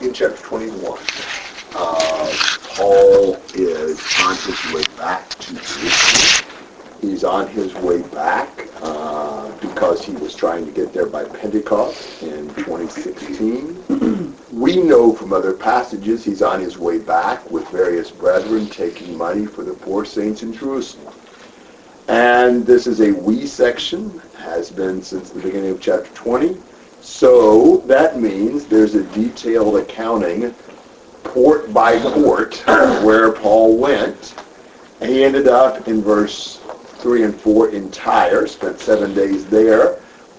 in 0.00 0.12
chapter 0.12 0.36
21, 0.42 0.98
uh, 1.74 2.32
Paul 2.74 3.34
is 3.54 4.00
on 4.20 4.36
his 4.36 4.72
way 4.72 4.84
back 4.96 5.28
to 5.30 5.54
Jerusalem. 5.54 6.44
He's 7.00 7.24
on 7.24 7.48
his 7.48 7.74
way 7.74 8.02
back 8.02 8.68
uh, 8.80 9.50
because 9.60 10.04
he 10.04 10.12
was 10.12 10.34
trying 10.34 10.66
to 10.66 10.72
get 10.72 10.92
there 10.92 11.06
by 11.06 11.24
Pentecost 11.24 12.22
in 12.22 12.48
2016. 12.54 14.36
we 14.52 14.76
know 14.82 15.12
from 15.12 15.32
other 15.32 15.52
passages 15.52 16.24
he's 16.24 16.42
on 16.42 16.60
his 16.60 16.78
way 16.78 16.98
back 16.98 17.48
with 17.50 17.68
various 17.68 18.10
brethren 18.10 18.68
taking 18.68 19.16
money 19.16 19.46
for 19.46 19.64
the 19.64 19.74
poor 19.74 20.04
saints 20.04 20.42
in 20.42 20.52
Jerusalem. 20.52 21.12
And 22.08 22.64
this 22.64 22.86
is 22.86 23.00
a 23.00 23.12
we 23.12 23.46
section, 23.46 24.20
has 24.38 24.70
been 24.70 25.02
since 25.02 25.30
the 25.30 25.40
beginning 25.40 25.70
of 25.70 25.80
chapter 25.80 26.10
20. 26.14 26.56
So 27.00 27.78
that 27.86 28.20
means 28.20 28.66
there's 28.66 28.94
a 28.94 29.04
detailed 29.04 29.76
accounting, 29.76 30.54
port 31.24 31.72
by 31.72 31.98
port, 31.98 32.56
where 33.04 33.32
Paul 33.32 33.78
went. 33.78 34.34
He 35.00 35.24
ended 35.24 35.48
up 35.48 35.86
in 35.88 36.02
verse 36.02 36.60
3 36.98 37.24
and 37.24 37.40
4 37.40 37.70
in 37.70 37.90
Tyre, 37.90 38.46
spent 38.46 38.80
seven 38.80 39.14
days 39.14 39.46
there. 39.46 39.94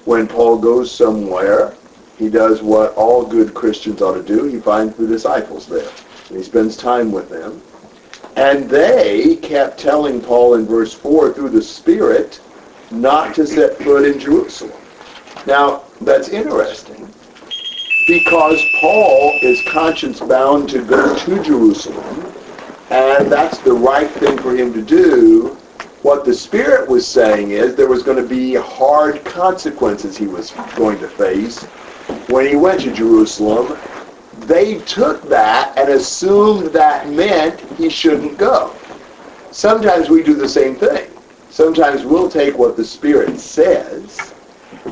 When 0.06 0.28
Paul 0.28 0.58
goes 0.58 0.92
somewhere, 0.92 1.74
he 2.18 2.30
does 2.30 2.62
what 2.62 2.94
all 2.96 3.26
good 3.26 3.54
Christians 3.54 4.02
ought 4.02 4.16
to 4.16 4.24
do. 4.24 4.44
He 4.44 4.60
finds 4.60 4.96
the 4.96 5.08
disciples 5.08 5.68
there. 5.68 5.90
And 6.28 6.38
he 6.38 6.44
spends 6.44 6.76
time 6.76 7.12
with 7.12 7.30
them. 7.30 7.62
And 8.36 8.70
they 8.70 9.38
kept 9.38 9.80
telling 9.80 10.22
Paul 10.22 10.56
in 10.56 10.66
verse 10.66 10.94
4 10.94 11.34
through 11.34 11.50
the 11.50 11.62
Spirit 11.62 12.42
not 12.92 13.34
to 13.36 13.48
set 13.48 13.78
foot 13.78 14.06
in 14.06 14.20
Jerusalem. 14.20 14.79
Now, 15.46 15.84
that's 16.02 16.30
interesting 16.30 17.12
because 18.08 18.66
Paul 18.76 19.40
is 19.42 19.62
conscience 19.62 20.20
bound 20.20 20.68
to 20.70 20.84
go 20.84 21.16
to 21.16 21.44
Jerusalem, 21.44 22.34
and 22.90 23.32
that's 23.32 23.60
the 23.60 23.74
right 23.74 24.10
thing 24.10 24.38
for 24.40 24.56
him 24.56 24.74
to 24.74 24.82
do. 24.82 25.56
What 26.02 26.26
the 26.26 26.34
Spirit 26.34 26.90
was 26.90 27.08
saying 27.08 27.52
is 27.52 27.76
there 27.76 27.88
was 27.88 28.04
going 28.04 28.18
to 28.18 28.28
be 28.28 28.56
hard 28.56 29.24
consequences 29.26 30.18
he 30.18 30.28
was 30.28 30.52
going 30.76 30.98
to 31.00 31.08
face 31.08 31.64
when 32.30 32.48
he 32.48 32.56
went 32.56 32.82
to 32.82 32.92
Jerusalem. 32.92 33.78
They 34.48 34.80
took 34.80 35.22
that 35.30 35.78
and 35.78 35.90
assumed 35.90 36.68
that 36.68 37.10
meant 37.10 37.60
he 37.78 37.90
shouldn't 37.90 38.38
go. 38.38 38.76
Sometimes 39.52 40.10
we 40.10 40.24
do 40.24 40.36
the 40.36 40.50
same 40.50 40.76
thing. 40.76 41.08
Sometimes 41.50 42.06
we'll 42.06 42.30
take 42.30 42.58
what 42.58 42.76
the 42.76 42.84
Spirit 42.86 43.40
says 43.40 44.34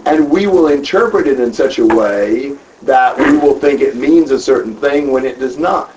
and 0.06 0.30
we 0.30 0.48
will 0.48 0.68
interpret 0.68 1.28
it 1.28 1.40
in 1.40 1.54
such 1.54 1.80
a 1.80 1.86
way 1.86 2.56
that 2.84 3.18
we 3.18 3.38
will 3.38 3.60
think 3.60 3.82
it 3.82 3.96
means 3.96 4.32
a 4.32 4.40
certain 4.40 4.76
thing 4.76 5.12
when 5.12 5.26
it 5.26 5.40
does 5.40 5.58
not. 5.58 5.94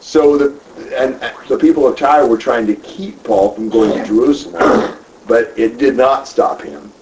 So 0.00 0.36
the 0.36 0.64
and 0.96 1.20
the 1.48 1.56
people 1.56 1.86
of 1.86 1.96
Tyre 1.96 2.26
were 2.26 2.36
trying 2.36 2.66
to 2.66 2.74
keep 2.76 3.22
Paul 3.22 3.54
from 3.54 3.68
going 3.68 3.96
to 3.96 4.04
Jerusalem, 4.04 4.98
but 5.26 5.52
it 5.56 5.78
did 5.78 5.96
not 5.96 6.26
stop 6.26 6.62
him. 6.62 6.92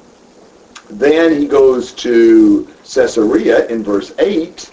Then 0.90 1.34
he 1.34 1.46
goes 1.46 1.92
to 1.92 2.68
Caesarea 2.84 3.66
in 3.68 3.82
verse 3.82 4.12
8 4.18 4.70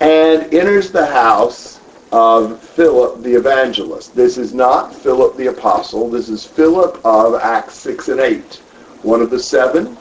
and 0.00 0.54
enters 0.54 0.92
the 0.92 1.04
house 1.04 1.80
of 2.12 2.60
Philip 2.60 3.22
the 3.22 3.34
evangelist. 3.34 4.14
This 4.14 4.38
is 4.38 4.54
not 4.54 4.94
Philip 4.94 5.36
the 5.36 5.48
apostle. 5.48 6.08
This 6.08 6.28
is 6.28 6.44
Philip 6.44 7.00
of 7.04 7.34
Acts 7.34 7.74
6 7.74 8.08
and 8.08 8.20
8, 8.20 8.56
one 9.02 9.20
of 9.20 9.30
the 9.30 9.40
seven 9.40 9.96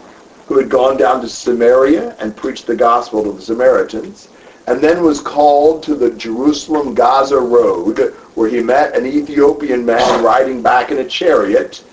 who 0.52 0.58
had 0.58 0.68
gone 0.68 0.98
down 0.98 1.22
to 1.22 1.30
Samaria 1.30 2.14
and 2.20 2.36
preached 2.36 2.68
the 2.68 2.76
gospel 2.76 3.24
to 3.24 3.32
the 3.32 3.42
Samaritans, 3.42 4.28
and 4.68 4.82
then 4.82 5.02
was 5.02 5.22
called 5.22 5.82
to 5.84 5.96
the 5.96 6.12
Jerusalem 6.12 6.94
Gaza 6.94 7.40
road, 7.40 8.00
where 8.36 8.50
he 8.50 8.60
met 8.60 8.94
an 8.94 9.06
Ethiopian 9.06 9.86
man 9.86 10.22
riding 10.22 10.62
back 10.62 10.92
in 10.92 10.98
a 10.98 11.08
chariot, 11.08 11.86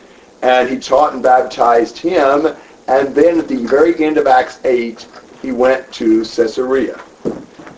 and 0.43 0.69
he 0.69 0.77
taught 0.77 1.13
and 1.13 1.23
baptized 1.23 1.99
him, 1.99 2.49
and 2.89 3.15
then 3.15 3.39
at 3.39 3.47
the 3.47 3.65
very 3.65 3.97
end 4.05 4.19
of 4.19 4.27
Acts 4.27 4.59
8, 4.65 5.07
he 5.41 5.53
went 5.53 5.93
to 5.93 6.25
Caesarea. 6.25 7.01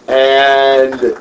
And 0.08 1.18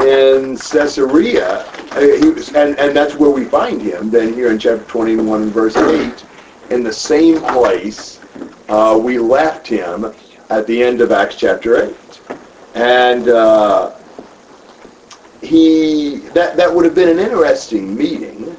in 0.00 0.58
Caesarea, 0.58 1.60
uh, 1.92 2.00
he 2.00 2.28
was, 2.28 2.54
and, 2.54 2.78
and 2.78 2.94
that's 2.94 3.14
where 3.14 3.30
we 3.30 3.46
find 3.46 3.80
him 3.80 4.10
then 4.10 4.34
here 4.34 4.50
in 4.50 4.58
chapter 4.58 4.84
21 4.84 5.48
verse 5.48 5.78
8, 5.78 6.26
in 6.68 6.82
the 6.82 6.92
same 6.92 7.40
place 7.40 8.17
uh, 8.68 8.98
we 9.02 9.18
left 9.18 9.66
him 9.66 10.12
at 10.50 10.66
the 10.66 10.82
end 10.82 11.00
of 11.00 11.12
Acts 11.12 11.36
chapter 11.36 11.82
8. 11.82 11.96
And 12.74 13.28
uh, 13.28 13.94
he 15.42 16.16
that, 16.34 16.56
that 16.56 16.72
would 16.72 16.84
have 16.84 16.94
been 16.94 17.08
an 17.08 17.18
interesting 17.18 17.96
meeting. 17.96 18.56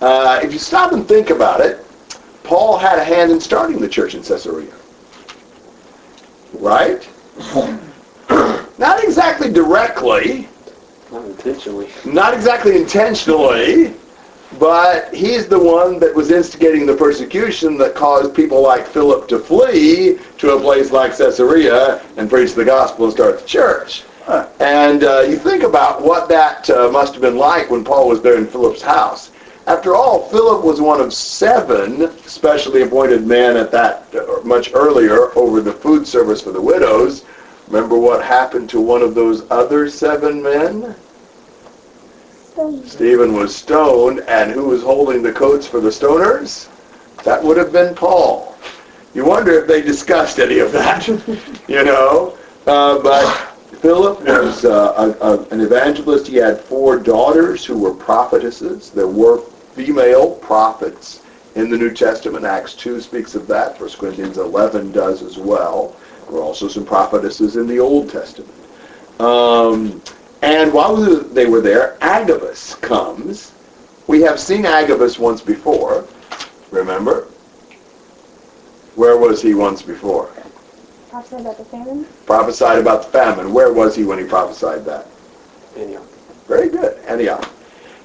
Uh, 0.00 0.40
if 0.42 0.52
you 0.52 0.58
stop 0.58 0.92
and 0.92 1.06
think 1.08 1.30
about 1.30 1.60
it, 1.60 1.84
Paul 2.44 2.78
had 2.78 2.98
a 2.98 3.04
hand 3.04 3.30
in 3.30 3.40
starting 3.40 3.80
the 3.80 3.88
church 3.88 4.14
in 4.14 4.22
Caesarea. 4.22 4.72
Right? 6.54 7.08
Not 8.78 9.02
exactly 9.02 9.52
directly. 9.52 10.48
Not 11.10 11.24
intentionally. 11.24 11.88
Not 12.04 12.32
exactly 12.32 12.76
intentionally. 12.76 13.94
But 14.58 15.12
he's 15.14 15.46
the 15.46 15.58
one 15.58 15.98
that 15.98 16.14
was 16.14 16.30
instigating 16.30 16.86
the 16.86 16.96
persecution 16.96 17.76
that 17.78 17.94
caused 17.94 18.34
people 18.34 18.62
like 18.62 18.86
Philip 18.86 19.28
to 19.28 19.38
flee 19.38 20.18
to 20.38 20.56
a 20.56 20.60
place 20.60 20.90
like 20.90 21.16
Caesarea 21.16 22.02
and 22.16 22.30
preach 22.30 22.54
the 22.54 22.64
gospel 22.64 23.04
and 23.04 23.14
start 23.14 23.40
the 23.40 23.46
church. 23.46 24.04
And 24.60 25.04
uh, 25.04 25.20
you 25.20 25.36
think 25.36 25.62
about 25.62 26.02
what 26.02 26.28
that 26.28 26.68
uh, 26.70 26.90
must 26.90 27.12
have 27.14 27.22
been 27.22 27.36
like 27.36 27.70
when 27.70 27.84
Paul 27.84 28.08
was 28.08 28.20
there 28.20 28.36
in 28.36 28.46
Philip's 28.46 28.82
house. 28.82 29.30
After 29.66 29.94
all, 29.94 30.28
Philip 30.30 30.64
was 30.64 30.80
one 30.80 31.00
of 31.00 31.12
seven 31.12 32.10
specially 32.26 32.82
appointed 32.82 33.26
men 33.26 33.56
at 33.56 33.70
that 33.72 34.06
uh, 34.14 34.40
much 34.44 34.70
earlier 34.74 35.36
over 35.36 35.60
the 35.60 35.72
food 35.72 36.06
service 36.06 36.40
for 36.42 36.52
the 36.52 36.60
widows. 36.60 37.24
Remember 37.68 37.98
what 37.98 38.24
happened 38.24 38.70
to 38.70 38.80
one 38.80 39.02
of 39.02 39.14
those 39.14 39.44
other 39.50 39.90
seven 39.90 40.42
men? 40.42 40.94
Stephen 42.84 43.34
was 43.34 43.54
stoned, 43.54 44.20
and 44.26 44.50
who 44.50 44.64
was 44.64 44.82
holding 44.82 45.22
the 45.22 45.32
coats 45.32 45.64
for 45.64 45.80
the 45.80 45.90
stoners? 45.90 46.68
That 47.22 47.42
would 47.42 47.56
have 47.56 47.72
been 47.72 47.94
Paul. 47.94 48.56
You 49.14 49.24
wonder 49.24 49.52
if 49.52 49.68
they 49.68 49.80
discussed 49.80 50.40
any 50.40 50.58
of 50.58 50.72
that, 50.72 51.06
you 51.68 51.84
know. 51.84 52.36
Uh, 52.66 52.98
but 53.00 53.26
Philip 53.80 54.20
was 54.22 54.64
uh, 54.64 55.14
a, 55.20 55.24
a, 55.24 55.44
an 55.50 55.60
evangelist. 55.60 56.26
He 56.26 56.36
had 56.36 56.60
four 56.60 56.98
daughters 56.98 57.64
who 57.64 57.78
were 57.78 57.94
prophetesses. 57.94 58.90
There 58.90 59.06
were 59.06 59.40
female 59.74 60.34
prophets 60.34 61.22
in 61.54 61.70
the 61.70 61.78
New 61.78 61.94
Testament. 61.94 62.44
Acts 62.44 62.74
2 62.74 63.00
speaks 63.00 63.36
of 63.36 63.46
that. 63.46 63.80
1 63.80 63.90
Corinthians 63.90 64.36
11 64.36 64.90
does 64.90 65.22
as 65.22 65.38
well. 65.38 65.94
There 66.24 66.34
were 66.34 66.42
also 66.42 66.66
some 66.66 66.84
prophetesses 66.84 67.56
in 67.56 67.68
the 67.68 67.78
Old 67.78 68.10
Testament. 68.10 68.52
Um, 69.20 70.02
and 70.42 70.72
while 70.72 70.96
they 70.96 71.46
were 71.46 71.60
there, 71.60 71.96
Agabus 72.00 72.74
comes. 72.76 73.52
We 74.06 74.20
have 74.22 74.38
seen 74.38 74.64
Agabus 74.64 75.18
once 75.18 75.40
before. 75.40 76.06
Remember? 76.70 77.28
Where 78.94 79.16
was 79.16 79.42
he 79.42 79.54
once 79.54 79.82
before? 79.82 80.30
Prophesied 81.10 81.40
about 81.40 81.58
the 81.58 81.64
famine. 81.64 82.06
Prophesied 82.26 82.78
about 82.78 83.04
the 83.04 83.10
famine. 83.10 83.52
Where 83.52 83.72
was 83.72 83.96
he 83.96 84.04
when 84.04 84.18
he 84.18 84.24
prophesied 84.24 84.84
that? 84.84 85.06
Antioch. 85.76 86.02
Very 86.46 86.68
good. 86.68 86.98
Antioch. 87.04 87.48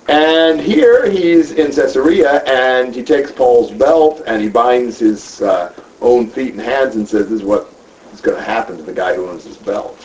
And 0.09 0.59
here 0.59 1.09
he's 1.09 1.51
in 1.51 1.71
Caesarea, 1.71 2.43
and 2.43 2.93
he 2.93 3.03
takes 3.03 3.31
Paul's 3.31 3.71
belt 3.71 4.21
and 4.27 4.41
he 4.41 4.49
binds 4.49 4.99
his 4.99 5.41
uh, 5.41 5.73
own 6.01 6.27
feet 6.27 6.53
and 6.53 6.61
hands 6.61 6.95
and 6.95 7.07
says, 7.07 7.29
"This 7.29 7.39
is 7.39 7.45
what 7.45 7.69
is 8.13 8.19
going 8.19 8.37
to 8.37 8.43
happen 8.43 8.75
to 8.75 8.83
the 8.83 8.93
guy 8.93 9.15
who 9.15 9.29
owns 9.29 9.45
this 9.45 9.57
belt." 9.57 9.97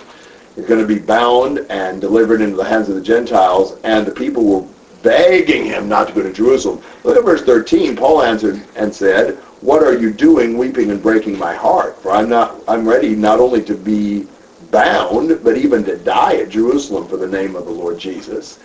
Is 0.58 0.66
going 0.66 0.80
to 0.80 0.86
be 0.86 0.98
bound 0.98 1.58
and 1.70 2.00
delivered 2.00 2.40
into 2.40 2.56
the 2.56 2.64
hands 2.64 2.88
of 2.88 2.96
the 2.96 3.00
Gentiles, 3.00 3.78
and 3.84 4.04
the 4.04 4.10
people 4.10 4.44
were 4.44 4.66
begging 5.02 5.64
him 5.64 5.88
not 5.88 6.08
to 6.08 6.14
go 6.14 6.22
to 6.22 6.32
Jerusalem. 6.32 6.82
Look 7.04 7.16
at 7.16 7.24
verse 7.24 7.42
13. 7.42 7.94
Paul 7.96 8.22
answered 8.22 8.60
and 8.74 8.92
said, 8.92 9.36
What 9.60 9.84
are 9.84 9.96
you 9.96 10.12
doing, 10.12 10.58
weeping 10.58 10.90
and 10.90 11.00
breaking 11.00 11.38
my 11.38 11.54
heart? 11.54 12.02
For 12.02 12.10
I'm 12.10 12.28
not 12.28 12.56
I'm 12.66 12.86
ready 12.86 13.14
not 13.14 13.38
only 13.38 13.62
to 13.64 13.74
be 13.74 14.26
bound, 14.72 15.42
but 15.44 15.56
even 15.56 15.84
to 15.84 15.96
die 15.96 16.36
at 16.36 16.50
Jerusalem 16.50 17.06
for 17.06 17.16
the 17.16 17.28
name 17.28 17.54
of 17.54 17.64
the 17.64 17.70
Lord 17.70 17.98
Jesus. 17.98 18.58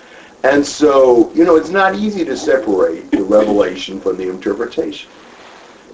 And 0.44 0.65
so, 0.65 1.31
you 1.33 1.45
know, 1.45 1.56
it's 1.56 1.69
not 1.69 1.95
easy 1.95 2.25
to 2.25 2.35
separate 2.35 3.12
the 3.12 3.23
revelation 3.23 4.01
from 4.01 4.17
the 4.17 4.29
interpretation. 4.29 5.09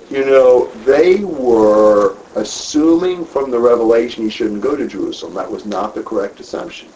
You 0.10 0.26
know, 0.26 0.72
they 0.86 1.24
were 1.24 2.18
assuming 2.34 3.26
from 3.26 3.52
the 3.52 3.60
revelation 3.60 4.24
he 4.24 4.30
shouldn't 4.32 4.62
go 4.62 4.76
to 4.76 4.88
Jerusalem. 4.88 5.36
That 5.36 5.52
was 5.52 5.66
not 5.66 5.94
the 5.94 6.02
correct 6.02 6.40
assumption. 6.40 6.90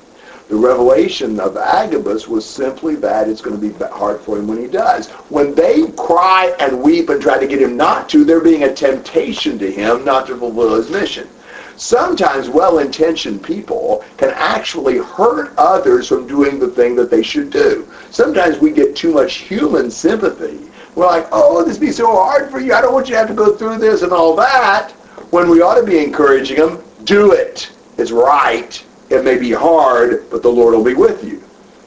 The 0.50 0.56
revelation 0.56 1.39
of 1.39 1.56
Agabus 1.56 2.27
was 2.27 2.44
simply 2.44 2.95
that 2.95 3.30
it's 3.30 3.39
going 3.39 3.60
to 3.60 3.62
be 3.62 3.74
hard 3.86 4.19
for 4.21 4.38
him 4.38 4.48
when 4.48 4.60
he 4.60 4.68
does. 4.68 5.10
When 5.30 5.54
they 5.54 5.88
cry 5.92 6.56
and 6.60 6.81
weep 6.81 7.10
and 7.10 7.21
try 7.21 7.39
to 7.39 7.48
get 7.48 7.62
him 7.62 7.77
not 7.77 8.10
to, 8.10 8.25
they're 8.25 8.42
being 8.42 8.63
a 8.63 8.74
temptation 8.74 9.57
to 9.60 9.71
him 9.71 10.04
not 10.04 10.27
to 10.27 10.38
fulfill 10.38 10.75
his 10.75 10.89
mission. 10.89 11.30
Sometimes 11.75 12.50
well-intentioned 12.50 13.44
people 13.44 14.04
can 14.18 14.31
actually 14.36 14.98
hurt 14.98 15.54
others 15.57 16.07
from 16.07 16.27
doing 16.27 16.60
the 16.60 16.68
thing 16.68 16.95
that 16.95 17.10
they 17.10 17.24
should 17.24 17.50
do. 17.50 17.88
Sometimes 18.12 18.60
we 18.60 18.71
get 18.71 18.95
too 18.95 19.13
much 19.13 19.36
human 19.36 19.89
sympathy. 19.89 20.69
We're 20.95 21.07
like, 21.07 21.28
oh, 21.31 21.63
this 21.63 21.78
be 21.78 21.92
so 21.92 22.12
hard 22.12 22.51
for 22.51 22.60
you. 22.60 22.74
I 22.74 22.81
don't 22.81 22.94
want 22.94 23.07
you 23.07 23.13
to 23.13 23.19
have 23.19 23.28
to 23.28 23.34
go 23.34 23.56
through 23.56 23.80
this 23.80 24.04
and 24.04 24.12
all 24.12 24.36
that. 24.36 24.92
When 25.31 25.50
we 25.50 25.62
ought 25.62 25.80
to 25.80 25.86
be 25.86 25.98
encouraging 25.98 26.57
them, 26.57 26.84
do 27.06 27.31
it. 27.31 27.72
It's 27.98 28.12
right. 28.12 28.84
It 29.10 29.24
may 29.24 29.38
be 29.38 29.51
hard, 29.51 30.30
but 30.30 30.44
the 30.44 30.51
Lord 30.51 30.75
will 30.75 30.84
be 30.84 30.94
with 30.94 31.24
you. 31.24 31.44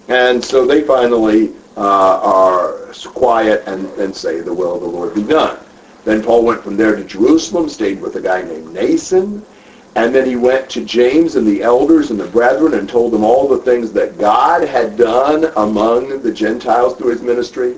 And 0.08 0.44
so 0.44 0.66
they 0.66 0.82
finally 0.82 1.54
uh, 1.76 2.20
are 2.20 2.92
quiet 3.14 3.62
and, 3.66 3.86
and 3.98 4.14
say, 4.14 4.40
the 4.40 4.52
will 4.52 4.74
of 4.74 4.80
the 4.80 4.88
Lord 4.88 5.14
be 5.14 5.22
done. 5.22 5.58
Then 6.04 6.22
Paul 6.22 6.44
went 6.44 6.62
from 6.62 6.76
there 6.76 6.94
to 6.94 7.04
Jerusalem, 7.04 7.68
stayed 7.68 8.00
with 8.00 8.16
a 8.16 8.20
guy 8.20 8.42
named 8.42 8.68
Mnason, 8.68 9.42
and 9.96 10.14
then 10.14 10.26
he 10.26 10.36
went 10.36 10.68
to 10.70 10.84
James 10.84 11.36
and 11.36 11.46
the 11.46 11.62
elders 11.62 12.10
and 12.10 12.20
the 12.20 12.26
brethren 12.26 12.74
and 12.74 12.88
told 12.88 13.12
them 13.12 13.24
all 13.24 13.48
the 13.48 13.58
things 13.58 13.92
that 13.92 14.18
God 14.18 14.62
had 14.68 14.96
done 14.96 15.50
among 15.56 16.22
the 16.22 16.32
Gentiles 16.32 16.96
through 16.96 17.12
his 17.12 17.22
ministry. 17.22 17.76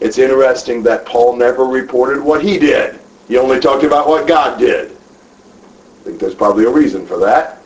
It's 0.00 0.18
interesting 0.18 0.82
that 0.84 1.04
Paul 1.04 1.36
never 1.36 1.64
reported 1.64 2.22
what 2.22 2.42
he 2.42 2.58
did. 2.58 2.98
He 3.28 3.36
only 3.36 3.60
talked 3.60 3.84
about 3.84 4.08
what 4.08 4.26
God 4.26 4.58
did. 4.58 4.90
I 4.92 6.04
think 6.04 6.18
there's 6.18 6.34
probably 6.34 6.64
a 6.64 6.70
reason 6.70 7.06
for 7.06 7.18
that. 7.18 7.62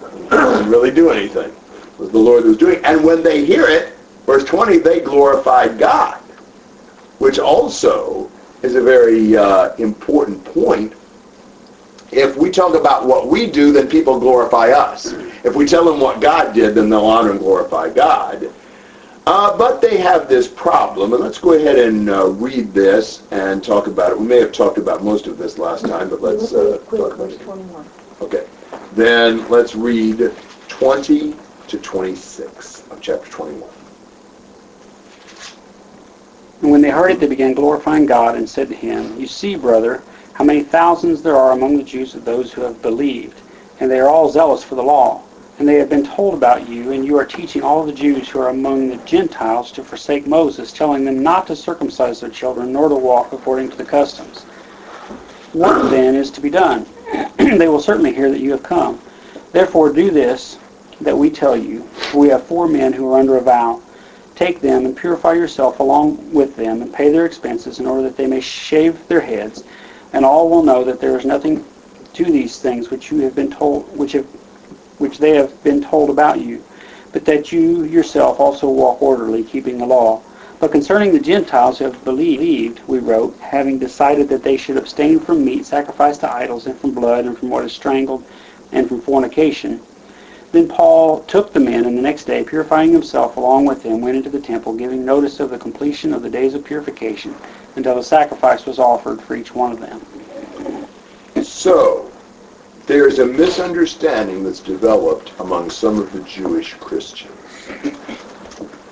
He 0.00 0.28
didn't 0.30 0.70
really 0.70 0.90
do 0.90 1.10
anything. 1.10 1.50
It 1.50 1.98
was 1.98 2.10
the 2.10 2.18
Lord 2.18 2.44
was 2.44 2.56
doing. 2.56 2.82
And 2.84 3.04
when 3.04 3.22
they 3.22 3.44
hear 3.44 3.66
it, 3.66 3.94
verse 4.24 4.44
20, 4.44 4.78
they 4.78 5.00
glorified 5.00 5.78
God, 5.78 6.18
which 7.18 7.38
also 7.38 8.30
is 8.62 8.74
a 8.74 8.80
very 8.80 9.36
uh, 9.36 9.74
important 9.76 10.42
point. 10.44 10.94
If 12.10 12.36
we 12.36 12.50
talk 12.50 12.74
about 12.74 13.06
what 13.06 13.28
we 13.28 13.50
do, 13.50 13.72
then 13.72 13.88
people 13.88 14.18
glorify 14.18 14.70
us. 14.70 15.12
If 15.44 15.54
we 15.54 15.66
tell 15.66 15.84
them 15.84 16.00
what 16.00 16.20
God 16.20 16.54
did, 16.54 16.74
then 16.74 16.88
they'll 16.88 17.04
honor 17.04 17.30
and 17.30 17.38
glorify 17.40 17.90
God. 17.90 18.50
Uh, 19.26 19.56
but 19.56 19.80
they 19.80 19.98
have 19.98 20.28
this 20.28 20.48
problem, 20.48 21.12
and 21.12 21.22
let's 21.22 21.38
go 21.38 21.52
ahead 21.52 21.78
and 21.78 22.10
uh, 22.10 22.26
read 22.26 22.74
this 22.74 23.22
and 23.30 23.62
talk 23.62 23.86
about 23.86 24.10
it. 24.10 24.18
We 24.18 24.26
may 24.26 24.40
have 24.40 24.50
talked 24.50 24.78
about 24.78 25.04
most 25.04 25.28
of 25.28 25.38
this 25.38 25.58
last 25.58 25.86
time, 25.86 26.10
but 26.10 26.20
let's 26.20 26.52
uh, 26.52 26.78
talk 26.90 27.14
about 27.14 27.30
it. 27.30 27.40
21. 27.40 27.88
Okay. 28.20 28.46
Then 28.94 29.48
let's 29.48 29.76
read 29.76 30.32
20 30.66 31.36
to 31.68 31.78
26 31.78 32.88
of 32.90 33.00
chapter 33.00 33.30
21. 33.30 33.70
And 36.62 36.70
when 36.70 36.80
they 36.80 36.90
heard 36.90 37.12
it, 37.12 37.20
they 37.20 37.28
began 37.28 37.54
glorifying 37.54 38.06
God 38.06 38.36
and 38.36 38.48
said 38.48 38.68
to 38.68 38.74
him, 38.74 39.18
You 39.20 39.28
see, 39.28 39.54
brother, 39.54 40.02
how 40.32 40.44
many 40.44 40.64
thousands 40.64 41.22
there 41.22 41.36
are 41.36 41.52
among 41.52 41.76
the 41.76 41.84
Jews 41.84 42.16
of 42.16 42.24
those 42.24 42.52
who 42.52 42.62
have 42.62 42.82
believed, 42.82 43.40
and 43.78 43.88
they 43.88 44.00
are 44.00 44.08
all 44.08 44.28
zealous 44.28 44.64
for 44.64 44.74
the 44.74 44.82
law. 44.82 45.22
And 45.62 45.68
they 45.68 45.78
have 45.78 45.90
been 45.90 46.04
told 46.04 46.34
about 46.34 46.68
you, 46.68 46.90
and 46.90 47.06
you 47.06 47.16
are 47.16 47.24
teaching 47.24 47.62
all 47.62 47.86
the 47.86 47.92
Jews 47.92 48.28
who 48.28 48.40
are 48.40 48.48
among 48.48 48.88
the 48.88 48.96
Gentiles 49.06 49.70
to 49.70 49.84
forsake 49.84 50.26
Moses, 50.26 50.72
telling 50.72 51.04
them 51.04 51.22
not 51.22 51.46
to 51.46 51.54
circumcise 51.54 52.18
their 52.18 52.30
children, 52.30 52.72
nor 52.72 52.88
to 52.88 52.96
walk 52.96 53.32
according 53.32 53.70
to 53.70 53.76
the 53.76 53.84
customs. 53.84 54.40
What 55.52 55.88
then 55.88 56.16
is 56.16 56.32
to 56.32 56.40
be 56.40 56.50
done? 56.50 56.84
they 57.36 57.68
will 57.68 57.78
certainly 57.78 58.12
hear 58.12 58.28
that 58.28 58.40
you 58.40 58.50
have 58.50 58.64
come. 58.64 59.00
Therefore 59.52 59.92
do 59.92 60.10
this 60.10 60.58
that 61.00 61.16
we 61.16 61.30
tell 61.30 61.56
you. 61.56 61.88
We 62.12 62.26
have 62.30 62.42
four 62.42 62.66
men 62.66 62.92
who 62.92 63.08
are 63.12 63.20
under 63.20 63.36
a 63.36 63.40
vow. 63.40 63.80
Take 64.34 64.60
them 64.60 64.84
and 64.84 64.96
purify 64.96 65.34
yourself 65.34 65.78
along 65.78 66.34
with 66.34 66.56
them 66.56 66.82
and 66.82 66.92
pay 66.92 67.08
their 67.12 67.24
expenses 67.24 67.78
in 67.78 67.86
order 67.86 68.02
that 68.02 68.16
they 68.16 68.26
may 68.26 68.40
shave 68.40 69.06
their 69.06 69.20
heads, 69.20 69.62
and 70.12 70.24
all 70.24 70.50
will 70.50 70.64
know 70.64 70.82
that 70.82 71.00
there 71.00 71.16
is 71.16 71.24
nothing 71.24 71.64
to 72.14 72.24
these 72.24 72.58
things 72.58 72.90
which 72.90 73.12
you 73.12 73.20
have 73.20 73.36
been 73.36 73.52
told, 73.52 73.96
which 73.96 74.10
have, 74.10 74.26
which 75.02 75.18
they 75.18 75.34
have 75.36 75.62
been 75.64 75.82
told 75.82 76.08
about 76.08 76.40
you, 76.40 76.64
but 77.12 77.24
that 77.24 77.50
you 77.50 77.84
yourself 77.84 78.38
also 78.40 78.70
walk 78.70 79.02
orderly, 79.02 79.42
keeping 79.42 79.76
the 79.76 79.84
law. 79.84 80.22
But 80.60 80.70
concerning 80.70 81.12
the 81.12 81.18
Gentiles 81.18 81.78
who 81.78 81.86
have 81.86 82.04
believed, 82.04 82.80
we 82.86 83.00
wrote, 83.00 83.36
having 83.40 83.80
decided 83.80 84.28
that 84.28 84.44
they 84.44 84.56
should 84.56 84.76
abstain 84.76 85.18
from 85.18 85.44
meat 85.44 85.66
sacrificed 85.66 86.20
to 86.20 86.32
idols, 86.32 86.68
and 86.68 86.78
from 86.78 86.92
blood, 86.92 87.24
and 87.24 87.36
from 87.36 87.50
what 87.50 87.64
is 87.64 87.72
strangled, 87.72 88.24
and 88.70 88.86
from 88.86 89.00
fornication. 89.00 89.82
Then 90.52 90.68
Paul 90.68 91.22
took 91.22 91.52
the 91.52 91.58
men, 91.58 91.84
and 91.84 91.98
the 91.98 92.02
next 92.02 92.24
day, 92.26 92.44
purifying 92.44 92.92
himself 92.92 93.36
along 93.36 93.64
with 93.64 93.82
them, 93.82 94.00
went 94.00 94.18
into 94.18 94.30
the 94.30 94.40
temple, 94.40 94.72
giving 94.74 95.04
notice 95.04 95.40
of 95.40 95.50
the 95.50 95.58
completion 95.58 96.14
of 96.14 96.22
the 96.22 96.30
days 96.30 96.54
of 96.54 96.62
purification, 96.62 97.34
until 97.74 97.98
a 97.98 98.04
sacrifice 98.04 98.66
was 98.66 98.78
offered 98.78 99.20
for 99.20 99.34
each 99.34 99.52
one 99.52 99.72
of 99.72 99.80
them. 99.80 100.00
So, 101.42 102.11
there's 102.86 103.18
a 103.20 103.26
misunderstanding 103.26 104.44
that's 104.44 104.60
developed 104.60 105.32
among 105.38 105.70
some 105.70 105.98
of 105.98 106.12
the 106.12 106.20
Jewish 106.20 106.74
Christians. 106.74 107.36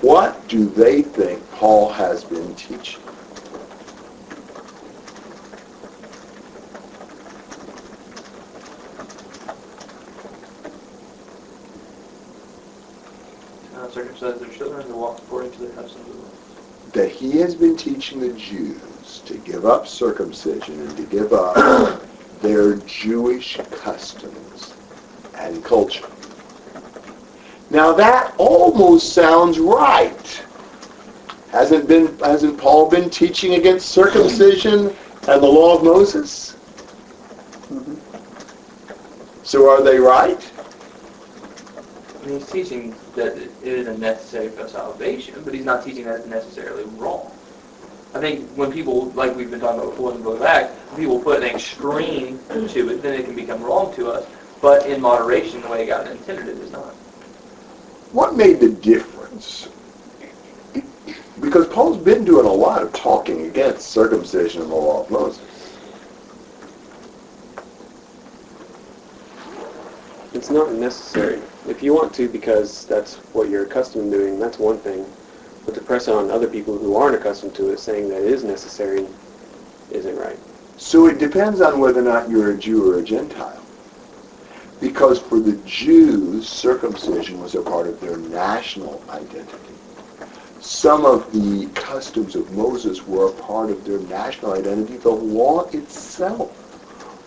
What 0.01 0.47
do 0.47 0.65
they 0.65 1.01
think 1.01 1.49
Paul 1.51 1.91
has 1.91 2.23
been 2.23 2.55
teaching? 2.55 3.01
Uh, 13.75 13.87
their 13.87 14.49
children 14.49 14.87
to 14.87 14.93
walk 14.93 15.19
according 15.25 15.51
to 15.51 15.61
the 15.61 15.69
customs 15.69 16.07
of 16.07 16.13
the 16.13 16.21
law. 16.21 16.29
That 16.93 17.09
he 17.09 17.37
has 17.39 17.55
been 17.55 17.75
teaching 17.75 18.19
the 18.19 18.33
Jews 18.33 19.21
to 19.25 19.37
give 19.37 19.65
up 19.65 19.87
circumcision 19.87 20.79
and 20.79 20.95
to 20.97 21.03
give 21.03 21.33
up 21.33 22.03
their 22.41 22.75
Jewish 22.77 23.57
customs 23.71 24.73
and 25.37 25.63
culture. 25.63 26.07
Now 27.69 27.93
that 27.93 28.33
almost 28.37 29.13
sounds 29.13 29.59
right. 29.59 30.43
Hasn't 31.49 31.87
been 31.87 32.17
hasn't 32.19 32.57
Paul 32.57 32.89
been 32.89 33.09
teaching 33.09 33.55
against 33.55 33.89
circumcision 33.89 34.95
and 35.27 35.43
the 35.43 35.47
law 35.47 35.77
of 35.77 35.83
Moses? 35.83 36.53
Mm-hmm. 37.71 37.95
So 39.43 39.69
are 39.69 39.81
they 39.81 39.97
right? 39.97 40.51
I 42.21 42.27
mean, 42.27 42.39
he's 42.39 42.51
teaching 42.51 42.95
that 43.15 43.37
it 43.37 43.51
isn't 43.63 43.99
necessary 43.99 44.49
for 44.49 44.67
salvation, 44.67 45.41
but 45.43 45.53
he's 45.53 45.65
not 45.65 45.83
teaching 45.83 46.05
that 46.05 46.19
it's 46.19 46.27
necessarily 46.27 46.83
wrong. 46.97 47.31
I 48.13 48.19
think 48.19 48.51
when 48.55 48.71
people, 48.71 49.11
like 49.11 49.35
we've 49.35 49.49
been 49.49 49.61
talking 49.61 49.79
about 49.79 49.91
before 49.91 50.11
in 50.11 50.17
the 50.17 50.23
book 50.23 50.37
of 50.37 50.41
Acts, 50.43 50.77
people 50.97 51.19
put 51.19 51.41
an 51.41 51.49
extreme 51.49 52.39
to 52.49 52.89
it, 52.89 53.01
then 53.01 53.13
it 53.13 53.25
can 53.25 53.35
become 53.35 53.63
wrong 53.63 53.93
to 53.95 54.09
us. 54.09 54.27
But 54.61 54.85
in 54.85 55.01
moderation, 55.01 55.61
the 55.61 55.69
way 55.69 55.87
God 55.87 56.07
intended 56.07 56.49
it 56.49 56.57
is 56.59 56.71
not. 56.71 56.95
What 58.11 58.35
made 58.35 58.59
the 58.59 58.69
difference? 58.69 59.69
Because 61.39 61.67
Paul's 61.67 61.97
been 61.97 62.25
doing 62.25 62.45
a 62.45 62.51
lot 62.51 62.83
of 62.83 62.91
talking 62.91 63.47
against 63.47 63.91
circumcision 63.91 64.61
and 64.61 64.69
the 64.69 64.75
law 64.75 65.03
of 65.03 65.09
Moses. 65.09 65.77
It's 70.33 70.49
not 70.49 70.73
necessary. 70.73 71.41
If 71.67 71.81
you 71.81 71.93
want 71.93 72.13
to 72.15 72.27
because 72.27 72.85
that's 72.85 73.15
what 73.33 73.49
you're 73.49 73.65
accustomed 73.65 74.11
to 74.11 74.17
doing, 74.17 74.39
that's 74.39 74.59
one 74.59 74.79
thing. 74.79 75.05
But 75.65 75.75
to 75.75 75.81
press 75.81 76.07
on 76.07 76.31
other 76.31 76.47
people 76.47 76.77
who 76.77 76.95
aren't 76.95 77.15
accustomed 77.15 77.55
to 77.55 77.69
it, 77.69 77.79
saying 77.79 78.09
that 78.09 78.23
it 78.23 78.31
is 78.31 78.43
necessary, 78.43 79.05
isn't 79.91 80.15
right. 80.17 80.39
So 80.77 81.07
it 81.07 81.19
depends 81.19 81.61
on 81.61 81.79
whether 81.79 82.01
or 82.01 82.03
not 82.03 82.29
you're 82.29 82.51
a 82.51 82.57
Jew 82.57 82.91
or 82.91 82.99
a 82.99 83.03
Gentile. 83.03 83.61
Because 84.79 85.19
for 85.19 85.39
the 85.39 85.57
Jews, 85.57 86.49
circumcision 86.49 87.39
was 87.39 87.53
a 87.53 87.61
part 87.61 87.87
of 87.87 88.01
their 88.01 88.17
national 88.17 89.03
identity. 89.09 89.75
Some 90.59 91.05
of 91.05 91.31
the 91.31 91.67
customs 91.73 92.35
of 92.35 92.51
Moses 92.51 93.05
were 93.05 93.29
a 93.29 93.33
part 93.33 93.69
of 93.69 93.85
their 93.85 93.99
national 93.99 94.53
identity. 94.53 94.97
The 94.97 95.09
law 95.09 95.67
itself 95.69 96.57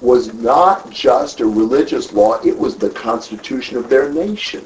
was 0.00 0.34
not 0.34 0.90
just 0.90 1.40
a 1.40 1.46
religious 1.46 2.12
law, 2.12 2.40
it 2.44 2.56
was 2.56 2.76
the 2.76 2.90
constitution 2.90 3.76
of 3.76 3.88
their 3.88 4.12
nation. 4.12 4.64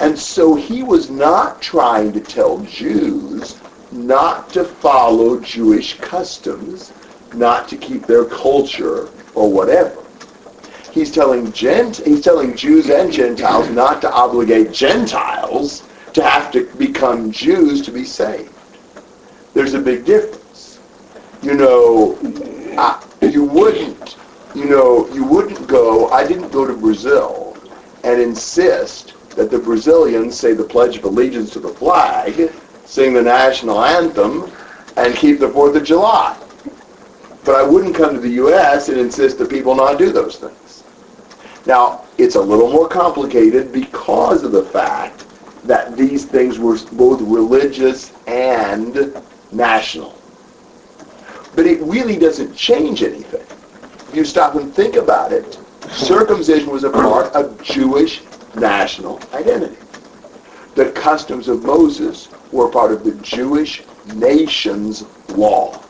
And 0.00 0.18
so 0.18 0.54
he 0.54 0.82
was 0.82 1.10
not 1.10 1.62
trying 1.62 2.12
to 2.12 2.20
tell 2.20 2.58
Jews 2.60 3.60
not 3.92 4.50
to 4.50 4.64
follow 4.64 5.38
Jewish 5.40 5.98
customs, 5.98 6.92
not 7.34 7.68
to 7.68 7.76
keep 7.76 8.06
their 8.06 8.24
culture 8.24 9.08
or 9.34 9.50
whatever. 9.50 10.02
He's 10.92 11.10
telling 11.10 11.50
Gent 11.52 11.96
he's 12.04 12.20
telling 12.20 12.56
Jews 12.56 12.88
and 12.90 13.12
Gentiles 13.12 13.68
not 13.70 14.00
to 14.02 14.12
obligate 14.12 14.72
Gentiles 14.72 15.82
to 16.12 16.22
have 16.22 16.52
to 16.52 16.66
become 16.76 17.32
Jews 17.32 17.82
to 17.82 17.90
be 17.90 18.04
saved. 18.04 18.52
There's 19.54 19.74
a 19.74 19.80
big 19.80 20.04
difference. 20.04 20.78
You 21.42 21.54
know, 21.54 22.18
I, 22.78 23.02
you 23.22 23.44
wouldn't, 23.44 24.16
you 24.54 24.66
know, 24.66 25.08
you 25.12 25.24
wouldn't 25.24 25.66
go, 25.66 26.08
I 26.10 26.26
didn't 26.26 26.50
go 26.50 26.66
to 26.66 26.74
Brazil 26.74 27.56
and 28.04 28.20
insist 28.20 29.13
that 29.36 29.50
the 29.50 29.58
Brazilians 29.58 30.38
say 30.38 30.52
the 30.52 30.64
Pledge 30.64 30.96
of 30.96 31.04
Allegiance 31.04 31.50
to 31.50 31.60
the 31.60 31.68
flag, 31.68 32.52
sing 32.84 33.14
the 33.14 33.22
national 33.22 33.84
anthem, 33.84 34.50
and 34.96 35.14
keep 35.16 35.40
the 35.40 35.48
4th 35.48 35.76
of 35.76 35.84
July. 35.84 36.36
But 37.44 37.56
I 37.56 37.62
wouldn't 37.62 37.94
come 37.94 38.14
to 38.14 38.20
the 38.20 38.30
U.S. 38.30 38.88
and 38.88 38.98
insist 38.98 39.38
that 39.38 39.50
people 39.50 39.74
not 39.74 39.98
do 39.98 40.10
those 40.12 40.36
things. 40.36 40.84
Now, 41.66 42.04
it's 42.18 42.36
a 42.36 42.40
little 42.40 42.70
more 42.70 42.88
complicated 42.88 43.72
because 43.72 44.44
of 44.44 44.52
the 44.52 44.64
fact 44.64 45.26
that 45.64 45.96
these 45.96 46.24
things 46.24 46.58
were 46.58 46.78
both 46.92 47.20
religious 47.22 48.12
and 48.26 49.14
national. 49.50 50.14
But 51.56 51.66
it 51.66 51.80
really 51.82 52.18
doesn't 52.18 52.54
change 52.54 53.02
anything. 53.02 53.46
If 54.08 54.14
you 54.14 54.24
stop 54.24 54.54
and 54.54 54.72
think 54.74 54.96
about 54.96 55.32
it, 55.32 55.58
circumcision 55.90 56.70
was 56.70 56.84
a 56.84 56.90
part 56.90 57.32
of 57.34 57.62
Jewish 57.62 58.22
national 58.56 59.20
identity. 59.32 59.76
The 60.74 60.90
customs 60.90 61.48
of 61.48 61.64
Moses 61.64 62.28
were 62.50 62.68
part 62.68 62.92
of 62.92 63.04
the 63.04 63.12
Jewish 63.16 63.82
nation's 64.14 65.04
law. 65.28 65.80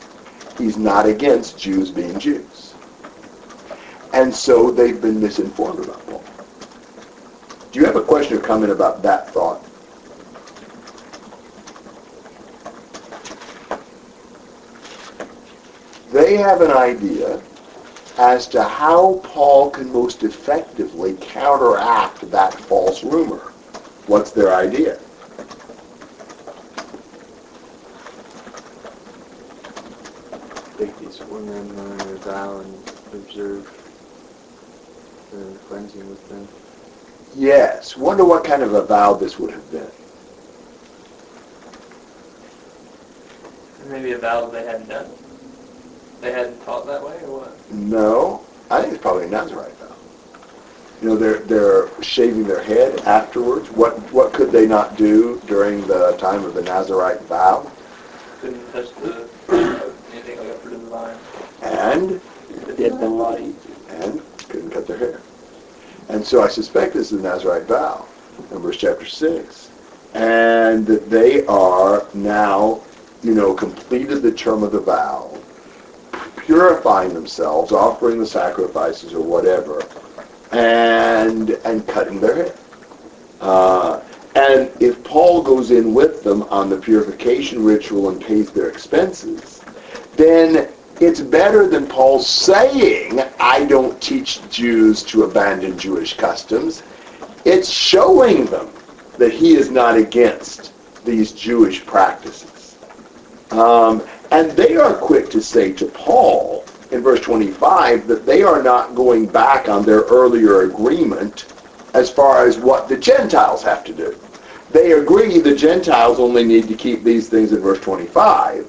He's 0.57 0.77
not 0.77 1.05
against 1.05 1.59
Jews 1.59 1.91
being 1.91 2.19
Jews. 2.19 2.73
And 4.13 4.33
so 4.33 4.71
they've 4.71 5.01
been 5.01 5.19
misinformed 5.19 5.79
about 5.79 6.05
Paul. 6.07 6.23
Do 7.71 7.79
you 7.79 7.85
have 7.85 7.97
a 7.97 8.03
question 8.03 8.37
or 8.37 8.41
comment 8.41 8.71
about 8.71 9.03
that 9.03 9.29
thought? 9.31 9.61
They 16.13 16.37
have 16.37 16.61
an 16.61 16.71
idea 16.71 17.41
as 18.17 18.47
to 18.47 18.63
how 18.63 19.19
Paul 19.23 19.69
can 19.69 19.91
most 19.91 20.23
effectively 20.23 21.17
counteract 21.19 22.29
that 22.31 22.53
false 22.53 23.03
rumor. 23.03 23.51
What's 24.07 24.31
their 24.31 24.53
idea? 24.53 24.99
Take 30.77 30.97
these 30.99 31.19
women 31.21 31.77
uh, 31.77 32.15
vow 32.17 32.59
and 32.59 32.93
observe 33.13 33.65
the 35.31 35.57
cleansing 35.67 36.07
with 36.09 36.27
them. 36.29 36.47
Yes. 37.35 37.97
Wonder 37.97 38.23
what 38.23 38.43
kind 38.45 38.63
of 38.63 38.73
a 38.73 38.85
vow 38.85 39.13
this 39.13 39.37
would 39.39 39.51
have 39.51 39.71
been. 39.71 39.91
Maybe 43.89 44.13
a 44.13 44.17
vow 44.17 44.49
they 44.49 44.65
hadn't 44.65 44.87
done. 44.87 45.11
They 46.25 46.31
hadn't 46.31 46.59
taught 46.65 46.87
that 46.87 47.03
way, 47.03 47.17
or 47.21 47.41
what? 47.41 47.71
No, 47.71 48.41
I 48.71 48.81
think 48.81 48.93
it's 48.93 49.01
probably 49.03 49.25
a 49.25 49.29
Nazarite 49.29 49.73
vow. 49.73 49.95
You 50.99 51.09
know, 51.09 51.17
they're 51.17 51.37
they're 51.37 52.01
shaving 52.01 52.45
their 52.47 52.63
head 52.63 52.99
afterwards. 53.01 53.69
What 53.69 53.99
what 54.11 54.33
could 54.33 54.51
they 54.51 54.65
not 54.65 54.97
do 54.97 55.39
during 55.45 55.85
the 55.85 56.13
time 56.17 56.43
of 56.43 56.55
the 56.55 56.63
Nazarite 56.63 57.21
vow? 57.25 57.71
Couldn't 58.41 58.71
touch 58.71 58.89
the 58.95 59.29
uh, 59.49 59.91
anything 60.13 60.39
like 60.39 60.47
a 60.47 60.53
fruit 60.55 60.73
of 60.73 60.81
the 60.81 60.89
vine. 60.89 61.17
And 61.61 62.21
Dead 62.75 62.99
body. 62.99 63.55
and 63.89 64.19
couldn't 64.49 64.71
cut 64.71 64.87
their 64.87 64.97
hair. 64.97 65.21
And 66.09 66.25
so 66.25 66.41
I 66.41 66.47
suspect 66.47 66.95
this 66.95 67.11
is 67.11 67.21
the 67.21 67.29
Nazarite 67.29 67.67
vow, 67.67 68.03
Numbers 68.49 68.77
chapter 68.77 69.05
six, 69.05 69.69
and 70.15 70.87
that 70.87 71.07
they 71.07 71.45
are 71.45 72.07
now, 72.15 72.81
you 73.21 73.35
know, 73.35 73.53
completed 73.53 74.23
the 74.23 74.31
term 74.31 74.63
of 74.63 74.71
the 74.71 74.79
vow, 74.79 75.34
purifying 76.45 77.13
themselves, 77.13 77.71
offering 77.71 78.19
the 78.19 78.25
sacrifices 78.25 79.13
or 79.13 79.23
whatever, 79.23 79.83
and 80.51 81.51
and 81.65 81.87
cutting 81.87 82.19
their 82.19 82.35
hair. 82.35 82.55
Uh, 83.41 84.01
and 84.35 84.71
if 84.81 85.03
Paul 85.03 85.41
goes 85.41 85.71
in 85.71 85.93
with 85.93 86.23
them 86.23 86.43
on 86.43 86.69
the 86.69 86.77
purification 86.77 87.63
ritual 87.63 88.09
and 88.09 88.21
pays 88.21 88.51
their 88.51 88.69
expenses, 88.69 89.63
then 90.15 90.69
it's 90.99 91.21
better 91.21 91.67
than 91.67 91.87
Paul 91.87 92.19
saying, 92.19 93.21
I 93.39 93.65
don't 93.65 94.01
teach 94.01 94.47
Jews 94.49 95.03
to 95.03 95.23
abandon 95.23 95.77
Jewish 95.77 96.15
customs. 96.15 96.83
It's 97.43 97.69
showing 97.69 98.45
them 98.45 98.71
that 99.17 99.31
he 99.31 99.55
is 99.55 99.69
not 99.69 99.97
against 99.97 100.73
these 101.05 101.31
Jewish 101.31 101.85
practices. 101.85 102.77
Um, 103.51 104.03
and 104.31 104.51
they 104.51 104.75
are 104.75 104.95
quick 104.95 105.29
to 105.31 105.41
say 105.41 105.73
to 105.73 105.85
Paul 105.85 106.65
in 106.91 107.01
verse 107.01 107.21
25 107.21 108.07
that 108.07 108.25
they 108.25 108.43
are 108.43 108.61
not 108.61 108.95
going 108.95 109.27
back 109.27 109.69
on 109.69 109.85
their 109.85 110.01
earlier 110.01 110.61
agreement 110.61 111.47
as 111.93 112.11
far 112.11 112.45
as 112.45 112.57
what 112.57 112.89
the 112.89 112.97
Gentiles 112.97 113.63
have 113.63 113.83
to 113.85 113.93
do. 113.93 114.15
They 114.71 114.91
agree 114.91 115.39
the 115.39 115.55
Gentiles 115.55 116.19
only 116.19 116.43
need 116.43 116.67
to 116.67 116.75
keep 116.75 117.03
these 117.03 117.29
things 117.29 117.53
in 117.53 117.61
verse 117.61 117.79
25, 117.79 118.67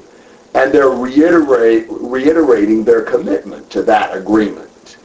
and 0.54 0.72
they're 0.72 0.88
reiterate, 0.88 1.86
reiterating 1.90 2.84
their 2.84 3.02
commitment 3.02 3.68
to 3.70 3.82
that 3.82 4.16
agreement. 4.16 4.98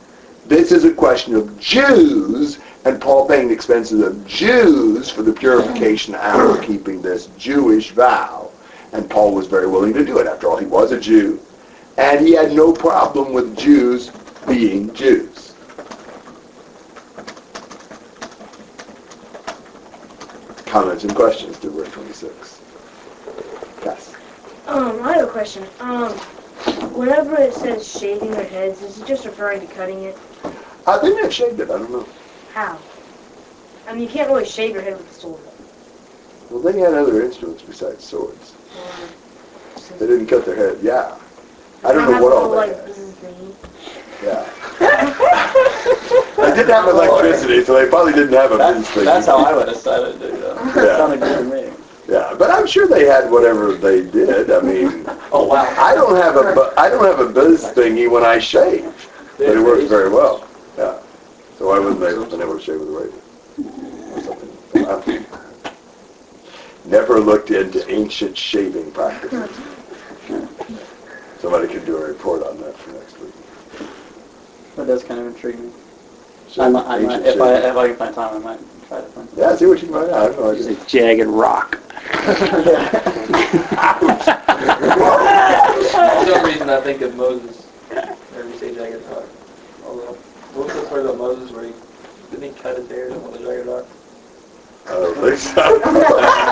This 0.45 0.71
is 0.71 0.85
a 0.85 0.93
question 0.93 1.35
of 1.35 1.59
Jews, 1.59 2.59
and 2.85 3.01
Paul 3.01 3.27
paying 3.27 3.47
the 3.47 3.53
expenses 3.53 4.01
of 4.01 4.27
Jews 4.27 5.09
for 5.09 5.23
the 5.23 5.33
purification 5.33 6.13
for 6.13 6.61
keeping 6.61 7.01
this 7.01 7.27
Jewish 7.37 7.91
vow. 7.91 8.50
And 8.93 9.09
Paul 9.09 9.33
was 9.33 9.47
very 9.47 9.67
willing 9.67 9.93
to 9.93 10.05
do 10.05 10.19
it. 10.19 10.27
After 10.27 10.47
all, 10.47 10.57
he 10.57 10.65
was 10.65 10.91
a 10.91 10.99
Jew. 10.99 11.39
And 11.97 12.25
he 12.25 12.33
had 12.33 12.51
no 12.51 12.73
problem 12.73 13.33
with 13.33 13.57
Jews 13.57 14.11
being 14.47 14.93
Jews. 14.93 15.53
Comments 20.65 21.03
and 21.03 21.15
questions 21.15 21.57
to 21.59 21.69
verse 21.69 21.91
26? 21.91 22.61
Yes. 23.83 24.15
Um, 24.67 25.01
I 25.01 25.17
have 25.17 25.27
a 25.27 25.31
question. 25.31 25.65
Um, 25.79 26.11
whenever 26.93 27.35
it 27.35 27.53
says 27.53 27.87
shaving 27.87 28.31
their 28.31 28.47
heads, 28.47 28.81
is 28.81 29.01
it 29.01 29.05
just 29.05 29.25
referring 29.25 29.67
to 29.67 29.73
cutting 29.73 30.03
it? 30.03 30.17
I 30.87 30.97
think 30.97 31.21
they've 31.21 31.33
shaved 31.33 31.59
it. 31.59 31.69
I 31.69 31.77
don't 31.77 31.91
know. 31.91 32.07
How? 32.53 32.79
I 33.87 33.93
mean, 33.93 34.03
you 34.03 34.09
can't 34.09 34.29
really 34.29 34.45
shave 34.45 34.73
your 34.73 34.81
head 34.81 34.97
with 34.97 35.09
a 35.09 35.13
sword. 35.13 35.41
Well, 36.49 36.61
they 36.61 36.79
had 36.79 36.93
other 36.93 37.21
instruments 37.21 37.63
besides 37.63 38.03
swords. 38.03 38.53
They 39.99 40.07
didn't 40.07 40.27
cut 40.27 40.45
their 40.45 40.55
head. 40.55 40.79
Yeah. 40.81 41.17
I 41.83 41.93
don't 41.93 42.09
know 42.11 42.21
what 42.21 42.33
all 42.33 42.49
like, 42.49 42.69
had. 42.75 42.87
Yeah. 44.23 44.47
They 46.37 46.55
didn't 46.55 46.69
have 46.69 46.87
electricity, 46.87 47.63
so 47.63 47.73
they 47.73 47.87
probably 47.89 48.13
didn't 48.13 48.33
have 48.33 48.51
a 48.51 48.57
business 48.57 48.89
thing. 48.91 49.05
That's 49.05 49.25
how 49.27 49.37
I 49.43 49.53
would 49.53 49.67
have 49.67 49.77
said 49.77 50.15
it, 50.15 50.19
dude. 50.19 50.39
Yeah. 50.39 50.97
Sounded 50.97 51.19
good 51.19 51.37
to 51.37 51.43
me. 51.69 51.73
Yeah, 52.07 52.35
but 52.37 52.49
I'm 52.51 52.65
sure 52.67 52.87
they 52.87 53.05
had 53.05 53.29
whatever 53.31 53.73
they 53.73 54.01
did. 54.03 54.51
I 54.51 54.59
mean, 54.61 55.05
Oh, 55.31 55.45
wow. 55.45 55.63
I 55.77 55.95
don't 55.95 56.15
have 56.17 56.35
a 56.35 56.53
bu- 56.53 56.73
I 56.77 56.89
don't 56.89 57.03
have 57.05 57.19
a 57.19 57.31
buzz 57.31 57.63
thingy 57.73 58.09
when 58.11 58.23
I 58.23 58.37
shave, 58.37 59.09
but 59.37 59.47
it 59.55 59.63
works 59.63 59.85
very 59.85 60.09
well. 60.09 60.45
Yeah. 60.77 60.99
So 61.57 61.67
why 61.69 61.79
wouldn't 61.79 61.99
they 62.01 62.13
have 62.13 62.29
been 62.29 62.41
able 62.41 62.57
to 62.57 62.61
shave 62.61 62.79
with 62.81 62.89
a 62.89 62.91
razor? 62.91 63.21
Or 64.13 64.21
something. 64.21 65.25
Wow. 66.85 66.91
Never 66.91 67.19
looked 67.19 67.51
into 67.51 67.87
ancient 67.89 68.37
shaving 68.37 68.91
practices. 68.91 69.49
Somebody 71.39 71.67
could 71.67 71.85
do 71.85 71.97
a 71.97 72.07
report 72.07 72.43
on 72.43 72.59
that 72.61 72.75
for 72.77 72.91
next 72.91 73.19
week. 73.19 73.33
That 74.75 74.87
does 74.87 75.03
kind 75.03 75.19
of 75.19 75.27
intrigue 75.27 75.59
me. 75.59 75.71
I 76.59 76.69
might, 76.69 76.85
I 76.85 76.99
might, 76.99 77.21
if 77.21 77.39
I 77.41 77.53
if 77.55 77.77
I 77.77 77.87
can 77.87 77.95
find 77.95 78.13
time, 78.15 78.35
I 78.35 78.39
might 78.39 78.59
try 78.87 78.99
to 79.01 79.07
find. 79.07 79.29
Yeah, 79.37 79.55
see 79.55 79.65
what 79.65 79.81
you 79.81 79.87
can 79.87 79.95
find 79.95 80.09
out. 80.11 80.17
I 80.17 80.23
have 80.23 80.37
no 80.37 80.49
It's 80.51 80.67
idea. 80.67 80.81
a 80.81 80.85
jagged 80.87 81.27
rock. 81.29 81.77
For 84.91 86.25
some 86.25 86.45
reason, 86.45 86.69
I 86.69 86.81
think 86.81 87.01
of 87.01 87.15
Moses. 87.15 87.63
Whenever 87.89 88.49
you 88.49 88.57
say 88.57 88.75
jagged 88.75 89.05
rock. 89.09 89.23
Although, 89.85 90.13
what 90.53 90.67
was 90.67 90.75
the 90.75 90.85
story 90.87 91.01
about 91.03 91.17
Moses 91.17 91.51
where 91.51 91.65
he 91.65 91.73
didn't 92.31 92.53
he 92.53 92.61
cut 92.61 92.77
his 92.77 92.87
hair 92.89 93.11
on 93.11 93.31
the 93.31 93.39
jagged 93.39 93.67
rock? 93.67 93.85
I 94.87 94.89
don't 94.91 95.15
think 95.15 95.37
so. 95.37 95.81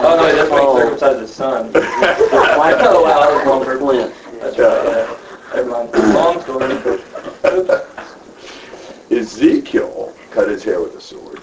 Oh 0.02 0.16
no, 0.16 0.36
that's 0.36 0.50
when 0.52 0.62
he 0.62 0.68
circumcised 0.74 1.20
his 1.20 1.34
son. 1.34 1.72
oh 1.76 3.02
wow, 3.04 3.20
that 3.20 3.32
was 3.34 3.46
wrong 3.46 3.64
for 3.64 3.78
Flint. 3.78 4.14
That's 4.42 4.58
right. 4.58 4.86
Yeah. 4.86 5.18
Never 5.56 5.70
mind. 5.70 5.94
Long 6.14 6.42
story. 6.42 6.70
Ezekiel 9.12 10.14
cut 10.32 10.50
his 10.50 10.64
hair 10.64 10.82
with 10.82 10.96
a 10.96 11.02
sword. 11.02 11.42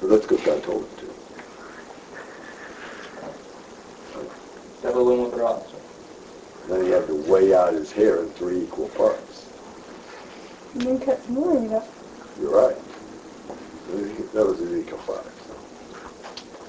But 0.00 0.10
that's 0.10 0.26
because 0.26 0.44
God 0.44 0.62
told 0.62 0.82
him 0.84 0.96
to. 0.98 1.14
Devil 4.82 5.04
went 5.04 5.20
with 5.22 5.32
the 5.32 5.38
rock. 5.38 5.66
And 6.64 6.72
then 6.72 6.84
he 6.84 6.90
had 6.90 7.06
to 7.06 7.14
weigh 7.14 7.54
out 7.54 7.74
his 7.74 7.92
hair 7.92 8.22
in 8.22 8.30
three 8.30 8.62
equal 8.62 8.88
parts. 8.90 9.46
And 10.74 10.82
then 10.82 11.00
cut 11.00 11.22
some 11.24 11.34
more 11.34 11.56
of 11.56 11.64
it 11.64 11.72
up. 11.72 11.92
You're 12.40 12.50
right. 12.50 12.76
That 14.34 14.46
was 14.46 14.60
Ezekiel 14.60 14.98
5. 14.98 15.37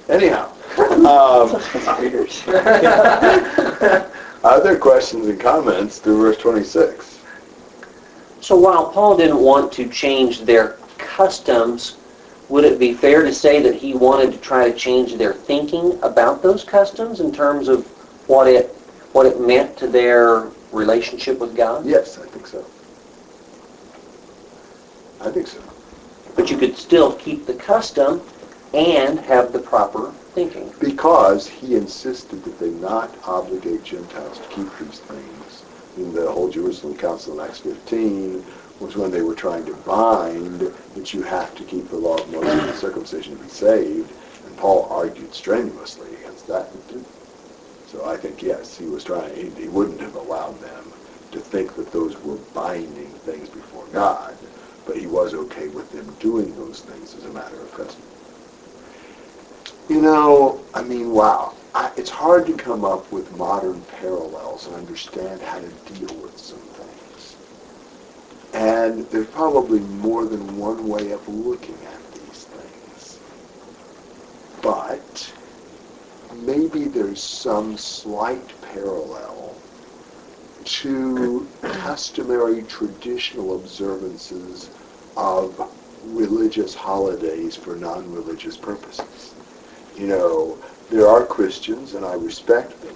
So. 0.09 0.15
Anyhow, 0.15 0.51
um, 1.05 1.61
other 4.43 4.77
questions 4.77 5.27
and 5.27 5.39
comments 5.39 5.99
through 5.99 6.19
verse 6.19 6.37
26? 6.37 7.19
So 8.41 8.57
while 8.57 8.89
Paul 8.91 9.17
didn't 9.17 9.39
want 9.39 9.71
to 9.73 9.87
change 9.89 10.41
their 10.41 10.77
customs, 10.97 11.97
would 12.49 12.63
it 12.63 12.79
be 12.79 12.93
fair 12.93 13.23
to 13.23 13.31
say 13.31 13.61
that 13.61 13.75
he 13.75 13.93
wanted 13.93 14.31
to 14.31 14.39
try 14.39 14.71
to 14.71 14.75
change 14.75 15.13
their 15.15 15.33
thinking 15.33 15.99
about 16.01 16.41
those 16.41 16.63
customs 16.63 17.19
in 17.19 17.31
terms 17.31 17.67
of 17.67 17.85
what 18.27 18.47
it 18.47 18.75
what 19.11 19.25
it 19.25 19.39
meant 19.39 19.77
to 19.77 19.87
their 19.87 20.49
relationship 20.71 21.39
with 21.39 21.55
God? 21.55 21.85
Yes, 21.85 22.17
I 22.17 22.25
think 22.27 22.47
so. 22.47 22.65
I 25.21 25.29
think 25.29 25.47
so. 25.47 25.61
But 26.35 26.49
you 26.49 26.57
could 26.57 26.77
still 26.77 27.13
keep 27.13 27.45
the 27.45 27.55
custom 27.55 28.21
and 28.73 29.19
have 29.19 29.51
the 29.51 29.59
proper 29.59 30.13
thinking. 30.33 30.73
Because 30.79 31.47
he 31.47 31.75
insisted 31.75 32.43
that 32.43 32.59
they 32.59 32.69
not 32.69 33.17
obligate 33.25 33.83
Gentiles 33.83 34.39
to 34.39 34.47
keep 34.49 34.67
these 34.79 34.99
things. 34.99 35.63
In 35.97 36.13
the 36.13 36.31
whole 36.31 36.49
Jerusalem 36.49 36.95
Council 36.95 37.39
in 37.39 37.45
Acts 37.45 37.59
15 37.59 38.45
was 38.79 38.95
when 38.95 39.11
they 39.11 39.21
were 39.21 39.35
trying 39.35 39.65
to 39.65 39.73
bind 39.73 40.61
that 40.93 41.13
you 41.13 41.23
have 41.23 41.55
to 41.55 41.65
keep 41.65 41.89
the 41.89 41.97
law 41.97 42.15
of 42.15 42.29
Moses 42.31 42.63
and 42.63 42.75
circumcision 42.75 43.37
to 43.37 43.43
be 43.43 43.49
saved. 43.49 44.13
And 44.45 44.55
Paul 44.55 44.87
argued 44.89 45.33
strenuously 45.33 46.15
against 46.15 46.47
that. 46.47 46.71
So 47.85 48.05
I 48.05 48.17
think, 48.17 48.43
yes, 48.43 48.77
he 48.77 48.85
was 48.85 49.03
trying, 49.03 49.35
he, 49.35 49.63
he 49.63 49.67
wouldn't 49.67 50.01
have 50.01 50.15
allowed 50.15 50.61
them 50.61 50.93
to 51.31 51.39
think 51.39 51.75
that 51.75 51.91
those 51.91 52.17
were 52.21 52.37
binding 52.53 53.15
things 53.25 53.49
before 53.49 53.87
God. 53.87 54.37
But 54.85 54.97
he 54.97 55.07
was 55.07 55.33
okay 55.33 55.69
with 55.69 55.91
them 55.91 56.15
doing 56.19 56.55
those 56.55 56.81
things 56.81 57.15
as 57.15 57.25
a 57.25 57.33
matter 57.33 57.61
of 57.61 57.73
custom. 57.73 58.08
You 59.89 60.01
know, 60.01 60.65
I 60.75 60.83
mean, 60.83 61.11
wow. 61.11 61.55
I, 61.73 61.91
it's 61.97 62.11
hard 62.11 62.45
to 62.45 62.53
come 62.53 62.85
up 62.85 63.11
with 63.11 63.31
modern 63.31 63.81
parallels 63.85 64.67
and 64.67 64.75
understand 64.75 65.41
how 65.41 65.59
to 65.59 65.69
deal 65.91 66.15
with 66.21 66.37
some 66.37 66.59
things. 66.59 67.37
And 68.53 69.09
there's 69.09 69.27
probably 69.27 69.79
more 69.79 70.25
than 70.25 70.57
one 70.57 70.87
way 70.87 71.11
of 71.11 71.27
looking 71.27 71.83
at 71.85 72.11
these 72.11 72.45
things. 72.45 73.19
But 74.61 75.33
maybe 76.35 76.85
there's 76.85 77.23
some 77.23 77.75
slight 77.75 78.53
parallel 78.61 79.57
to 80.65 81.49
customary 81.63 82.61
traditional 82.63 83.55
observances 83.55 84.69
of 85.17 85.59
religious 86.03 86.75
holidays 86.75 87.55
for 87.55 87.75
non-religious 87.75 88.57
purposes. 88.57 89.38
You 89.99 90.07
know, 90.07 90.57
there 90.89 91.09
are 91.09 91.25
Christians, 91.25 91.93
and 91.93 92.05
I 92.05 92.13
respect 92.13 92.81
them, 92.81 92.95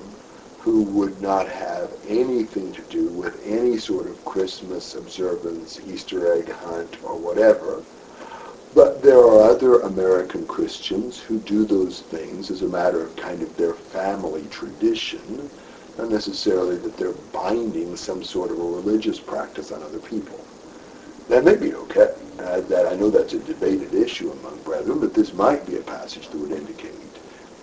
who 0.62 0.84
would 0.84 1.22
not 1.22 1.50
have 1.50 1.92
anything 2.08 2.72
to 2.72 2.82
do 2.84 3.08
with 3.08 3.46
any 3.46 3.78
sort 3.78 4.08
of 4.08 4.24
Christmas 4.24 4.96
observance, 4.96 5.82
Easter 5.86 6.34
egg 6.34 6.50
hunt, 6.50 6.96
or 7.04 7.18
whatever. 7.18 7.84
But 8.74 9.04
there 9.04 9.18
are 9.18 9.50
other 9.50 9.82
American 9.82 10.48
Christians 10.48 11.20
who 11.20 11.40
do 11.40 11.66
those 11.66 12.00
things 12.00 12.50
as 12.50 12.62
a 12.62 12.68
matter 12.68 13.02
of 13.02 13.18
kind 13.18 13.42
of 13.42 13.58
their 13.58 13.74
family 13.74 14.46
tradition, 14.50 15.50
not 15.98 16.10
necessarily 16.10 16.78
that 16.78 16.96
they're 16.96 17.12
binding 17.34 17.98
some 17.98 18.24
sort 18.24 18.50
of 18.50 18.60
a 18.60 18.64
religious 18.64 19.20
practice 19.20 19.74
on 19.74 19.84
other 19.84 20.00
people. 20.00 20.40
That 21.28 21.44
may 21.44 21.58
be 21.58 21.74
okay. 21.74 22.14
Uh, 22.40 22.62
that 22.62 22.88
I 22.88 22.96
know 22.96 23.12
that's 23.12 23.34
a 23.34 23.40
debated 23.40 23.94
issue 23.94 24.32
among 24.32 24.62
brethren, 24.64 25.00
but 25.00 25.14
this 25.14 25.34
might 25.34 25.68
be 25.68 25.78
a 25.78 25.82
passage 25.82 26.30
that 26.30 26.38
would 26.40 26.52
indicate 26.52 27.20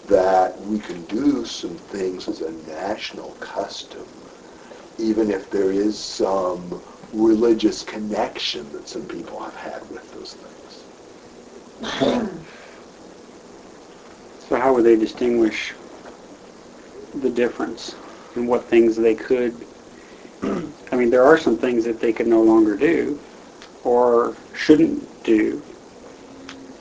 that 0.06 0.60
we 0.60 0.78
can 0.78 1.04
do 1.06 1.44
some 1.44 1.76
things 1.76 2.28
as 2.28 2.40
a 2.40 2.52
national 2.52 3.32
custom, 3.40 4.06
even 4.98 5.30
if 5.30 5.50
there 5.50 5.72
is 5.72 5.98
some 5.98 6.82
religious 7.12 7.82
connection 7.82 8.70
that 8.70 8.86
some 8.86 9.06
people 9.06 9.40
have 9.40 9.56
had 9.56 9.88
with 9.90 10.08
those 10.12 10.36
things. 11.82 12.44
So 14.48 14.56
how 14.56 14.74
would 14.74 14.84
they 14.84 14.96
distinguish 14.96 15.74
the 17.14 17.30
difference 17.30 17.94
in 18.34 18.48
what 18.48 18.68
things 18.68 18.96
they 18.96 19.14
could? 19.14 19.64
I 20.42 20.96
mean, 20.96 21.08
there 21.08 21.24
are 21.24 21.38
some 21.38 21.56
things 21.56 21.84
that 21.84 22.00
they 22.00 22.12
could 22.12 22.26
no 22.26 22.42
longer 22.42 22.76
do 22.76 23.20
or 23.84 24.36
shouldn't 24.54 25.06
do 25.24 25.62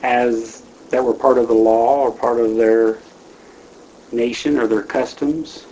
as 0.02 0.62
that 0.90 1.02
were 1.04 1.14
part 1.14 1.38
of 1.38 1.48
the 1.48 1.54
law 1.54 2.02
or 2.02 2.10
part 2.12 2.40
of 2.40 2.56
their 2.56 2.98
nation 4.12 4.58
or 4.58 4.66
their 4.66 4.82
customs. 4.82 5.66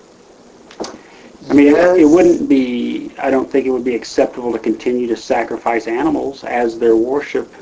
I 1.51 1.55
mean, 1.55 1.69
it, 1.69 2.01
it 2.01 2.05
wouldn't 2.05 2.49
be, 2.49 3.11
I 3.19 3.31
don't 3.31 3.51
think 3.51 3.67
it 3.67 3.71
would 3.71 3.85
be 3.85 3.95
acceptable 3.95 4.53
to 4.53 4.59
continue 4.59 5.07
to 5.09 5.17
sacrifice 5.17 5.87
animals 5.87 6.45
as 6.45 6.79
their 6.79 6.95
worship. 6.95 7.53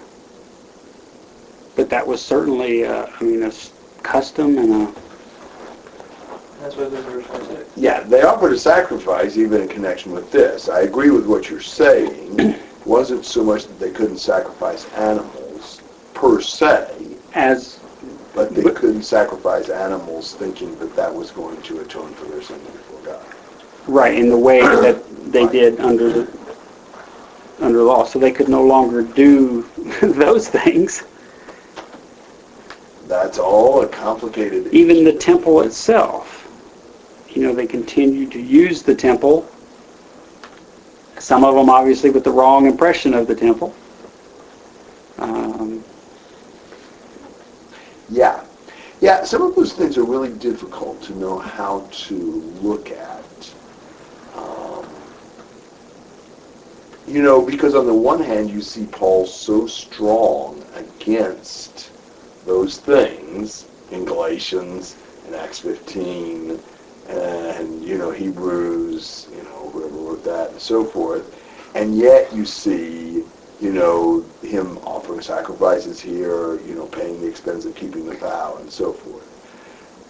But 1.77 1.89
that 1.91 2.07
was 2.07 2.21
certainly, 2.21 2.85
uh, 2.85 3.07
I 3.21 3.25
mean, 3.25 3.43
a 3.43 3.49
s- 3.49 3.73
custom 4.03 4.59
and 4.59 4.89
a, 4.89 4.95
That's 6.61 6.77
what 6.77 6.91
the 6.91 7.01
verse 7.03 7.27
says. 7.27 7.69
Yeah, 7.77 8.01
they 8.01 8.23
offered 8.23 8.53
a 8.53 8.59
sacrifice 8.59 9.37
even 9.37 9.63
in 9.63 9.69
connection 9.69 10.13
with 10.13 10.31
this. 10.33 10.69
I 10.69 10.81
agree 10.81 11.11
with 11.11 11.27
what 11.27 11.49
you're 11.49 11.61
saying. 11.61 12.57
Wasn't 12.87 13.25
so 13.25 13.43
much 13.43 13.67
that 13.67 13.79
they 13.81 13.91
couldn't 13.91 14.19
sacrifice 14.19 14.87
animals 14.93 15.81
per 16.15 16.41
se, 16.41 16.95
as, 17.35 17.79
but 18.33 18.55
they 18.55 18.63
But- 18.63 18.77
couldn't 18.77 19.03
sacrifice 19.03 19.69
animals 19.69 20.35
thinking 20.35 20.79
that 20.79 20.95
that 20.95 21.13
was 21.13 21.31
going 21.33 21.61
to 21.63 21.81
atone 21.81 22.15
for 22.15 22.27
their 22.27 22.41
sin 22.43 22.59
before 22.59 23.01
God. 23.05 23.21
right, 23.89 24.15
in 24.15 24.29
the 24.31 24.37
way 24.39 24.61
that 24.61 24.97
they 25.33 25.47
did 25.47 25.81
under 25.81 26.11
the, 26.11 26.29
under 27.61 27.83
law. 27.83 28.05
So 28.05 28.19
they 28.19 28.31
could 28.33 28.49
no 28.49 28.63
longer 28.63 29.03
do 29.03 29.63
those 30.01 30.49
things. 30.49 31.05
That's 33.09 33.39
all 33.39 33.83
a 33.83 33.89
complicated 33.89 34.69
Even 34.73 35.05
the 35.05 35.13
temple 35.13 35.61
itself. 35.63 36.49
You 37.29 37.43
know, 37.43 37.53
they 37.55 37.67
continued 37.67 38.33
to 38.33 38.41
use 38.41 38.83
the 38.83 38.95
temple. 38.95 39.49
Some 41.19 41.45
of 41.45 41.55
them 41.55 41.71
obviously 41.71 42.11
with 42.11 42.25
the 42.25 42.31
wrong 42.31 42.67
impression 42.67 43.15
of 43.15 43.27
the 43.27 43.35
temple. 43.35 43.75
Um, 45.19 45.83
Yeah. 48.11 48.45
Yeah, 49.01 49.25
some 49.25 49.43
of 49.43 49.55
those 49.55 49.75
things 49.75 49.99
are 49.99 50.05
really 50.05 50.33
difficult 50.33 51.03
to 51.03 51.15
know 51.19 51.39
how 51.39 51.87
to 51.91 52.15
look 52.63 52.91
at. 52.91 53.55
Um, 54.35 54.87
you 57.07 57.23
know, 57.23 57.43
because 57.43 57.75
on 57.75 57.87
the 57.87 57.95
one 57.95 58.23
hand, 58.23 58.51
you 58.51 58.63
see 58.63 58.87
Paul 58.87 59.27
so 59.27 59.67
strong 59.67 60.65
against 60.75 61.91
those 62.47 62.79
things 62.79 63.67
in 63.91 64.05
Galatians 64.07 64.97
and 65.27 65.35
Acts 65.35 65.59
15 65.59 66.59
and, 67.09 67.85
you 67.85 67.99
know, 67.99 68.11
Hebrews, 68.11 69.29
you 69.31 69.43
know, 69.45 69.71
whoever 69.73 69.97
wrote 69.97 70.25
that 70.25 70.51
and 70.53 70.61
so 70.63 70.85
forth. 70.85 71.35
And 71.75 71.97
yet 71.97 72.33
you 72.33 72.45
see 72.45 73.27
you 73.59 73.73
know, 73.73 74.31
him 74.43 74.79
offering 74.79 75.23
sacrifices 75.23 76.01
here, 76.01 76.61
you 76.61 76.75
know, 76.75 76.87
paying 76.87 77.21
the 77.21 77.27
expense 77.27 77.65
of 77.65 77.75
keeping 77.75 78.05
the 78.07 78.15
vow 78.15 78.57
and 78.59 78.71
so 78.73 78.93
forth. 78.93 79.29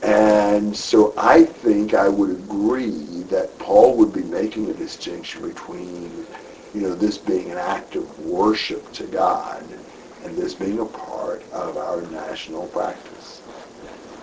And 0.03 0.77
so 0.77 1.15
I 1.17 1.45
think 1.45 1.95
I 1.95 2.09
would 2.09 2.31
agree 2.31 3.23
that 3.25 3.59
Paul 3.59 3.97
would 3.99 4.13
be 4.13 4.25
making 4.25 4.71
a 4.71 4.75
distinction 4.75 5.43
between, 5.43 6.29
you 6.73 6.83
know, 6.83 6.95
this 6.95 7.19
being 7.19 7.51
an 7.53 7.59
act 7.59 7.97
of 7.97 8.17
worship 8.19 8.93
to 8.93 9.07
God 9.07 9.85
and 10.21 10.37
this 10.37 10.55
being 10.55 10.81
a 10.81 10.87
part 10.87 11.45
of 11.53 11.77
our 11.77 12.03
national 12.03 12.69
practice. 12.69 13.43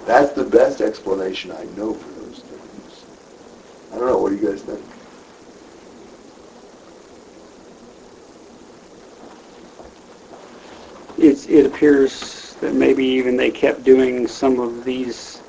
That's 0.05 0.33
the 0.33 0.45
best 0.45 0.81
explanation 0.81 1.51
I 1.51 1.65
know 1.65 1.93
for 1.95 2.09
things. 2.12 2.22
I 3.93 3.97
don't 3.97 4.08
know, 4.08 4.17
what 4.17 4.29
do 4.29 4.36
you 4.36 4.49
guys 4.49 4.62
think? 4.63 4.84
it's, 11.23 11.47
it 11.47 11.65
appears 11.65 12.56
that 12.62 12.73
maybe 12.73 13.06
even 13.06 13.38
they 13.38 13.51
kept 13.51 13.84
doing 13.84 14.27
some 14.27 14.60
of 14.60 14.84
these 14.84 15.41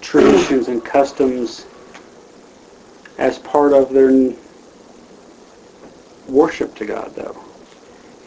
traditions 0.00 0.68
and 0.68 0.84
customs 0.84 1.66
as 3.18 3.38
part 3.38 3.72
of 3.72 3.92
their 3.92 4.32
worship 6.26 6.74
to 6.76 6.84
God, 6.84 7.14
though. 7.14 7.36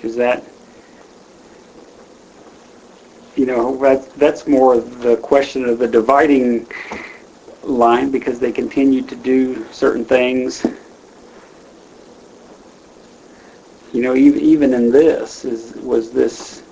Is 0.04 0.16
that, 0.16 0.44
you 3.36 3.46
know, 3.46 3.78
that, 3.78 4.12
that's 4.16 4.48
more 4.48 4.80
the 4.80 5.18
question 5.18 5.66
of 5.66 5.80
the 5.80 5.88
dividing 5.88 6.68
line 7.66 8.12
because 8.12 8.40
they 8.40 8.52
continued 8.52 9.10
to 9.10 9.16
do 9.16 9.66
certain 9.72 10.06
things. 10.06 10.66
You 13.94 14.02
know, 14.02 14.16
even, 14.16 14.40
even 14.42 14.74
in 14.74 14.92
this, 14.92 15.46
is, 15.46 15.74
was 15.78 16.12
this, 16.12 16.64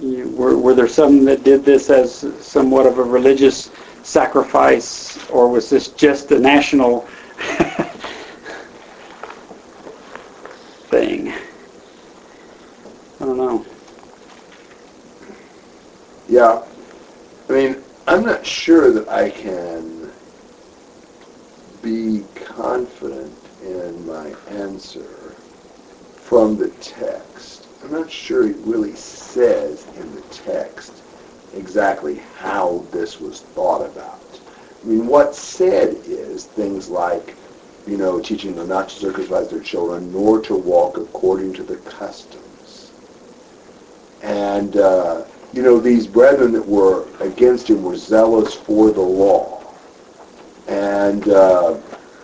you 0.00 0.24
know, 0.24 0.30
were, 0.30 0.56
were 0.56 0.74
there 0.74 0.88
some 0.88 1.24
that 1.26 1.44
did 1.44 1.64
this 1.64 1.90
as 1.90 2.26
somewhat 2.44 2.86
of 2.86 2.98
a 2.98 3.02
religious 3.02 3.70
sacrifice, 4.02 5.28
or 5.30 5.48
was 5.48 5.68
this 5.70 5.88
just 5.88 6.30
a 6.32 6.38
national 6.38 7.00
thing? 10.90 11.32
I 13.20 13.26
don't 13.26 13.36
know. 13.36 13.64
Yeah. 16.28 16.63
I'm 18.06 18.22
not 18.22 18.44
sure 18.44 18.92
that 18.92 19.08
I 19.08 19.30
can 19.30 20.12
be 21.82 22.22
confident 22.34 23.34
in 23.62 24.06
my 24.06 24.34
answer 24.50 25.34
from 26.16 26.58
the 26.58 26.68
text. 26.80 27.66
I'm 27.82 27.92
not 27.92 28.10
sure 28.10 28.46
it 28.46 28.56
really 28.58 28.94
says 28.94 29.86
in 29.96 30.14
the 30.14 30.20
text 30.30 30.92
exactly 31.54 32.20
how 32.38 32.84
this 32.90 33.20
was 33.20 33.40
thought 33.40 33.84
about. 33.86 34.20
I 34.82 34.86
mean, 34.86 35.06
what's 35.06 35.38
said 35.38 35.96
is 36.04 36.44
things 36.44 36.90
like, 36.90 37.34
you 37.86 37.96
know, 37.96 38.20
teaching 38.20 38.54
them 38.54 38.68
not 38.68 38.90
to 38.90 38.94
circumcise 38.96 39.48
their 39.48 39.60
children, 39.60 40.12
nor 40.12 40.40
to 40.42 40.54
walk 40.54 40.98
according 40.98 41.54
to 41.54 41.62
the 41.62 41.76
customs. 41.76 42.90
And, 44.22 44.76
uh, 44.76 45.24
you 45.54 45.62
know, 45.62 45.78
these 45.78 46.06
brethren 46.06 46.52
that 46.52 46.66
were 46.66 47.06
against 47.20 47.70
him 47.70 47.82
were 47.82 47.96
zealous 47.96 48.54
for 48.54 48.90
the 48.90 49.00
law. 49.00 49.62
And, 50.66 51.28
uh, 51.28 51.78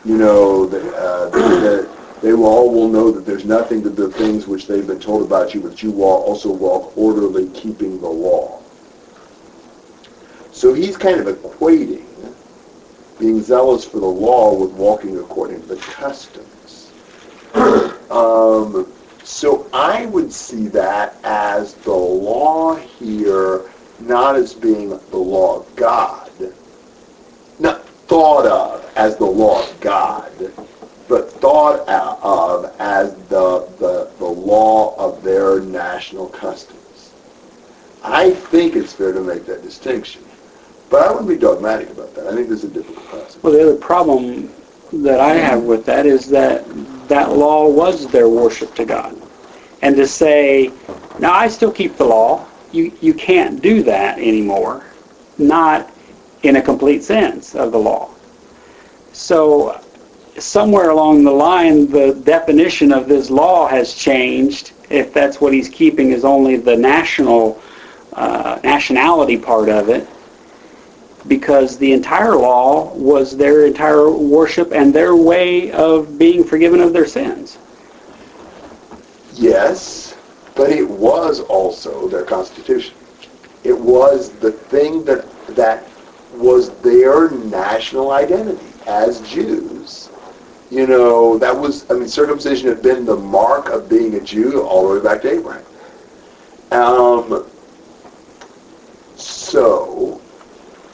you 0.04 0.16
know, 0.18 0.66
the, 0.66 0.80
uh, 0.96 1.28
the, 1.30 1.88
they 2.22 2.32
will 2.32 2.46
all 2.46 2.72
will 2.72 2.88
know 2.88 3.12
that 3.12 3.24
there's 3.24 3.44
nothing 3.44 3.82
to 3.84 3.90
the 3.90 4.10
things 4.10 4.46
which 4.48 4.66
they've 4.66 4.86
been 4.86 4.98
told 4.98 5.22
about 5.24 5.54
you, 5.54 5.60
but 5.60 5.80
you 5.82 5.90
walk, 5.92 6.26
also 6.26 6.50
walk 6.52 6.96
orderly, 6.96 7.48
keeping 7.50 8.00
the 8.00 8.08
law. 8.08 8.60
So 10.50 10.74
he's 10.74 10.96
kind 10.96 11.20
of 11.20 11.26
equating 11.28 12.06
being 13.18 13.42
zealous 13.42 13.84
for 13.84 14.00
the 14.00 14.06
law 14.06 14.54
with 14.54 14.72
walking 14.72 15.18
according 15.18 15.60
to 15.60 15.66
the 15.68 15.76
customs. 15.76 16.90
um, 18.10 18.90
so 19.30 19.70
I 19.72 20.06
would 20.06 20.32
see 20.32 20.66
that 20.68 21.16
as 21.22 21.74
the 21.74 21.94
law 21.94 22.74
here, 22.74 23.62
not 24.00 24.34
as 24.34 24.52
being 24.52 24.88
the 24.88 25.16
law 25.16 25.60
of 25.60 25.76
God, 25.76 26.30
not 27.60 27.86
thought 27.86 28.44
of 28.46 28.92
as 28.96 29.16
the 29.16 29.24
law 29.24 29.62
of 29.62 29.80
God, 29.80 30.32
but 31.08 31.30
thought 31.30 31.88
of 31.88 32.74
as 32.80 33.14
the, 33.28 33.68
the, 33.78 34.10
the 34.18 34.26
law 34.26 34.96
of 34.96 35.22
their 35.22 35.60
national 35.60 36.26
customs. 36.28 37.12
I 38.02 38.32
think 38.32 38.74
it's 38.74 38.92
fair 38.92 39.12
to 39.12 39.20
make 39.20 39.46
that 39.46 39.62
distinction. 39.62 40.24
But 40.90 41.06
I 41.06 41.10
wouldn't 41.12 41.28
be 41.28 41.36
dogmatic 41.36 41.90
about 41.90 42.16
that. 42.16 42.26
I 42.26 42.34
think 42.34 42.48
this 42.48 42.64
is 42.64 42.70
a 42.72 42.74
difficult 42.74 43.08
passage. 43.10 43.42
Well, 43.42 43.52
the 43.52 43.62
other 43.62 43.76
problem 43.76 44.52
that 44.92 45.20
I 45.20 45.34
have 45.34 45.62
with 45.62 45.86
that 45.86 46.04
is 46.04 46.28
that 46.30 46.64
that 47.08 47.30
law 47.30 47.68
was 47.68 48.06
their 48.08 48.28
worship 48.28 48.74
to 48.74 48.84
God. 48.84 49.19
And 49.82 49.96
to 49.96 50.06
say, 50.06 50.70
now 51.18 51.32
I 51.32 51.48
still 51.48 51.72
keep 51.72 51.96
the 51.96 52.04
law, 52.04 52.46
you, 52.72 52.92
you 53.00 53.14
can't 53.14 53.60
do 53.62 53.82
that 53.84 54.18
anymore, 54.18 54.84
not 55.38 55.90
in 56.42 56.56
a 56.56 56.62
complete 56.62 57.02
sense 57.02 57.54
of 57.54 57.72
the 57.72 57.78
law. 57.78 58.10
So 59.12 59.80
somewhere 60.38 60.90
along 60.90 61.24
the 61.24 61.30
line, 61.30 61.90
the 61.90 62.14
definition 62.24 62.92
of 62.92 63.08
this 63.08 63.30
law 63.30 63.66
has 63.68 63.94
changed. 63.94 64.72
If 64.88 65.12
that's 65.12 65.40
what 65.40 65.52
he's 65.52 65.68
keeping 65.68 66.10
is 66.12 66.24
only 66.24 66.56
the 66.56 66.76
national 66.76 67.60
uh, 68.12 68.58
nationality 68.62 69.36
part 69.36 69.68
of 69.68 69.88
it, 69.88 70.08
because 71.28 71.78
the 71.78 71.92
entire 71.92 72.34
law 72.34 72.92
was 72.94 73.36
their 73.36 73.66
entire 73.66 74.10
worship 74.10 74.72
and 74.72 74.92
their 74.92 75.14
way 75.14 75.70
of 75.72 76.18
being 76.18 76.42
forgiven 76.42 76.80
of 76.80 76.92
their 76.92 77.06
sins. 77.06 77.58
Yes, 79.40 80.18
but 80.54 80.68
it 80.70 80.86
was 80.86 81.40
also 81.40 82.08
their 82.08 82.24
constitution. 82.24 82.94
It 83.64 83.72
was 83.78 84.30
the 84.38 84.52
thing 84.52 85.02
that 85.04 85.24
that 85.56 85.88
was 86.34 86.68
their 86.82 87.30
national 87.30 88.10
identity 88.10 88.66
as 88.86 89.20
Jews. 89.22 90.10
You 90.70 90.86
know, 90.86 91.38
that 91.38 91.58
was, 91.58 91.90
I 91.90 91.94
mean, 91.94 92.06
circumcision 92.06 92.68
had 92.68 92.82
been 92.82 93.06
the 93.06 93.16
mark 93.16 93.70
of 93.70 93.88
being 93.88 94.14
a 94.14 94.20
Jew 94.20 94.62
all 94.62 94.86
the 94.88 94.98
way 94.98 95.02
back 95.02 95.22
to 95.22 95.32
Abraham. 95.32 95.64
Um, 96.70 97.46
so, 99.16 100.20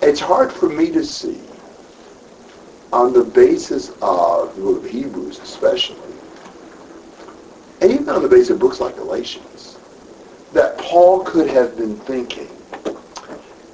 it's 0.03 0.21
hard 0.21 0.53
for 0.53 0.69
me 0.69 0.91
to 0.93 1.05
see, 1.05 1.41
on 2.93 3.13
the 3.13 3.25
basis 3.25 3.91
of 4.01 4.57
the 4.57 4.89
Hebrews 4.89 5.41
especially, 5.41 6.06
and 7.81 7.93
even 7.93 8.09
on 8.09 8.23
the 8.23 8.29
basis 8.29 8.51
of 8.51 8.59
books 8.59 8.81
like 8.81 8.97
Galatians, 8.97 9.77
that 10.53 10.79
Paul 10.79 11.21
could 11.25 11.49
have 11.49 11.77
been 11.77 11.97
thinking 12.01 12.49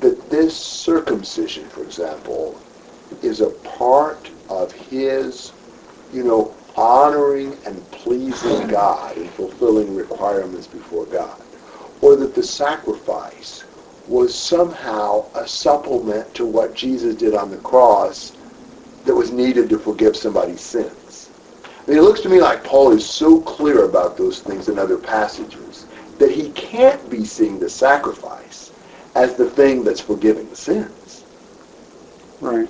that 0.01 0.29
this 0.29 0.57
circumcision, 0.57 1.69
for 1.69 1.83
example, 1.85 2.61
is 3.23 3.41
a 3.41 3.51
part 3.51 4.31
of 4.49 4.73
his, 4.73 5.53
you 6.13 6.25
know, 6.25 6.55
honoring 6.77 7.57
and 7.67 7.89
pleasing 7.91 8.67
God 8.69 9.17
and 9.17 9.31
fulfilling 9.31 9.95
requirements 9.95 10.67
before 10.67 11.07
God. 11.07 11.41
Or 12.01 12.17
that 12.17 12.35
the 12.35 12.43
sacrifice 12.43 13.65
was 14.09 14.35
somehow 14.35 15.31
a 15.37 15.47
supplement 15.47 16.35
to 16.35 16.45
what 16.45 16.75
Jesus 16.75 17.15
did 17.15 17.35
on 17.35 17.51
the 17.51 17.59
cross 17.59 18.33
that 19.05 19.15
was 19.15 19.31
needed 19.31 19.69
to 19.71 19.79
forgive 19.79 20.17
somebody's 20.17 20.61
sins. 20.61 21.02
It 21.87 22.01
looks 22.01 22.21
to 22.21 22.29
me 22.29 22.41
like 22.41 22.63
Paul 22.63 22.93
is 22.93 23.05
so 23.09 23.41
clear 23.41 23.85
about 23.85 24.17
those 24.17 24.41
things 24.41 24.69
in 24.69 24.79
other 24.79 24.97
passages 24.97 25.87
that 26.19 26.31
he 26.31 26.51
can't 26.51 27.11
be 27.11 27.25
seeing 27.25 27.59
the 27.59 27.69
sacrifice 27.69 28.71
as 29.15 29.35
the 29.35 29.51
thing 29.51 29.83
that's 29.83 30.01
forgiving 30.01 30.49
the 30.49 30.57
sins. 30.57 31.25
Right. 32.41 32.69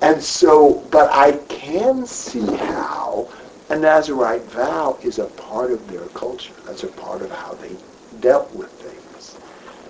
And 0.00 0.22
so, 0.22 0.86
but 0.90 1.10
I 1.12 1.32
can 1.48 2.06
see 2.06 2.46
how 2.56 3.28
a 3.68 3.76
Nazarite 3.76 4.44
vow 4.44 4.98
is 5.02 5.18
a 5.18 5.26
part 5.26 5.70
of 5.70 5.86
their 5.90 6.06
culture. 6.08 6.54
That's 6.64 6.84
a 6.84 6.88
part 6.88 7.20
of 7.20 7.30
how 7.30 7.54
they 7.54 7.76
dealt 8.20 8.50
with 8.54 8.70
things. 8.70 9.36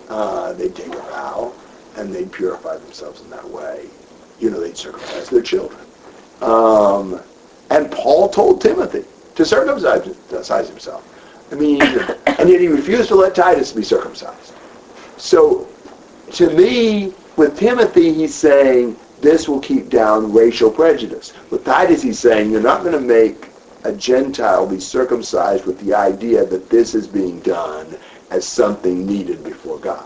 Uh, 0.09 0.53
they'd 0.55 0.75
take 0.75 0.93
a 0.95 1.03
vow 1.03 1.53
and 1.97 2.13
they'd 2.13 2.33
purify 2.33 2.77
themselves 2.77 3.21
in 3.21 3.31
that 3.31 3.49
way. 3.49 3.89
You 4.41 4.51
know, 4.51 4.61
they'd 4.61 4.77
circumcise 4.77 5.29
their 5.31 5.43
children. 5.43 5.81
Um, 6.41 7.21
and 7.79 7.91
Paul 7.93 8.29
told 8.29 8.61
Timothy 8.61 9.05
to 9.37 9.45
circumcise 9.45 10.69
himself. 10.69 11.05
I 11.53 11.55
mean, 11.55 11.81
and 12.27 12.49
yet 12.49 12.61
he 12.61 12.67
refused 12.67 13.09
to 13.09 13.15
let 13.15 13.37
Titus 13.37 13.73
be 13.73 13.83
circumcised. 13.83 14.53
So, 15.17 15.69
to 16.33 16.51
me, 16.51 17.15
with 17.37 17.57
Timothy, 17.57 18.13
he's 18.13 18.35
saying 18.35 18.97
this 19.21 19.49
will 19.49 19.61
keep 19.61 19.91
down 19.91 20.33
racial 20.33 20.71
prejudice. 20.71 21.33
With 21.51 21.65
Titus, 21.65 22.03
he's 22.03 22.19
saying 22.19 22.51
you're 22.51 22.61
not 22.61 22.83
going 22.83 22.95
to 22.95 23.01
make 23.01 23.49
a 23.85 23.93
Gentile 23.93 24.67
be 24.67 24.81
circumcised 24.81 25.65
with 25.65 25.79
the 25.79 25.95
idea 25.95 26.45
that 26.45 26.69
this 26.69 26.97
is 26.97 27.07
being 27.07 27.39
done 27.41 27.97
as 28.31 28.45
something 28.45 29.07
needed 29.07 29.45
before 29.45 29.79
God. 29.79 30.05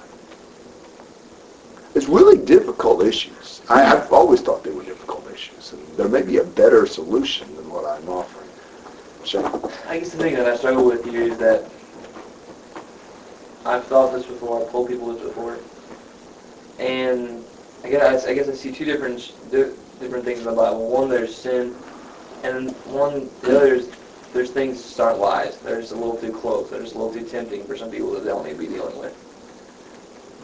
It's 1.95 2.07
really 2.07 2.43
difficult 2.45 3.05
issues. 3.05 3.63
I, 3.69 3.85
I've 3.85 4.13
always 4.13 4.43
thought 4.43 4.63
they 4.63 4.71
were 4.71 4.85
difficult 4.85 5.31
issues, 5.33 5.73
and 5.73 5.87
there 5.97 6.09
may 6.09 6.23
be 6.23 6.39
a 6.39 6.45
better 6.45 6.87
solution 6.87 7.49
what 7.73 7.87
I'm 7.87 8.09
offering. 8.09 8.49
Sean? 9.25 9.71
I 9.89 9.99
guess 9.99 10.11
the 10.11 10.19
thing 10.19 10.35
that 10.35 10.47
I 10.47 10.57
struggle 10.57 10.85
with 10.85 11.05
here 11.05 11.23
is 11.23 11.39
that 11.39 11.65
I've 13.65 13.85
thought 13.85 14.13
this 14.13 14.27
before, 14.27 14.63
I've 14.63 14.71
told 14.71 14.89
people 14.89 15.13
this 15.13 15.23
before, 15.23 15.57
and 16.79 17.45
I 17.85 17.89
guess 17.89 18.27
I 18.27 18.35
guess 18.35 18.49
I 18.49 18.55
see 18.55 18.73
two 18.73 18.85
different 18.85 19.33
different 19.51 20.25
things 20.25 20.41
in 20.41 20.45
the 20.45 20.53
Bible. 20.53 20.89
One, 20.89 21.09
there's 21.09 21.35
sin, 21.35 21.75
and 22.43 22.71
one, 22.87 23.31
the 23.43 23.57
other 23.57 23.75
is 23.75 23.89
there's 24.33 24.51
things 24.51 24.97
that 24.97 25.03
aren't 25.03 25.21
lies. 25.21 25.57
They're 25.59 25.81
just 25.81 25.93
a 25.93 25.97
little 25.97 26.17
too 26.17 26.33
close. 26.33 26.71
They're 26.71 26.83
just 26.83 26.95
a 26.95 26.99
little 26.99 27.13
too 27.13 27.25
tempting 27.27 27.65
for 27.65 27.77
some 27.77 27.91
people 27.91 28.13
that 28.13 28.25
they 28.25 28.31
don't 28.31 28.45
need 28.45 28.55
to 28.55 28.59
be 28.59 28.67
dealing 28.67 28.99
with. 28.99 29.17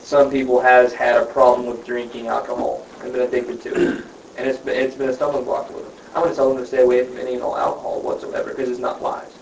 Some 0.01 0.31
people 0.31 0.61
has 0.61 0.93
had 0.93 1.21
a 1.21 1.27
problem 1.27 1.67
with 1.67 1.85
drinking 1.85 2.29
alcohol 2.29 2.87
and 3.03 3.13
been 3.13 3.23
addicted 3.23 3.61
to 3.63 3.69
it, 3.75 4.05
and 4.37 4.49
it's 4.49 4.59
been, 4.59 4.77
it's 4.77 4.95
been 4.95 5.09
a 5.11 5.13
stumbling 5.13 5.45
block 5.45 5.69
with 5.75 5.85
them. 5.85 5.98
I'm 6.15 6.23
going 6.23 6.31
to 6.31 6.37
tell 6.37 6.49
them 6.49 6.59
to 6.59 6.67
stay 6.67 6.83
away 6.83 7.05
from 7.07 7.19
any 7.19 7.35
and 7.35 7.43
all 7.43 7.57
alcohol 7.57 8.03
whatsoever 8.03 8.51
because 8.51 8.69
it's 8.71 8.79
not 8.81 9.01
wise. 9.01 9.33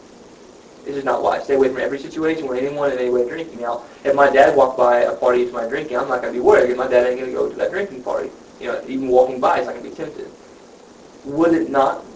It's 0.85 0.95
just 0.95 1.05
not 1.05 1.23
wise. 1.23 1.45
Stay 1.45 1.55
away 1.55 1.69
from 1.69 1.79
every 1.79 1.99
situation 1.99 2.47
where 2.47 2.59
anyone 2.59 2.93
in 2.93 2.99
any 2.99 3.11
way 3.11 3.29
drinking. 3.29 3.61
Now, 3.61 3.85
if 4.05 4.15
my 4.15 4.31
dad 4.31 4.57
walked 4.57 4.79
by 4.79 5.01
a 5.01 5.17
party 5.17 5.45
to 5.45 5.53
my 5.53 5.67
drinking, 5.67 5.97
I'm 5.97 6.09
not 6.09 6.23
going 6.23 6.33
to 6.33 6.39
be 6.39 6.45
worried. 6.45 6.69
because 6.69 6.79
my 6.79 6.87
dad 6.87 7.07
ain't 7.07 7.19
going 7.19 7.31
to 7.31 7.37
go 7.37 7.49
to 7.49 7.57
that 7.57 7.73
drinking 7.73 8.05
party, 8.05 8.31
you 8.61 8.69
know, 8.69 8.81
even 8.87 9.09
walking 9.09 9.41
by, 9.41 9.59
he's 9.59 9.67
not 9.67 9.75
going 9.75 9.85
to 9.85 9.91
be 9.91 9.97
tempted. 9.97 10.31
Would 11.25 11.55
it 11.55 11.71
not 11.71 12.07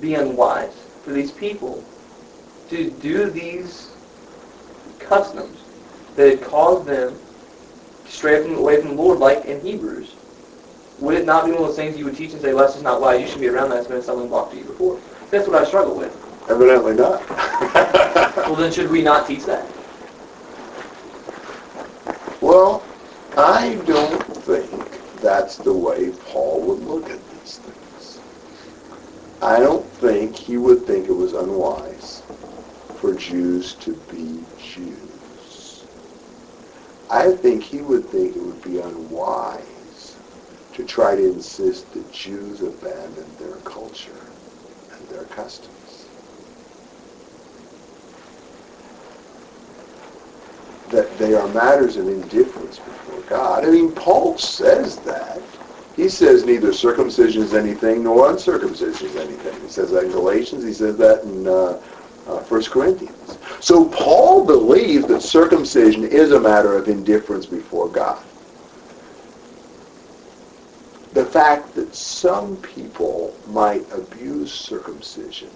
be 0.00 0.14
unwise 0.14 0.74
for 1.02 1.12
these 1.12 1.32
people 1.32 1.82
to 2.68 2.90
do 2.90 3.30
these 3.30 3.88
customs 4.98 5.64
that 6.14 6.28
had 6.28 6.42
caused 6.42 6.86
them 6.86 7.18
to 8.04 8.12
stray 8.12 8.42
from, 8.42 8.54
away 8.54 8.80
from 8.80 8.90
the 8.90 9.02
Lord, 9.02 9.18
like 9.18 9.46
in 9.46 9.64
Hebrews? 9.64 10.19
Would 11.00 11.14
it 11.14 11.24
not 11.24 11.46
be 11.46 11.52
one 11.52 11.62
of 11.62 11.66
those 11.68 11.76
things 11.76 11.96
you 11.96 12.04
would 12.04 12.16
teach 12.16 12.32
and 12.32 12.40
say, 12.40 12.52
"Well, 12.52 12.64
that's 12.64 12.74
just 12.74 12.84
not 12.84 13.00
wise. 13.00 13.20
You 13.20 13.26
should 13.26 13.40
be 13.40 13.48
around 13.48 13.70
that. 13.70 13.78
It's 13.78 13.88
been 13.88 13.96
a 13.96 14.02
stumbling 14.02 14.28
block 14.28 14.50
to 14.50 14.56
you 14.56 14.64
before." 14.64 14.98
That's 15.30 15.48
what 15.48 15.60
I 15.60 15.64
struggle 15.64 15.96
with. 15.96 16.14
Evidently 16.48 16.94
not. 16.94 17.22
Well, 18.36 18.56
then 18.56 18.72
should 18.72 18.90
we 18.90 19.02
not 19.02 19.26
teach 19.28 19.44
that? 19.44 19.64
Well, 22.40 22.82
I 23.36 23.78
don't 23.86 24.22
think 24.38 25.20
that's 25.20 25.56
the 25.58 25.72
way 25.72 26.10
Paul 26.26 26.62
would 26.62 26.80
look 26.80 27.08
at 27.10 27.20
these 27.30 27.58
things. 27.58 28.20
I 29.42 29.60
don't 29.60 29.86
think 29.86 30.36
he 30.36 30.56
would 30.56 30.86
think 30.86 31.08
it 31.08 31.12
was 31.12 31.32
unwise 31.32 32.22
for 32.96 33.14
Jews 33.14 33.74
to 33.74 33.92
be 34.12 34.44
Jews. 34.58 35.84
I 37.10 37.32
think 37.32 37.62
he 37.62 37.78
would 37.82 38.06
think 38.08 38.36
it 38.36 38.42
would 38.42 38.62
be 38.62 38.80
unwise 38.80 39.79
to 40.72 40.84
try 40.84 41.16
to 41.16 41.24
insist 41.24 41.92
that 41.92 42.10
Jews 42.12 42.62
abandon 42.62 43.26
their 43.38 43.56
culture 43.58 44.30
and 44.98 45.08
their 45.08 45.24
customs. 45.24 46.06
That 50.90 51.16
they 51.18 51.34
are 51.34 51.48
matters 51.48 51.96
of 51.96 52.08
indifference 52.08 52.78
before 52.78 53.20
God. 53.22 53.64
I 53.64 53.70
mean, 53.70 53.92
Paul 53.92 54.38
says 54.38 54.98
that. 55.00 55.42
He 55.94 56.08
says 56.08 56.44
neither 56.44 56.72
circumcision 56.72 57.42
is 57.42 57.54
anything 57.54 58.02
nor 58.04 58.30
uncircumcision 58.30 59.08
is 59.08 59.16
anything. 59.16 59.60
He 59.60 59.68
says 59.68 59.90
that 59.90 60.04
in 60.04 60.10
Galatians. 60.10 60.64
He 60.64 60.72
says 60.72 60.96
that 60.96 61.24
in 61.24 61.46
uh, 61.46 61.80
uh, 62.26 62.40
1 62.44 62.64
Corinthians. 62.64 63.38
So 63.60 63.88
Paul 63.88 64.46
believes 64.46 65.06
that 65.06 65.20
circumcision 65.22 66.04
is 66.04 66.32
a 66.32 66.40
matter 66.40 66.76
of 66.76 66.88
indifference 66.88 67.46
before 67.46 67.88
God. 67.88 68.24
The 71.12 71.19
fact 71.30 71.74
that 71.74 71.94
some 71.94 72.56
people 72.58 73.36
might 73.46 73.90
abuse 73.92 74.52
circumcision, 74.52 75.50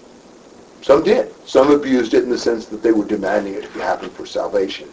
some 0.81 1.03
did. 1.03 1.33
Some 1.43 1.71
abused 1.71 2.13
it 2.13 2.23
in 2.23 2.29
the 2.29 2.37
sense 2.37 2.67
that 2.67 2.83
they 2.83 2.91
were 2.91 3.05
demanding 3.05 3.55
it 3.55 3.63
to 3.63 3.81
happen 3.81 4.09
for 4.09 4.25
salvation, 4.25 4.89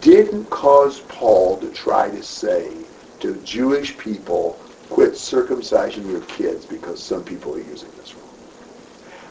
didn't 0.00 0.50
cause 0.50 1.00
Paul 1.08 1.56
to 1.58 1.70
try 1.70 2.10
to 2.10 2.22
say 2.22 2.86
to 3.20 3.36
Jewish 3.36 3.96
people, 3.96 4.60
quit 4.90 5.12
circumcising 5.12 6.10
your 6.10 6.20
kids 6.22 6.66
because 6.66 7.02
some 7.02 7.24
people 7.24 7.54
are 7.54 7.60
using 7.60 7.90
this 7.96 8.14
wrong. 8.16 8.34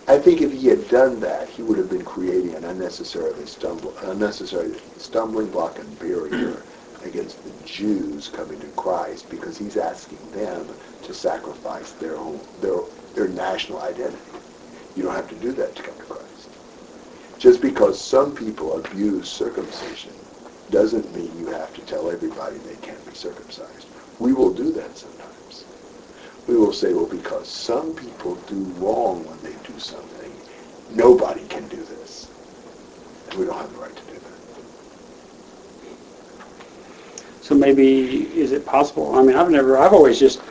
I 0.08 0.18
think 0.18 0.42
if 0.42 0.52
he 0.52 0.68
had 0.68 0.90
done 0.90 1.20
that, 1.22 1.48
he 1.48 1.62
would 1.62 1.78
have 1.78 1.90
been 1.90 2.04
creating 2.04 2.56
an 2.56 2.66
unnecessarily 2.66 3.46
stumble, 3.46 3.96
unnecessary 4.02 4.82
stumbling 4.98 5.50
block 5.50 5.80
and 5.80 5.98
barrier 5.98 6.66
against 7.06 7.44
the 7.44 7.54
Jews 7.64 8.30
coming 8.30 8.60
to 8.62 8.70
Christ 8.72 9.30
because 9.30 9.58
he's 9.58 9.78
asking 9.78 10.32
them 10.32 10.78
to 11.02 11.14
sacrifice 11.14 11.94
their 11.94 12.18
own, 12.18 12.48
their 12.60 12.82
their 13.16 13.30
national 13.30 13.82
identity. 13.82 14.44
You 14.96 15.04
don't 15.04 15.16
have 15.16 15.30
to 15.30 15.36
do 15.36 15.54
that 15.54 15.76
to 15.76 15.84
come 15.84 16.00
to 16.00 16.06
Christ. 16.06 16.60
Just 17.40 17.62
because 17.62 18.02
some 18.02 18.36
people 18.36 18.78
abuse 18.78 19.32
circumcision 19.32 20.28
doesn't 20.70 21.14
mean 21.14 21.38
you 21.38 21.50
have 21.50 21.74
to 21.74 21.84
tell 21.84 22.10
everybody 22.12 22.60
they 22.60 22.78
can't 22.78 23.06
be 23.06 23.14
circumcised. 23.16 23.92
We 24.20 24.34
will 24.34 24.54
do 24.54 24.72
that 24.74 24.98
sometimes. 24.98 25.68
We 26.48 26.58
will 26.58 26.74
say, 26.74 26.94
well, 26.94 27.08
because 27.08 27.50
some 27.50 27.96
people 27.96 28.36
do 28.48 28.66
wrong 28.78 29.26
when 29.26 29.42
they 29.42 29.58
do 29.58 29.80
something, 29.80 30.44
nobody 30.90 31.46
can 31.48 31.68
do 31.70 31.86
this. 31.86 32.32
And 33.30 33.40
we 33.40 33.46
don't 33.46 33.58
have 33.58 33.72
the 33.72 33.80
right 33.80 33.96
to 33.96 34.06
do 34.06 34.20
that. 34.22 34.42
So 37.44 37.54
maybe, 37.54 38.24
is 38.40 38.54
it 38.54 38.66
possible, 38.66 39.16
I 39.16 39.22
mean, 39.22 39.36
I've 39.36 39.52
never, 39.52 39.78
I've 39.78 39.92
always 39.92 40.18
just 40.18 40.42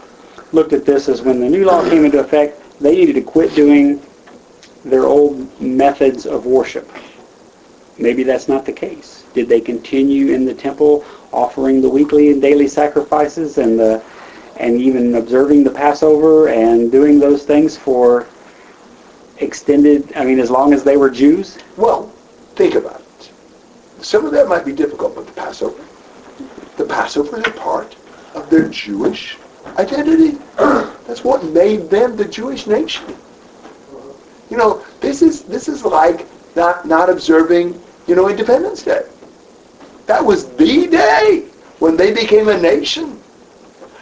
looked 0.52 0.74
at 0.74 0.84
this 0.84 1.08
as 1.08 1.22
when 1.22 1.40
the 1.40 1.48
new 1.48 1.64
law 1.64 1.82
came 1.88 2.04
into 2.04 2.18
effect, 2.18 2.62
they 2.80 2.94
needed 2.94 3.14
to 3.14 3.22
quit 3.22 3.54
doing 3.54 4.02
their 4.84 5.06
old 5.06 5.58
methods 5.58 6.26
of 6.26 6.44
worship. 6.44 6.86
Maybe 7.96 8.24
that's 8.24 8.46
not 8.46 8.66
the 8.66 8.74
case. 8.74 9.24
Did 9.32 9.48
they 9.48 9.58
continue 9.58 10.34
in 10.34 10.44
the 10.44 10.52
temple 10.52 11.02
offering 11.32 11.80
the 11.80 11.88
weekly 11.88 12.30
and 12.30 12.42
daily 12.42 12.68
sacrifices 12.68 13.56
and 13.56 13.78
the 13.78 14.02
and 14.58 14.78
even 14.78 15.14
observing 15.14 15.64
the 15.64 15.70
Passover 15.70 16.48
and 16.48 16.92
doing 16.92 17.18
those 17.18 17.44
things 17.44 17.74
for 17.74 18.26
extended, 19.38 20.12
I 20.14 20.26
mean, 20.26 20.38
as 20.38 20.50
long 20.50 20.74
as 20.74 20.84
they 20.84 20.98
were 20.98 21.08
Jews? 21.08 21.56
Well, 21.78 22.12
think 22.54 22.74
about 22.74 23.00
it. 23.00 23.32
Some 24.04 24.26
of 24.26 24.32
that 24.32 24.46
might 24.46 24.66
be 24.66 24.72
difficult, 24.72 25.14
but 25.14 25.26
the 25.26 25.32
Passover, 25.32 25.82
the 26.76 26.84
Passover 26.84 27.38
is 27.38 27.46
a 27.46 27.50
part 27.50 27.96
of 28.34 28.48
their 28.50 28.68
Jewish 28.68 29.36
identity. 29.78 30.38
That's 31.06 31.24
what 31.24 31.44
made 31.44 31.90
them 31.90 32.16
the 32.16 32.24
Jewish 32.24 32.66
nation. 32.66 33.04
You 34.50 34.56
know, 34.56 34.84
this 35.00 35.22
is 35.22 35.44
this 35.44 35.68
is 35.68 35.84
like 35.84 36.26
not 36.56 36.86
not 36.86 37.08
observing, 37.08 37.80
you 38.06 38.14
know, 38.14 38.28
Independence 38.28 38.82
Day. 38.82 39.06
That 40.06 40.24
was 40.24 40.48
the 40.56 40.86
day 40.88 41.46
when 41.78 41.96
they 41.96 42.12
became 42.12 42.48
a 42.48 42.58
nation. 42.60 43.20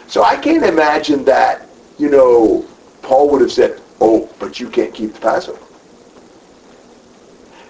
So 0.07 0.25
I 0.25 0.37
can't 0.37 0.65
imagine 0.65 1.25
that, 1.25 1.69
you 1.99 2.11
know, 2.11 2.67
Paul 3.03 3.31
would 3.31 3.41
have 3.43 3.53
said, 3.53 3.81
"Oh, 4.01 4.29
but 4.39 4.59
you 4.59 4.69
can't 4.69 4.93
keep 4.93 5.13
the 5.15 5.21
Passover." 5.21 5.59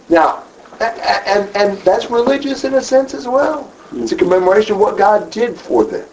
Now, 0.09 0.45
and, 0.81 1.55
and 1.55 1.79
that's 1.79 2.11
religious 2.11 2.65
in 2.65 2.75
a 2.75 2.83
sense 2.83 3.15
as 3.15 3.29
well. 3.29 3.71
It's 3.93 4.13
a 4.13 4.17
commemoration 4.17 4.75
of 4.75 4.81
what 4.81 4.97
God 4.97 5.31
did 5.31 5.59
for 5.59 5.85
them. 5.85 6.07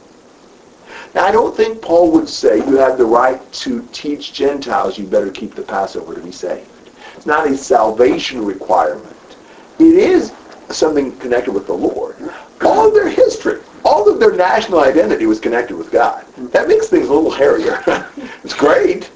Now, 1.13 1.25
I 1.25 1.31
don't 1.31 1.55
think 1.55 1.81
Paul 1.81 2.11
would 2.11 2.27
say 2.27 2.57
you 2.57 2.77
have 2.77 2.97
the 2.97 3.05
right 3.05 3.51
to 3.53 3.87
teach 3.91 4.33
Gentiles 4.33 4.97
you 4.97 5.05
better 5.05 5.31
keep 5.31 5.55
the 5.55 5.61
Passover 5.61 6.15
to 6.15 6.21
be 6.21 6.31
saved. 6.31 6.69
It's 7.15 7.25
not 7.25 7.47
a 7.47 7.57
salvation 7.57 8.43
requirement. 8.43 9.15
It 9.79 9.95
is 9.95 10.33
something 10.69 11.15
connected 11.17 11.53
with 11.53 11.67
the 11.67 11.73
Lord. 11.73 12.17
All 12.61 12.87
of 12.87 12.93
their 12.93 13.09
history, 13.09 13.61
all 13.85 14.09
of 14.09 14.19
their 14.19 14.35
national 14.35 14.79
identity 14.79 15.25
was 15.25 15.39
connected 15.39 15.77
with 15.77 15.91
God. 15.91 16.25
That 16.51 16.67
makes 16.67 16.87
things 16.87 17.07
a 17.07 17.13
little 17.13 17.31
hairier. 17.31 17.81
it's 18.43 18.53
great 18.53 19.09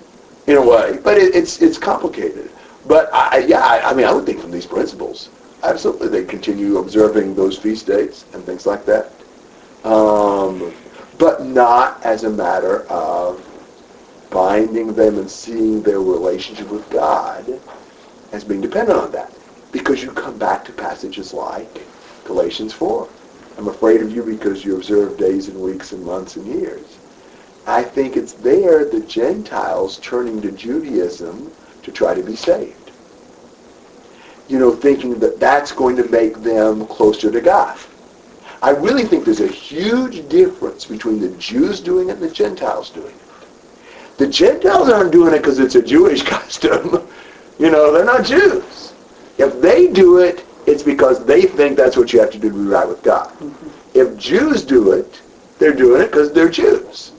in 0.47 0.57
a 0.57 0.61
way, 0.61 0.99
but 1.03 1.17
it, 1.17 1.35
it's 1.35 1.61
it's 1.61 1.77
complicated. 1.77 2.49
But 2.87 3.13
I, 3.13 3.39
yeah, 3.39 3.59
I, 3.59 3.91
I 3.91 3.93
mean, 3.93 4.05
I 4.05 4.13
would 4.13 4.25
think 4.25 4.39
from 4.39 4.51
these 4.51 4.65
principles, 4.65 5.29
absolutely, 5.63 6.07
they 6.07 6.25
continue 6.25 6.77
observing 6.77 7.35
those 7.35 7.57
feast 7.57 7.87
days 7.87 8.25
and 8.33 8.43
things 8.45 8.65
like 8.65 8.85
that, 8.85 9.11
um, 9.83 10.71
but 11.17 11.45
not 11.45 12.03
as 12.03 12.23
a 12.23 12.29
matter 12.29 12.85
of 12.87 13.45
binding 14.31 14.93
them 14.93 15.17
and 15.17 15.29
seeing 15.29 15.81
their 15.81 15.99
relationship 15.99 16.69
with 16.69 16.89
God 16.89 17.59
as 18.31 18.43
being 18.43 18.61
dependent 18.61 18.97
on 18.97 19.11
that. 19.11 19.31
Because 19.71 20.01
you 20.01 20.11
come 20.11 20.37
back 20.37 20.65
to 20.65 20.71
passages 20.71 21.33
like 21.33 21.81
Galatians 22.25 22.73
4. 22.73 23.07
I'm 23.57 23.67
afraid 23.67 24.01
of 24.01 24.15
you 24.15 24.23
because 24.23 24.65
you 24.65 24.75
observe 24.75 25.17
days 25.17 25.49
and 25.49 25.61
weeks 25.61 25.91
and 25.91 26.03
months 26.03 26.37
and 26.37 26.47
years. 26.47 26.97
I 27.67 27.83
think 27.83 28.17
it's 28.17 28.33
there 28.33 28.85
the 28.85 29.01
Gentiles 29.01 29.99
turning 29.99 30.41
to 30.41 30.51
Judaism 30.51 31.51
to 31.83 31.91
try 31.91 32.13
to 32.15 32.23
be 32.23 32.35
saved. 32.35 32.80
You 34.51 34.59
know, 34.59 34.75
thinking 34.75 35.17
that 35.19 35.39
that's 35.39 35.71
going 35.71 35.95
to 35.95 36.03
make 36.09 36.35
them 36.43 36.85
closer 36.87 37.31
to 37.31 37.39
God. 37.39 37.79
I 38.61 38.71
really 38.71 39.05
think 39.05 39.23
there's 39.23 39.39
a 39.39 39.47
huge 39.47 40.27
difference 40.27 40.83
between 40.83 41.21
the 41.21 41.29
Jews 41.37 41.79
doing 41.79 42.09
it 42.09 42.17
and 42.17 42.21
the 42.21 42.29
Gentiles 42.29 42.89
doing 42.89 43.15
it. 43.15 44.17
The 44.17 44.27
Gentiles 44.27 44.89
aren't 44.89 45.13
doing 45.13 45.33
it 45.33 45.37
because 45.37 45.59
it's 45.59 45.75
a 45.75 45.81
Jewish 45.81 46.23
custom. 46.33 47.07
you 47.59 47.71
know, 47.71 47.93
they're 47.93 48.03
not 48.03 48.25
Jews. 48.25 48.93
If 49.37 49.61
they 49.61 49.87
do 49.87 50.17
it, 50.17 50.45
it's 50.67 50.83
because 50.83 51.23
they 51.23 51.43
think 51.43 51.77
that's 51.77 51.95
what 51.95 52.11
you 52.11 52.19
have 52.19 52.31
to 52.31 52.37
do 52.37 52.49
to 52.49 52.53
be 52.53 52.65
right 52.65 52.87
with 52.87 53.01
God. 53.03 53.29
Mm-hmm. 53.29 53.69
If 53.97 54.17
Jews 54.17 54.65
do 54.65 54.91
it, 54.91 55.21
they're 55.59 55.73
doing 55.73 56.01
it 56.01 56.11
because 56.11 56.33
they're 56.33 56.49
Jews. 56.49 57.13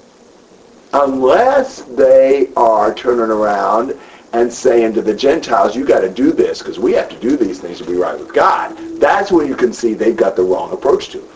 Unless 0.93 1.83
they 1.83 2.51
are 2.57 2.95
turning 2.95 3.31
around 3.31 3.99
and 4.33 4.53
saying 4.53 4.95
to 4.95 5.03
the 5.03 5.15
Gentiles, 5.15 5.77
you 5.77 5.85
got 5.85 6.01
to 6.01 6.09
do 6.09 6.33
this 6.33 6.59
because 6.61 6.79
we 6.79 6.93
have 6.93 7.09
to 7.11 7.19
do 7.19 7.37
these 7.37 7.61
things 7.61 7.79
to 7.79 7.85
be 7.85 7.95
right 7.95 8.19
with 8.19 8.33
God. 8.33 8.77
That's 8.99 9.31
when 9.31 9.47
you 9.47 9.55
can 9.55 9.73
see 9.73 9.95
they've 9.95 10.17
got 10.17 10.37
the 10.37 10.43
wrong 10.43 10.73
approach 10.73 11.09
to 11.11 11.19
it. 11.19 11.31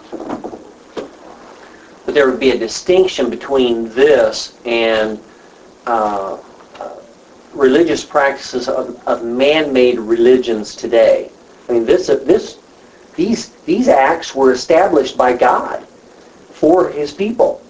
But 2.06 2.14
there 2.14 2.30
would 2.30 2.40
be 2.40 2.50
a 2.50 2.59
distinction 2.59 3.28
between 3.28 3.90
this 3.90 4.59
and 4.64 5.20
uh, 5.87 6.38
religious 7.52 8.04
practices 8.04 8.68
of, 8.68 9.06
of 9.09 9.24
man-made 9.24 9.98
religions 9.98 10.76
today. 10.76 11.30
I 11.68 11.72
mean, 11.72 11.85
this, 11.85 12.06
this, 12.06 12.59
these, 13.16 13.50
these 13.64 13.88
acts 13.88 14.35
were 14.35 14.52
established 14.52 15.16
by 15.16 15.32
God 15.32 15.87
for 16.52 16.88
His 16.90 17.12
people. 17.12 17.62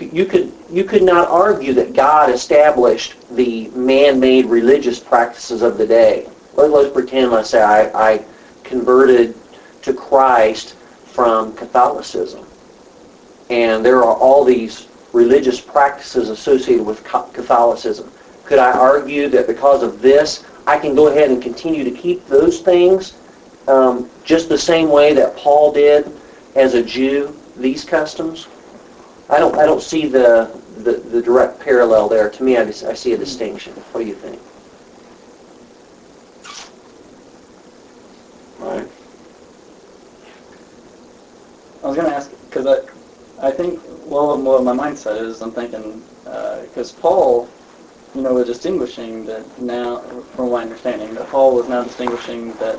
You 0.00 0.24
could, 0.24 0.52
you 0.70 0.84
could 0.84 1.02
not 1.02 1.28
argue 1.28 1.74
that 1.74 1.92
God 1.92 2.30
established 2.30 3.14
the 3.36 3.68
man-made 3.68 4.46
religious 4.46 4.98
practices 4.98 5.62
of 5.62 5.76
the 5.76 5.86
day. 5.86 6.28
Let, 6.54 6.70
let's 6.70 6.92
pretend, 6.92 7.30
let's 7.30 7.50
say, 7.50 7.62
I, 7.62 8.14
I 8.14 8.24
converted 8.64 9.36
to 9.82 9.92
Christ 9.92 10.74
from 11.04 11.54
Catholicism. 11.54 12.46
And 13.50 13.84
there 13.84 13.98
are 13.98 14.16
all 14.16 14.44
these 14.44 14.88
religious 15.12 15.60
practices 15.60 16.30
associated 16.30 16.86
with 16.86 17.04
Catholicism. 17.04 18.10
Could 18.44 18.58
I 18.58 18.72
argue 18.72 19.28
that 19.28 19.46
because 19.46 19.82
of 19.82 20.00
this, 20.00 20.44
I 20.66 20.78
can 20.78 20.94
go 20.94 21.08
ahead 21.08 21.30
and 21.30 21.42
continue 21.42 21.84
to 21.84 21.90
keep 21.90 22.26
those 22.26 22.60
things 22.60 23.16
um, 23.68 24.08
just 24.24 24.48
the 24.48 24.58
same 24.58 24.88
way 24.88 25.12
that 25.14 25.36
Paul 25.36 25.72
did 25.72 26.10
as 26.54 26.74
a 26.74 26.82
Jew, 26.82 27.36
these 27.56 27.84
customs? 27.84 28.46
I 29.30 29.38
don't, 29.38 29.54
I 29.56 29.64
don't 29.64 29.80
see 29.80 30.06
the, 30.06 30.50
the, 30.78 30.94
the 30.94 31.22
direct 31.22 31.60
parallel 31.60 32.08
there. 32.08 32.28
To 32.28 32.42
me, 32.42 32.56
I, 32.56 32.64
just, 32.64 32.84
I 32.84 32.94
see 32.94 33.12
a 33.12 33.16
distinction. 33.16 33.72
What 33.92 34.00
do 34.00 34.06
you 34.06 34.16
think? 34.16 34.40
Right. 38.58 38.88
I 41.84 41.86
was 41.86 41.96
going 41.96 42.10
to 42.10 42.14
ask, 42.14 42.32
because 42.48 42.66
I, 42.66 43.46
I 43.46 43.52
think, 43.52 43.80
well, 44.04 44.36
what 44.36 44.64
my 44.64 44.74
mindset 44.74 45.20
is, 45.20 45.42
I'm 45.42 45.52
thinking, 45.52 46.02
because 46.24 46.92
uh, 46.96 47.00
Paul, 47.00 47.48
you 48.16 48.22
know, 48.22 48.34
was 48.34 48.48
distinguishing 48.48 49.24
that 49.26 49.62
now, 49.62 50.00
from 50.34 50.50
my 50.50 50.62
understanding, 50.62 51.14
that 51.14 51.28
Paul 51.28 51.54
was 51.54 51.68
now 51.68 51.84
distinguishing 51.84 52.52
that 52.54 52.76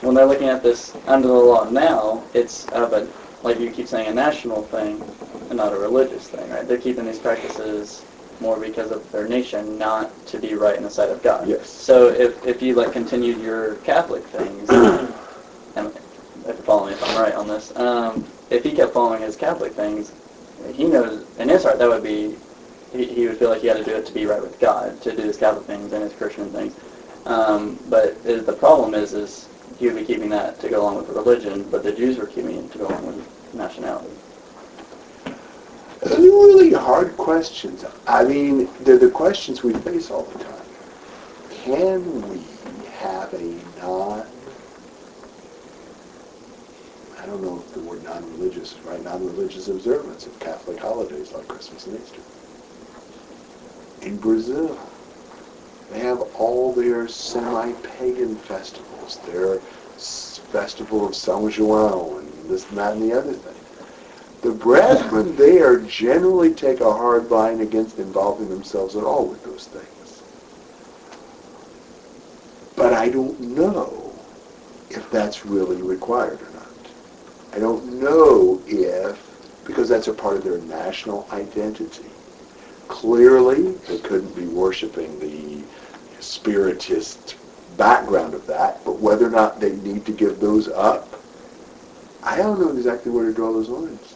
when 0.00 0.14
they're 0.14 0.24
looking 0.24 0.48
at 0.48 0.62
this 0.62 0.96
under 1.06 1.28
the 1.28 1.34
law 1.34 1.68
now, 1.68 2.24
it's 2.32 2.66
uh, 2.68 2.86
of 2.86 2.94
an 2.94 3.06
like 3.42 3.58
you 3.58 3.70
keep 3.70 3.88
saying 3.88 4.08
a 4.08 4.14
national 4.14 4.62
thing 4.62 5.02
and 5.48 5.56
not 5.56 5.72
a 5.72 5.78
religious 5.78 6.28
thing, 6.28 6.48
right? 6.50 6.66
They're 6.66 6.78
keeping 6.78 7.06
these 7.06 7.18
practices 7.18 8.04
more 8.40 8.58
because 8.58 8.90
of 8.90 9.10
their 9.12 9.28
nation, 9.28 9.78
not 9.78 10.24
to 10.26 10.38
be 10.38 10.54
right 10.54 10.76
in 10.76 10.82
the 10.82 10.90
sight 10.90 11.10
of 11.10 11.22
God. 11.22 11.46
Yes. 11.48 11.68
So 11.68 12.08
if, 12.08 12.44
if 12.46 12.62
you 12.62 12.74
like 12.74 12.92
continued 12.92 13.40
your 13.40 13.76
Catholic 13.76 14.26
things, 14.26 14.68
and 15.76 15.92
if 16.46 16.56
you 16.56 16.64
follow 16.64 16.86
me 16.86 16.92
if 16.92 17.02
I'm 17.02 17.22
right 17.22 17.34
on 17.34 17.48
this, 17.48 17.74
um, 17.76 18.26
if 18.50 18.64
he 18.64 18.72
kept 18.72 18.94
following 18.94 19.22
his 19.22 19.36
Catholic 19.36 19.74
things, 19.74 20.12
he 20.72 20.84
knows 20.84 21.26
in 21.38 21.48
his 21.48 21.64
heart 21.64 21.78
that 21.78 21.88
would 21.88 22.02
be 22.02 22.36
he, 22.92 23.06
he 23.06 23.26
would 23.26 23.38
feel 23.38 23.50
like 23.50 23.60
he 23.60 23.68
had 23.68 23.76
to 23.76 23.84
do 23.84 23.94
it 23.94 24.06
to 24.06 24.12
be 24.12 24.26
right 24.26 24.42
with 24.42 24.58
God, 24.58 25.00
to 25.02 25.14
do 25.14 25.22
his 25.22 25.36
Catholic 25.36 25.66
things 25.66 25.92
and 25.92 26.02
his 26.02 26.12
Christian 26.12 26.50
things. 26.50 26.74
Um, 27.26 27.78
but 27.88 28.18
is, 28.24 28.44
the 28.44 28.52
problem 28.54 28.94
is 28.94 29.14
is 29.14 29.49
he 29.80 29.86
would 29.86 29.96
be 29.96 30.04
keeping 30.04 30.28
that 30.28 30.60
to 30.60 30.68
go 30.68 30.82
along 30.82 30.96
with 30.98 31.08
religion, 31.08 31.66
but 31.70 31.82
the 31.82 31.90
Jews 31.90 32.18
were 32.18 32.26
keeping 32.26 32.54
it 32.58 32.70
to 32.72 32.78
go 32.78 32.86
along 32.86 33.06
with 33.06 33.54
nationality. 33.54 34.14
Those 36.02 36.18
are 36.18 36.20
really 36.20 36.72
hard 36.72 37.16
questions. 37.16 37.82
I 38.06 38.24
mean, 38.24 38.68
they're 38.80 38.98
the 38.98 39.10
questions 39.10 39.62
we 39.62 39.72
face 39.72 40.10
all 40.10 40.24
the 40.24 40.44
time. 40.44 40.66
Can 41.64 42.30
we 42.30 42.42
have 42.98 43.32
a 43.32 43.58
non, 43.80 44.26
I 47.18 47.24
don't 47.24 47.42
know 47.42 47.64
if 47.66 47.72
the 47.72 47.80
word 47.80 48.04
non-religious 48.04 48.74
is 48.74 48.80
right, 48.80 49.02
non-religious 49.02 49.68
observance 49.68 50.26
of 50.26 50.38
Catholic 50.40 50.78
holidays 50.78 51.32
like 51.32 51.48
Christmas 51.48 51.86
and 51.86 51.98
Easter? 51.98 52.20
In 54.02 54.18
Brazil, 54.18 54.78
they 55.90 56.00
have 56.00 56.20
all 56.34 56.74
their 56.74 57.08
semi-pagan 57.08 58.36
festivals, 58.36 58.89
their 59.16 59.60
festival 60.50 61.06
of 61.06 61.12
São 61.12 61.50
João 61.50 62.18
and 62.18 62.50
this 62.50 62.68
and 62.68 62.78
that 62.78 62.94
and 62.94 63.02
the 63.02 63.16
other 63.16 63.32
thing. 63.32 63.54
The 64.42 64.52
brethren 64.52 65.36
there 65.36 65.78
generally 65.80 66.52
take 66.52 66.80
a 66.80 66.92
hard 66.92 67.30
line 67.30 67.60
against 67.60 67.98
involving 67.98 68.48
themselves 68.48 68.96
at 68.96 69.04
all 69.04 69.26
with 69.26 69.42
those 69.44 69.66
things. 69.66 70.22
But 72.76 72.94
I 72.94 73.08
don't 73.10 73.38
know 73.40 74.14
if 74.90 75.08
that's 75.10 75.44
really 75.44 75.82
required 75.82 76.40
or 76.40 76.50
not. 76.54 76.66
I 77.52 77.58
don't 77.58 78.00
know 78.00 78.62
if, 78.66 79.20
because 79.64 79.88
that's 79.88 80.08
a 80.08 80.14
part 80.14 80.36
of 80.36 80.44
their 80.44 80.58
national 80.58 81.28
identity. 81.32 82.10
Clearly, 82.88 83.72
they 83.88 83.98
couldn't 83.98 84.34
be 84.34 84.46
worshiping 84.46 85.18
the 85.20 85.62
spiritist 86.20 87.36
background 87.80 88.34
of 88.34 88.46
that, 88.46 88.84
but 88.84 88.98
whether 89.00 89.26
or 89.26 89.30
not 89.30 89.58
they 89.58 89.74
need 89.76 90.04
to 90.04 90.12
give 90.12 90.38
those 90.38 90.68
up, 90.68 91.08
I 92.22 92.36
don't 92.36 92.60
know 92.60 92.76
exactly 92.76 93.10
where 93.10 93.24
to 93.24 93.32
draw 93.32 93.50
those 93.54 93.70
lines. 93.70 94.14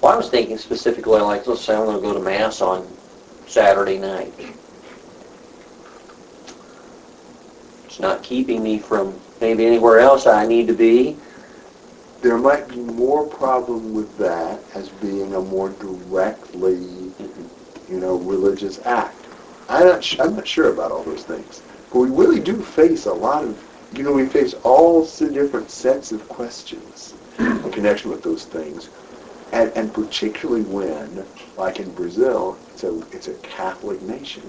Well, 0.00 0.12
I 0.12 0.16
was 0.16 0.30
thinking 0.30 0.58
specifically, 0.58 1.20
like, 1.20 1.46
let's 1.46 1.60
say 1.60 1.76
I'm 1.76 1.84
going 1.84 1.94
to 1.94 2.02
go 2.02 2.12
to 2.12 2.18
Mass 2.18 2.60
on 2.60 2.88
Saturday 3.46 3.98
night. 3.98 4.34
It's 7.84 8.00
not 8.00 8.24
keeping 8.24 8.64
me 8.64 8.80
from 8.80 9.14
maybe 9.40 9.64
anywhere 9.64 10.00
else 10.00 10.26
I 10.26 10.44
need 10.44 10.66
to 10.66 10.74
be. 10.74 11.16
There 12.20 12.36
might 12.36 12.66
be 12.68 12.78
more 12.78 13.28
problem 13.28 13.94
with 13.94 14.18
that 14.18 14.60
as 14.74 14.88
being 14.88 15.34
a 15.34 15.40
more 15.40 15.68
directly, 15.70 16.74
mm-hmm. 16.74 17.92
you 17.92 18.00
know, 18.00 18.16
religious 18.16 18.84
act. 18.84 19.14
I'm 19.68 19.86
not, 19.86 20.20
I'm 20.20 20.34
not 20.34 20.48
sure 20.48 20.72
about 20.72 20.90
all 20.90 21.04
those 21.04 21.22
things, 21.22 21.62
but 21.90 21.98
we 21.98 22.08
really 22.08 22.40
do 22.40 22.62
face 22.62 23.06
a 23.06 23.12
lot 23.12 23.44
of, 23.44 23.62
you 23.96 24.02
know, 24.02 24.12
we 24.12 24.26
face 24.26 24.54
all 24.62 25.04
the 25.04 25.28
different 25.28 25.70
sets 25.70 26.12
of 26.12 26.26
questions 26.28 27.14
in 27.38 27.70
connection 27.72 28.10
with 28.10 28.22
those 28.22 28.44
things, 28.44 28.88
and, 29.52 29.72
and 29.76 29.92
particularly 29.92 30.62
when, 30.62 31.24
like 31.56 31.80
in 31.80 31.92
Brazil, 31.94 32.56
it's 32.72 32.84
a 32.84 33.02
it's 33.10 33.28
a 33.28 33.34
Catholic 33.34 34.00
nation, 34.02 34.42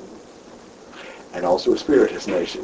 and 1.34 1.45
also 1.45 1.73
a 1.73 1.77
Spiritist 1.77 2.27
nation, 2.27 2.63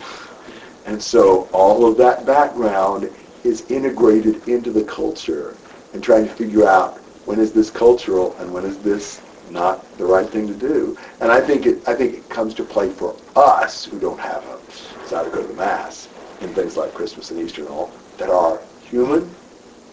and 0.85 1.01
so 1.01 1.49
all 1.53 1.85
of 1.89 1.97
that 1.97 2.25
background 2.25 3.09
is 3.43 3.61
integrated 3.69 4.47
into 4.47 4.71
the 4.71 4.83
culture 4.83 5.55
and 5.93 6.03
trying 6.03 6.25
to 6.27 6.33
figure 6.33 6.67
out 6.67 6.99
when 7.25 7.39
is 7.39 7.51
this 7.51 7.71
cultural 7.71 8.35
and 8.37 8.53
when 8.53 8.65
is 8.65 8.77
this 8.79 9.21
not 9.51 9.97
the 9.97 10.05
right 10.05 10.27
thing 10.29 10.47
to 10.47 10.53
do. 10.53 10.97
And 11.19 11.31
I 11.31 11.41
think 11.41 11.65
it 11.65 11.87
I 11.87 11.95
think 11.95 12.15
it 12.15 12.29
comes 12.29 12.53
to 12.55 12.63
play 12.63 12.89
for 12.89 13.15
us 13.35 13.85
who 13.85 13.99
don't 13.99 14.19
have 14.19 14.43
a 14.45 14.59
desire 15.03 15.25
to 15.25 15.31
go 15.31 15.41
to 15.41 15.47
the 15.47 15.53
mass 15.53 16.09
in 16.41 16.53
things 16.53 16.77
like 16.77 16.93
Christmas 16.93 17.31
and 17.31 17.39
Easter 17.39 17.61
and 17.61 17.69
all 17.69 17.91
that 18.17 18.29
are 18.29 18.59
human 18.89 19.29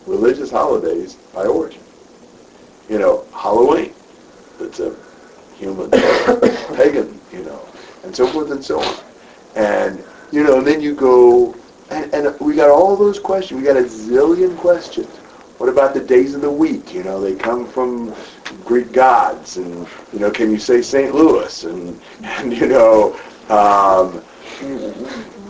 religious 0.07 0.51
holidays 0.51 1.14
by 1.33 1.45
origin. 1.47 1.81
You 2.88 2.99
know, 2.99 3.25
Halloween, 3.33 3.95
it's 4.61 4.81
a 4.81 4.95
human 5.57 5.90
pagan, 6.77 7.19
you 7.33 7.43
know, 7.45 7.67
and 8.03 8.14
so 8.14 8.27
forth 8.27 8.51
and 8.51 8.62
so 8.62 8.81
on. 8.81 8.97
And 9.57 10.05
you 10.33 10.43
know, 10.43 10.59
and 10.59 10.67
then 10.67 10.81
you 10.81 10.95
go 10.95 11.55
and, 11.90 12.12
and 12.12 12.40
we 12.40 12.55
got 12.55 12.71
all 12.71 12.97
those 12.97 13.19
questions. 13.19 13.61
We 13.61 13.67
got 13.67 13.77
a 13.77 13.85
zillion 13.85 14.57
questions. 14.57 15.09
What 15.59 15.69
about 15.69 15.95
the 15.95 16.01
days 16.01 16.35
of 16.35 16.40
the 16.40 16.51
week? 16.51 16.93
You 16.93 17.05
know, 17.05 17.21
they 17.21 17.35
come 17.35 17.67
from 17.67 18.14
Greek 18.64 18.93
gods, 18.93 19.57
and 19.57 19.87
you 20.12 20.19
know, 20.19 20.31
can 20.31 20.51
you 20.51 20.59
say 20.59 20.83
St. 20.83 21.14
Louis? 21.14 21.64
And 21.64 22.01
and 22.23 22.53
you 22.53 22.67
know, 22.67 23.19
um, 23.49 24.23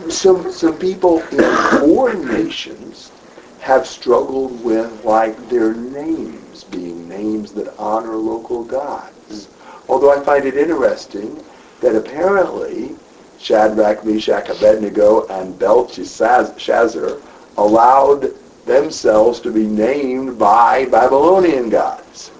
some 0.09 0.51
some 0.51 0.77
people 0.77 1.21
in 1.31 1.79
foreign 1.79 2.27
nations 2.27 3.11
have 3.59 3.87
struggled 3.87 4.63
with 4.63 5.03
like 5.03 5.49
their 5.49 5.73
names 5.73 6.63
being 6.65 7.07
names 7.09 7.51
that 7.53 7.75
honor 7.77 8.15
local 8.15 8.63
gods. 8.63 9.47
Although 9.89 10.11
I 10.11 10.23
find 10.23 10.45
it 10.45 10.55
interesting 10.55 11.43
that 11.81 11.95
apparently 11.95 12.95
Shadrach, 13.39 14.05
Meshach, 14.05 14.49
Abednego, 14.49 15.27
and 15.27 15.57
Belshazzar 15.59 17.17
allowed 17.57 18.33
themselves 18.65 19.39
to 19.41 19.51
be 19.51 19.65
named 19.65 20.37
by 20.39 20.85
Babylonian 20.85 21.69
gods. 21.69 22.31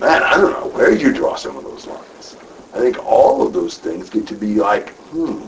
Man, 0.00 0.22
I 0.22 0.38
don't 0.38 0.52
know. 0.52 0.68
Where 0.68 0.90
you 0.90 1.12
draw 1.12 1.36
some 1.36 1.58
of 1.58 1.64
those 1.64 1.86
lines? 1.86 2.36
I 2.72 2.78
think 2.78 2.98
all 3.04 3.46
of 3.46 3.52
those 3.52 3.76
things 3.76 4.08
get 4.08 4.26
to 4.28 4.34
be 4.34 4.54
like, 4.54 4.90
hmm. 5.12 5.46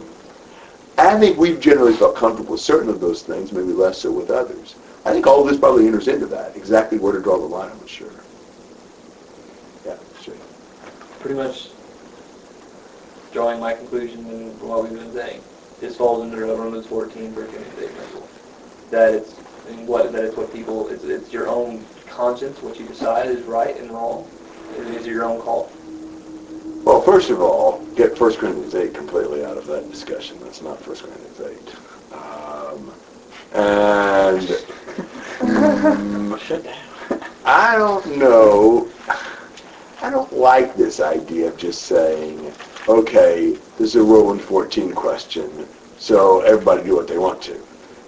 I 0.98 1.18
think 1.18 1.38
we've 1.38 1.58
generally 1.58 1.94
felt 1.94 2.16
comfortable 2.16 2.52
with 2.52 2.60
certain 2.60 2.90
of 2.90 3.00
those 3.00 3.22
things, 3.22 3.50
maybe 3.50 3.72
less 3.72 3.96
so 3.96 4.12
with 4.12 4.30
others. 4.30 4.74
I 5.06 5.12
think 5.12 5.26
all 5.26 5.40
of 5.40 5.48
this 5.48 5.58
probably 5.58 5.86
enters 5.86 6.06
into 6.06 6.26
that. 6.26 6.54
Exactly 6.54 6.98
where 6.98 7.14
to 7.14 7.20
draw 7.20 7.38
the 7.38 7.46
line, 7.46 7.70
I'm 7.70 7.78
not 7.78 7.88
sure. 7.88 8.10
Yeah, 9.86 9.96
sure. 10.20 10.34
pretty 11.20 11.36
much 11.36 11.70
drawing 13.32 13.58
my 13.58 13.72
conclusion 13.72 14.18
in 14.26 14.60
what 14.60 14.82
we've 14.82 14.92
been 14.92 15.14
saying. 15.14 15.40
This 15.80 15.96
falls 15.96 16.22
under 16.22 16.44
Romans 16.44 16.86
14, 16.86 17.32
verse 17.32 17.50
28 17.50 17.94
principle. 17.96 18.28
That 18.90 19.14
it's 19.14 19.32
what 19.86 20.12
that 20.12 20.24
it's 20.24 20.36
what 20.36 20.52
people 20.52 20.88
it's, 20.88 21.04
it's 21.04 21.32
your 21.32 21.48
own 21.48 21.82
conscience, 22.06 22.62
what 22.62 22.78
you 22.78 22.86
decide 22.86 23.28
is 23.30 23.42
right 23.44 23.76
and 23.78 23.90
wrong. 23.90 24.28
It 24.78 24.86
is 24.88 25.06
your 25.06 25.24
own 25.24 25.40
call. 25.40 25.70
Well, 26.84 27.00
first 27.02 27.30
of 27.30 27.40
all, 27.40 27.84
get 27.94 28.18
1 28.20 28.34
Corinthians 28.36 28.74
8 28.74 28.94
completely 28.94 29.44
out 29.44 29.56
of 29.56 29.66
that 29.66 29.90
discussion. 29.90 30.38
That's 30.40 30.62
not 30.62 30.84
1 30.86 30.96
Corinthians 30.96 31.40
8. 31.40 32.14
Um, 32.14 32.92
and 33.54 34.48
mm, 35.38 36.76
I 37.44 37.76
don't 37.76 38.16
know. 38.16 38.90
I 40.02 40.10
don't 40.10 40.32
like 40.32 40.74
this 40.74 41.00
idea 41.00 41.48
of 41.48 41.56
just 41.56 41.82
saying, 41.82 42.52
okay, 42.88 43.52
this 43.78 43.90
is 43.90 43.96
a 43.96 44.02
Romans 44.02 44.42
14 44.42 44.92
question, 44.92 45.68
so 45.98 46.40
everybody 46.40 46.82
do 46.82 46.96
what 46.96 47.06
they 47.06 47.18
want 47.18 47.40
to. 47.42 47.60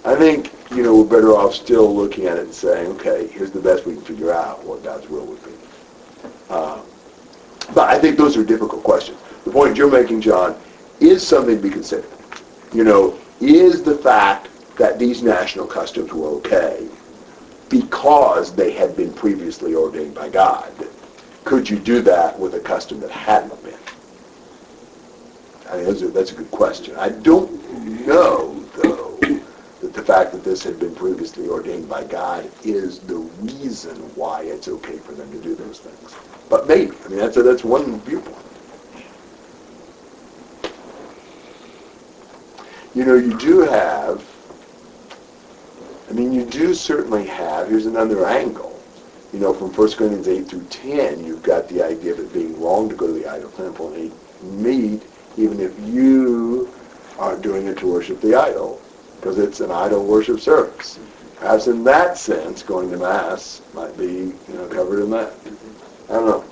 I 0.04 0.16
think, 0.16 0.52
you 0.70 0.82
know, 0.82 0.96
we're 0.96 1.04
better 1.04 1.30
off 1.30 1.54
still 1.54 1.94
looking 1.94 2.26
at 2.26 2.36
it 2.36 2.44
and 2.44 2.54
saying, 2.54 2.90
okay, 2.92 3.28
here's 3.28 3.52
the 3.52 3.60
best 3.60 3.86
we 3.86 3.94
can 3.94 4.02
figure 4.02 4.32
out 4.32 4.64
what 4.64 4.82
God's 4.82 5.08
will 5.08 5.24
would 5.26 5.44
be. 5.44 5.53
Um, 6.55 6.82
but 7.74 7.88
I 7.88 7.98
think 7.98 8.16
those 8.16 8.36
are 8.36 8.44
difficult 8.44 8.84
questions. 8.84 9.18
The 9.44 9.50
point 9.50 9.76
you're 9.76 9.90
making, 9.90 10.20
John, 10.20 10.57
is 11.00 11.26
something 11.26 11.57
to 11.57 11.62
be 11.62 11.70
considered. 11.70 12.11
You 12.72 12.84
know, 12.84 13.18
is 13.40 13.82
the 13.82 13.96
fact 13.96 14.48
that 14.78 14.98
these 14.98 15.22
national 15.22 15.66
customs 15.66 16.12
were 16.12 16.28
okay 16.28 16.86
because 17.68 18.55
they 18.55 18.70
had 18.70 18.96
been 18.96 19.12
previously 19.12 19.74
ordained 19.74 20.14
by 20.14 20.28
God? 20.28 20.72
Could 21.44 21.68
you 21.68 21.78
do 21.78 22.00
that 22.02 22.38
with 22.38 22.55
a 22.55 22.61
custom 22.61 23.00
that 23.00 23.11
hadn't 23.11 23.62
been? 23.64 23.74
I 25.68 25.76
mean, 25.76 25.86
that's 25.86 26.02
a, 26.02 26.09
that's 26.09 26.32
a 26.32 26.36
good 26.36 26.50
question. 26.50 26.94
I 26.96 27.09
don't 27.09 28.07
know, 28.07 28.64
though, 28.76 29.18
that 29.80 29.92
the 29.92 30.02
fact 30.02 30.32
that 30.32 30.44
this 30.44 30.62
had 30.62 30.78
been 30.78 30.94
previously 30.94 31.48
ordained 31.48 31.88
by 31.88 32.05
God 32.05 32.50
is 32.62 33.00
the 33.00 33.16
reason 33.16 33.96
why 34.14 34.42
it's 34.42 34.68
okay 34.68 34.98
for 34.98 35.12
them 35.12 35.30
to 35.32 35.38
do 35.40 35.55
those 35.55 35.80
things. 35.80 36.14
But 36.49 36.66
maybe, 36.66 36.92
I 37.05 37.09
mean, 37.09 37.18
that's, 37.18 37.36
that's 37.36 37.64
one 37.64 38.01
viewpoint. 38.01 38.36
You 42.95 43.05
know, 43.05 43.16
you 43.16 43.36
do 43.38 43.61
have, 43.61 44.24
I 46.09 46.12
mean, 46.12 46.32
you 46.32 46.45
do 46.45 46.74
certainly 46.74 47.26
have, 47.26 47.68
here's 47.68 47.86
another 47.86 48.24
angle. 48.24 48.80
You 49.32 49.40
know, 49.40 49.53
from 49.53 49.72
1 49.72 49.92
Corinthians 49.92 50.28
8 50.28 50.49
through 50.49 50.64
10, 50.70 51.24
you've 51.24 51.42
got 51.42 51.68
the 51.68 51.82
idea 51.82 52.12
of 52.12 52.20
it 52.20 52.32
being 52.32 52.61
wrong 52.61 52.88
to 52.88 52.95
go 52.95 53.09
to 53.09 53.12
the 53.12 53.26
idol 53.26 53.51
temple 53.51 53.92
and 53.92 54.05
eat 54.05 54.12
meat, 54.45 55.03
even 55.36 55.59
if 55.59 55.76
you 55.80 56.72
aren't 57.18 57.42
doing 57.42 57.66
it 57.66 57.78
to 57.78 57.92
worship 57.92 58.20
the 58.20 58.36
idol, 58.36 58.80
because 59.16 59.38
it's 59.38 59.59
an 59.59 59.72
idol 59.72 60.05
worship 60.05 60.38
service. 60.38 61.01
Perhaps 61.36 61.66
in 61.66 61.82
that 61.82 62.16
sense, 62.16 62.62
going 62.62 62.90
to 62.90 62.97
Mass 62.97 63.61
might 63.74 63.97
be, 63.99 64.07
you 64.07 64.55
know, 64.55 64.68
covered 64.68 65.03
in 65.03 65.11
that. 65.11 65.32
I 66.09 66.12
don't 66.12 66.26
know. 66.26 66.44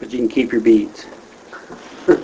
But 0.00 0.12
you 0.12 0.18
can 0.18 0.28
keep 0.28 0.52
your 0.52 0.60
beads. 0.60 1.06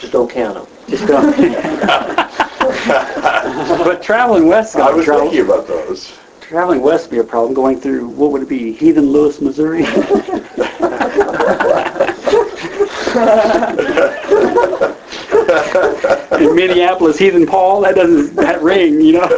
Just 0.00 0.12
don't 0.12 0.30
count 0.30 0.54
them. 0.54 0.66
Just 0.88 1.06
don't. 1.06 1.36
but 3.84 4.02
traveling 4.02 4.46
west 4.46 4.76
I 4.76 4.80
got 4.80 4.96
was 4.96 5.04
trouble. 5.04 5.30
thinking 5.30 5.46
about 5.46 5.66
those. 5.66 6.16
Traveling 6.40 6.80
west 6.80 7.06
would 7.06 7.10
be 7.16 7.20
a 7.20 7.24
problem. 7.24 7.54
Going 7.54 7.80
through 7.80 8.08
what 8.08 8.30
would 8.32 8.42
it 8.42 8.48
be? 8.48 8.72
Heathen 8.72 9.10
Louis, 9.10 9.40
Missouri. 9.40 9.84
In 16.40 16.54
Minneapolis, 16.54 17.18
Heathen 17.18 17.46
Paul. 17.46 17.80
That 17.82 17.96
doesn't 17.96 18.34
that 18.36 18.62
ring, 18.62 19.00
you 19.00 19.12
know. 19.14 19.28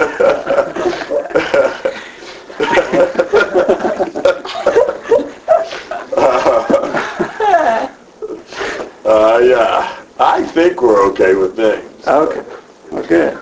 Uh, 9.04 9.40
yeah. 9.42 10.04
I 10.18 10.46
think 10.62 10.82
we're 10.82 11.08
okay 11.10 11.34
with 11.34 11.56
names. 11.56 12.06
okay. 12.06 12.44
Okay. 12.92 13.36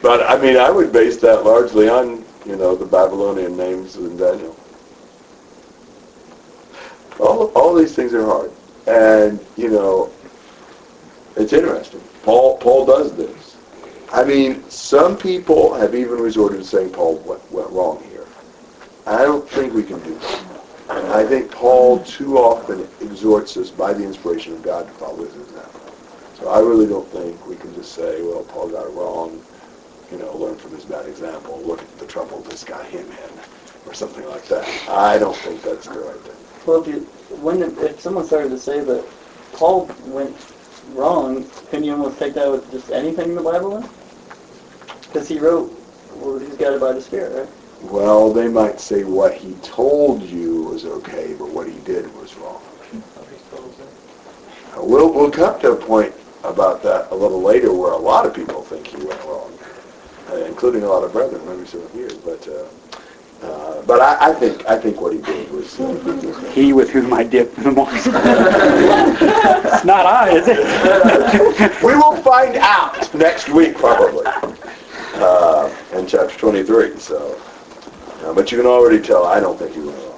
But, 0.00 0.22
I 0.30 0.40
mean, 0.40 0.56
I 0.56 0.70
would 0.70 0.92
base 0.92 1.16
that 1.18 1.44
largely 1.44 1.88
on, 1.88 2.24
you 2.44 2.54
know, 2.54 2.76
the 2.76 2.84
Babylonian 2.86 3.56
names 3.56 3.96
in 3.96 4.16
Daniel. 4.16 4.56
All, 7.18 7.46
all 7.54 7.74
these 7.74 7.96
things 7.96 8.14
are 8.14 8.24
hard. 8.24 8.52
And, 8.86 9.44
you 9.56 9.70
know, 9.70 10.12
it's 11.34 11.52
interesting. 11.52 12.00
Paul, 12.22 12.58
Paul 12.58 12.86
does 12.86 13.16
this. 13.16 13.56
I 14.12 14.22
mean, 14.22 14.62
some 14.70 15.16
people 15.16 15.74
have 15.74 15.96
even 15.96 16.18
resorted 16.20 16.60
to 16.60 16.64
saying 16.64 16.90
Paul 16.90 17.16
went, 17.20 17.50
went 17.50 17.70
wrong 17.70 18.04
here. 18.10 18.26
I 19.06 19.22
don't 19.22 19.48
think 19.48 19.72
we 19.74 19.82
can 19.82 19.98
do 20.04 20.14
that. 20.14 20.46
And 20.90 21.08
I 21.08 21.26
think 21.26 21.50
Paul 21.50 22.04
too 22.04 22.38
often 22.38 22.86
exhorts 23.00 23.56
us 23.56 23.70
by 23.70 23.92
the 23.92 24.04
inspiration 24.04 24.52
of 24.52 24.62
God 24.62 24.86
to 24.86 24.92
follow 24.92 25.24
his 25.24 25.34
example. 25.34 25.55
So 26.38 26.48
I 26.48 26.60
really 26.60 26.86
don't 26.86 27.08
think 27.08 27.46
we 27.46 27.56
can 27.56 27.74
just 27.74 27.92
say, 27.92 28.22
well, 28.22 28.42
Paul 28.44 28.68
got 28.68 28.86
it 28.86 28.90
wrong, 28.90 29.40
you 30.12 30.18
know, 30.18 30.36
learn 30.36 30.56
from 30.56 30.74
his 30.74 30.84
bad 30.84 31.06
example, 31.06 31.62
look 31.64 31.80
at 31.80 31.98
the 31.98 32.06
trouble 32.06 32.40
this 32.42 32.62
got 32.62 32.84
him 32.86 33.06
in, 33.06 33.40
or 33.86 33.94
something 33.94 34.26
like 34.28 34.46
that. 34.48 34.68
I 34.88 35.18
don't 35.18 35.36
think 35.36 35.62
that's 35.62 35.86
the 35.86 35.98
right 35.98 36.20
thing. 36.20 36.36
Well, 36.66 36.82
if 36.82 36.88
you, 36.88 37.00
when, 37.40 37.62
if 37.62 38.00
someone 38.00 38.26
started 38.26 38.50
to 38.50 38.58
say 38.58 38.80
that 38.80 39.04
Paul 39.52 39.90
went 40.06 40.36
wrong, 40.92 41.48
can 41.70 41.82
you 41.82 41.92
almost 41.92 42.18
take 42.18 42.34
that 42.34 42.50
with 42.50 42.70
just 42.70 42.90
anything 42.90 43.30
in 43.30 43.34
the 43.34 43.42
Bible 43.42 43.80
then? 43.80 43.88
Because 45.06 45.28
he 45.28 45.38
wrote, 45.38 45.72
well, 46.16 46.38
he's 46.38 46.56
guided 46.56 46.80
by 46.80 46.92
the 46.92 47.00
Spirit, 47.00 47.48
right? 47.48 47.90
Well, 47.90 48.32
they 48.32 48.48
might 48.48 48.78
say 48.78 49.04
what 49.04 49.34
he 49.34 49.54
told 49.62 50.22
you 50.22 50.64
was 50.64 50.84
okay, 50.84 51.34
but 51.38 51.48
what 51.48 51.66
he 51.66 51.78
did 51.80 52.14
was 52.14 52.34
wrong. 52.36 52.60
We'll, 54.76 55.12
we'll 55.12 55.30
come 55.30 55.58
to 55.60 55.72
a 55.72 55.76
point 55.76 56.14
about 56.46 56.82
that 56.82 57.10
a 57.10 57.14
little 57.14 57.42
later 57.42 57.72
where 57.72 57.92
a 57.92 57.98
lot 57.98 58.26
of 58.26 58.34
people 58.34 58.62
think 58.62 58.86
he 58.86 58.96
went 58.96 59.20
wrong, 59.24 59.52
uh, 60.30 60.36
including 60.44 60.82
a 60.82 60.88
lot 60.88 61.04
of 61.04 61.12
brethren, 61.12 61.44
maybe 61.46 61.66
some 61.66 61.82
of 61.82 61.94
you. 61.94 62.08
But, 62.24 62.48
uh, 62.48 62.66
uh, 63.46 63.82
but 63.82 64.00
I, 64.00 64.30
I 64.30 64.34
think 64.34 64.66
I 64.66 64.78
think 64.78 65.00
what 65.00 65.12
he 65.12 65.20
did 65.20 65.50
was. 65.50 65.76
He 66.54 66.72
with 66.72 66.90
whom 66.90 67.12
I 67.12 67.22
dip 67.22 67.56
in 67.58 67.64
the 67.64 67.70
morning. 67.70 67.96
it's 67.98 68.12
not 69.84 70.06
I, 70.06 70.30
is 70.36 70.46
it? 70.48 71.82
we 71.82 71.94
will 71.94 72.16
find 72.16 72.56
out 72.56 73.14
next 73.14 73.48
week 73.50 73.76
probably 73.76 74.26
uh, 75.16 75.70
in 75.92 76.06
chapter 76.06 76.36
23. 76.38 76.98
So, 76.98 77.38
uh, 78.24 78.32
but 78.32 78.50
you 78.50 78.58
can 78.58 78.66
already 78.66 79.00
tell 79.00 79.24
I 79.26 79.40
don't 79.40 79.58
think 79.58 79.74
he 79.74 79.80
went 79.80 79.98
wrong. 79.98 80.15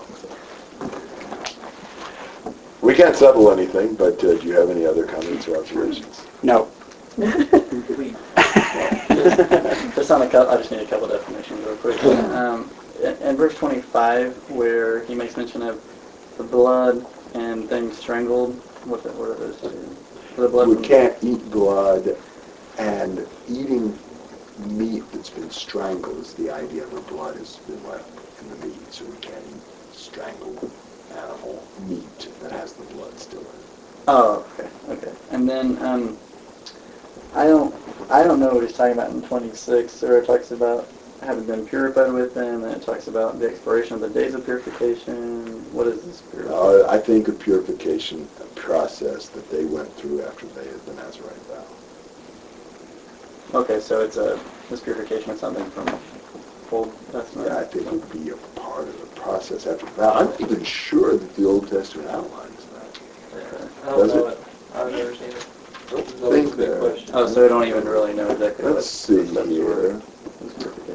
So. 2.89 2.93
We 2.93 2.97
can't 2.97 3.15
settle 3.15 3.51
anything, 3.51 3.97
but 3.97 4.25
uh, 4.25 4.39
do 4.39 4.47
you 4.47 4.55
have 4.55 4.71
any 4.71 4.87
other 4.87 5.05
comments 5.05 5.47
or 5.47 5.59
observations? 5.59 6.27
no. 6.43 6.71
Just 9.95 10.11
on 10.11 10.23
a 10.23 10.29
couple, 10.29 10.49
I 10.49 10.57
just 10.57 10.71
need 10.71 10.81
a 10.81 10.87
couple 10.87 11.07
definitions 11.09 11.61
real 11.67 11.77
quick. 11.77 12.03
Um, 12.05 12.71
in, 13.03 13.15
in 13.17 13.37
verse 13.37 13.55
25, 13.57 14.51
where 14.53 15.05
he 15.05 15.15
makes 15.15 15.37
mention 15.37 15.61
of 15.61 15.83
the 16.39 16.45
blood 16.45 17.05
and 17.35 17.69
things 17.69 17.99
strangled, 17.99 18.55
what, 18.87 19.03
the, 19.03 19.11
what 19.11 19.29
are 19.31 19.35
those 19.35 19.61
two? 19.61 19.97
The 20.41 20.49
blood 20.49 20.69
We 20.69 20.83
can't 20.83 21.15
eat 21.23 21.51
blood, 21.51 22.17
and 22.79 23.27
eating 23.51 23.99
meat 24.67 25.03
that's 25.13 25.29
been 25.29 25.51
strangled 25.51 26.19
is 26.21 26.33
the 26.35 26.51
idea 26.51 26.87
the 26.87 27.01
blood 27.03 27.37
has 27.37 27.57
been 27.57 27.87
left 27.87 28.09
in 28.41 28.49
the 28.49 28.67
meat, 28.67 28.93
so 28.95 29.05
we 29.05 29.17
can't 29.17 29.45
eat 29.47 29.95
strangled 29.95 30.71
animal 31.11 31.63
meat 31.87 32.29
that 32.41 32.53
has 32.53 32.73
the 32.75 32.85
blood 32.85 33.19
still 33.19 33.41
in 33.41 33.47
it. 33.47 33.53
Oh, 34.09 34.47
okay, 34.59 34.69
okay. 34.91 35.13
And 35.31 35.49
then 35.49 35.81
um, 35.85 36.19
I 37.35 37.45
don't, 37.45 37.75
I 38.11 38.23
don't 38.23 38.41
know 38.41 38.49
what 38.55 38.63
he's 38.63 38.73
talking 38.73 38.93
about 38.95 39.11
in 39.11 39.23
26, 39.23 40.03
where 40.03 40.19
it 40.19 40.27
talks 40.27 40.51
about 40.51 40.89
having 41.23 41.45
been 41.45 41.67
purified 41.67 42.13
with 42.13 42.35
them, 42.35 42.65
and 42.65 42.73
it 42.75 42.83
talks 42.83 43.09
about 43.09 43.39
the 43.39 43.49
expiration 43.49 43.95
of 43.95 44.01
the 44.01 44.09
days 44.09 44.35
of 44.35 44.45
purification. 44.45 45.45
What 45.73 45.87
is 45.87 46.05
this 46.05 46.21
purification? 46.23 46.59
Uh, 46.59 46.87
I 46.89 46.99
think 46.99 47.29
a 47.29 47.33
purification 47.33 48.29
process 48.55 49.29
that 49.29 49.49
they 49.51 49.65
went 49.65 49.95
through 49.97 50.23
after 50.23 50.47
they 50.47 50.67
had 50.67 50.85
the 50.87 50.95
Nazarite 50.95 51.37
vow. 51.49 51.67
Okay, 53.55 53.81
so 53.81 54.01
it's 54.01 54.17
a 54.17 54.39
this 54.69 54.81
purification 54.81 55.33
is 55.33 55.41
something 55.41 55.65
from 55.71 55.89
Old 56.71 56.95
Testament. 57.13 57.49
Yeah, 57.49 57.59
I 57.59 57.65
think 57.65 57.87
it 57.87 57.93
would 57.93 58.13
be 58.13 58.31
a 58.31 58.37
part 58.61 58.89
of 58.89 59.08
process 59.19 59.67
after 59.67 59.87
that. 59.97 60.17
I'm 60.17 60.27
not 60.27 60.41
even 60.41 60.65
sure 60.65 61.17
that 61.17 61.35
the 61.35 61.45
Old 61.45 61.69
Testament 61.69 62.09
outlines 62.09 62.67
that. 62.67 63.01
I 63.83 63.87
don't 63.87 63.99
Does 63.99 64.15
know 64.15 64.27
it? 64.27 64.33
it. 64.33 64.39
I've 64.75 64.93
never 64.93 65.15
seen 65.15 65.29
it. 65.31 65.47
Don't 65.91 66.01
It's 66.01 66.23
always 66.23 66.45
think 66.45 66.57
big 66.57 66.71
that. 66.71 66.81
question. 66.81 67.11
Oh, 67.15 67.27
so 67.27 67.43
we 67.43 67.49
don't 67.49 67.67
even 67.67 67.85
really 67.85 68.15
know 68.15 68.29
exactly 68.29 68.65
what 68.65 68.75
Let's 68.75 68.87
see 68.87 69.23
the 69.23 69.45
here. 69.47 69.93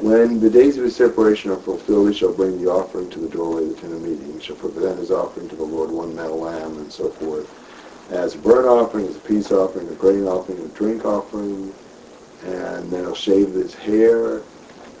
When 0.00 0.40
the 0.40 0.50
days 0.50 0.76
of 0.76 0.84
his 0.84 0.94
separation 0.94 1.50
are 1.50 1.56
fulfilled, 1.56 2.08
he 2.08 2.14
shall 2.14 2.32
bring 2.32 2.62
the 2.62 2.70
offering 2.70 3.10
to 3.10 3.18
the 3.18 3.28
doorway 3.28 3.64
of 3.64 3.74
the 3.74 3.80
tent 3.80 3.92
of 3.94 4.02
meeting. 4.02 4.34
He 4.34 4.40
shall 4.40 4.56
present 4.56 4.98
his 4.98 5.10
offering 5.10 5.48
to 5.48 5.56
the 5.56 5.64
Lord, 5.64 5.90
one 5.90 6.14
male 6.14 6.38
lamb, 6.38 6.78
and 6.78 6.92
so 6.92 7.08
forth. 7.10 7.50
As 8.10 8.34
a 8.34 8.38
burnt 8.38 8.66
offering, 8.68 9.06
as 9.08 9.16
a 9.16 9.20
peace 9.20 9.50
offering, 9.50 9.88
a 9.88 9.94
grain 9.94 10.24
offering, 10.24 10.60
a 10.62 10.68
drink 10.68 11.04
offering. 11.04 11.72
And 12.44 12.90
then 12.90 13.04
he'll 13.04 13.14
shave 13.14 13.54
his 13.54 13.74
hair, 13.74 14.42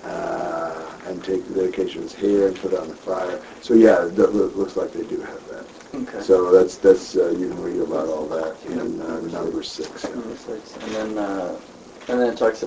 uh, 0.04 0.93
and 1.06 1.22
take 1.24 1.46
the 1.48 1.54
dedication 1.54 1.98
of 2.04 2.10
his 2.10 2.14
hair 2.14 2.48
and 2.48 2.56
put 2.56 2.72
it 2.72 2.78
on 2.78 2.88
the 2.88 2.94
fire. 2.94 3.40
So 3.60 3.74
yeah, 3.74 4.06
it 4.06 4.14
loo- 4.18 4.52
looks 4.54 4.76
like 4.76 4.92
they 4.92 5.04
do 5.04 5.20
have 5.20 5.40
that. 5.48 5.66
Okay. 5.94 6.20
So 6.22 6.50
that's, 6.50 6.76
that's, 6.78 7.16
uh, 7.16 7.30
you 7.30 7.48
can 7.48 7.60
read 7.62 7.80
about 7.80 8.08
all 8.08 8.26
that 8.28 8.56
in 8.64 9.00
uh, 9.00 9.20
number 9.20 9.62
six. 9.62 10.04
Number 10.10 10.36
six. 10.36 10.76
And 10.76 10.94
then, 10.94 11.18
uh, 11.18 11.60
and 12.08 12.20
then 12.20 12.32
it 12.32 12.36
talks, 12.36 12.64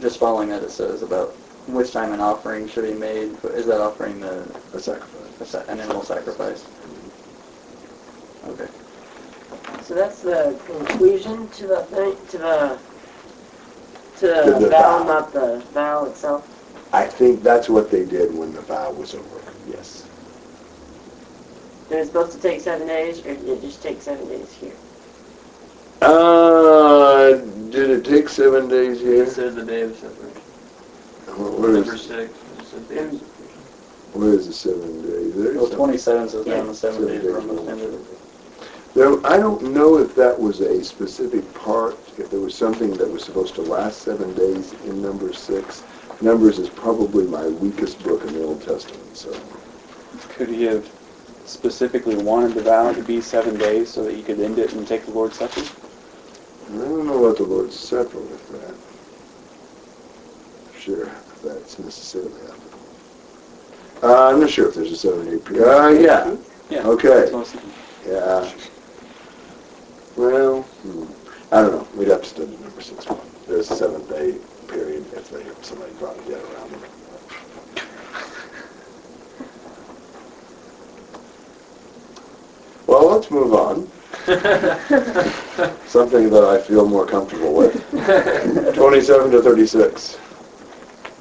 just 0.00 0.18
following 0.18 0.48
that, 0.50 0.62
it 0.62 0.70
says 0.70 1.02
about 1.02 1.36
which 1.66 1.92
time 1.92 2.12
an 2.12 2.20
offering 2.20 2.66
should 2.68 2.84
be 2.84 2.94
made. 2.94 3.36
Is 3.54 3.66
that 3.66 3.80
offering 3.80 4.20
the 4.20 4.42
A 4.74 4.78
sacrifice. 4.80 5.40
a 5.40 5.44
sa- 5.46 5.64
an 5.68 5.80
animal 5.80 6.02
sacrifice? 6.02 6.64
Okay. 8.48 8.68
So 9.82 9.94
that's 9.94 10.20
the 10.20 10.58
conclusion 10.66 11.48
to 11.48 11.66
the 11.66 11.82
thing, 11.84 12.16
to 12.28 12.38
the, 12.38 12.78
to 14.16 14.26
To 14.44 14.50
the 14.52 14.58
the 14.60 14.68
vow, 14.68 14.98
vow. 14.98 15.04
not 15.04 15.32
the 15.32 15.62
vow 15.72 16.04
itself. 16.06 16.44
I 16.92 17.06
think 17.06 17.42
that's 17.42 17.68
what 17.68 17.90
they 17.90 18.04
did 18.04 18.34
when 18.34 18.52
the 18.52 18.62
vow 18.62 18.90
was 18.92 19.14
over, 19.14 19.40
yes. 19.68 20.06
And 21.90 21.98
it's 22.00 22.08
supposed 22.08 22.32
to 22.32 22.40
take 22.40 22.60
seven 22.60 22.86
days, 22.86 23.20
or 23.20 23.34
did 23.34 23.48
it 23.48 23.60
just 23.60 23.82
take 23.82 24.00
seven 24.00 24.26
days 24.28 24.52
here? 24.54 24.72
Uh, 26.00 27.32
did 27.70 27.90
it 27.90 28.04
take 28.04 28.28
seven 28.28 28.68
days 28.68 29.00
here? 29.00 29.24
It 29.24 29.30
says 29.30 29.54
the 29.54 29.64
day 29.64 29.82
of 29.82 29.96
separation. 29.96 30.42
Where 31.60 31.72
Number 31.72 31.94
is, 31.94 32.02
six. 32.02 32.30
It 32.32 32.64
says 32.64 32.86
the 32.88 32.94
day 32.94 33.00
of 33.04 33.20
where 34.14 34.32
is 34.32 34.46
the 34.46 34.52
seven 34.52 35.02
days? 35.02 35.34
There's 35.34 35.56
Well, 35.56 35.66
some- 35.66 35.76
27 35.76 36.28
says 36.28 36.44
down 36.46 36.66
the 36.68 36.74
seven 36.74 37.00
Seven 37.00 37.08
days 37.14 37.22
days 37.22 37.34
from 37.34 37.46
the 37.48 37.70
end 37.72 37.82
of 37.82 37.94
it. 37.94 38.00
There, 38.94 39.26
I 39.26 39.36
don't 39.36 39.62
know 39.74 39.98
if 39.98 40.14
that 40.14 40.40
was 40.40 40.60
a 40.60 40.82
specific 40.82 41.52
part, 41.54 41.96
if 42.16 42.30
there 42.30 42.40
was 42.40 42.54
something 42.54 42.92
that 42.94 43.10
was 43.10 43.22
supposed 43.22 43.54
to 43.56 43.62
last 43.62 44.02
seven 44.02 44.32
days 44.34 44.72
in 44.86 45.02
number 45.02 45.32
6. 45.32 45.82
Numbers 46.20 46.58
is 46.58 46.68
probably 46.68 47.24
my 47.26 47.46
weakest 47.46 48.02
book 48.02 48.22
in 48.24 48.32
the 48.34 48.42
Old 48.44 48.62
Testament, 48.62 49.16
so. 49.16 49.32
Could 50.30 50.48
he 50.48 50.64
have 50.64 50.88
specifically 51.46 52.16
wanted 52.16 52.54
the 52.54 52.62
vow 52.62 52.92
to 52.92 53.02
be 53.02 53.20
seven 53.20 53.56
days 53.56 53.90
so 53.90 54.02
that 54.04 54.16
you 54.16 54.22
could 54.22 54.40
end 54.40 54.58
it 54.58 54.72
and 54.72 54.86
take 54.86 55.04
the 55.04 55.12
Lord's 55.12 55.36
Supper? 55.38 55.60
I 56.70 56.76
don't 56.76 57.06
know 57.06 57.18
what 57.18 57.36
the 57.36 57.44
Lord's 57.44 57.78
Supper 57.78 58.18
with 58.18 58.48
that. 58.52 58.74
Sure, 60.78 61.06
if 61.06 61.42
that's 61.42 61.78
necessarily 61.78 62.40
applicable. 62.42 62.78
Uh, 64.02 64.28
I'm 64.28 64.40
not 64.40 64.50
sure 64.50 64.68
if 64.68 64.74
there's 64.74 64.92
a 64.92 64.96
seven-day 64.96 65.38
period. 65.38 65.68
Uh, 65.68 65.88
yeah, 65.88 66.36
Yeah. 66.70 66.82
okay, 66.86 67.08
That's 67.08 67.30
what 67.32 67.36
I 67.36 67.40
was 67.40 67.52
thinking. 67.52 67.72
yeah. 68.06 68.52
Well, 70.16 70.62
hmm, 70.62 71.04
I 71.52 71.60
don't 71.62 71.72
know, 71.72 71.86
we'd 71.98 72.08
have 72.08 72.22
to 72.22 72.28
study 72.28 72.56
number 72.56 72.80
six 72.80 73.06
one. 73.06 73.20
There's 73.46 73.70
a 73.70 73.76
seven-day 73.76 74.36
period 74.68 75.04
if 75.14 75.30
they, 75.30 75.44
somebody 75.62 75.92
brought 75.94 76.16
a 76.28 76.32
around 76.34 76.70
them. 76.70 76.82
Well, 82.86 83.10
let's 83.10 83.30
move 83.30 83.52
on. 83.54 83.90
Something 85.86 86.30
that 86.30 86.44
I 86.44 86.60
feel 86.60 86.86
more 86.86 87.06
comfortable 87.06 87.54
with. 87.54 87.74
27 88.74 89.30
to 89.30 89.42
36. 89.42 90.18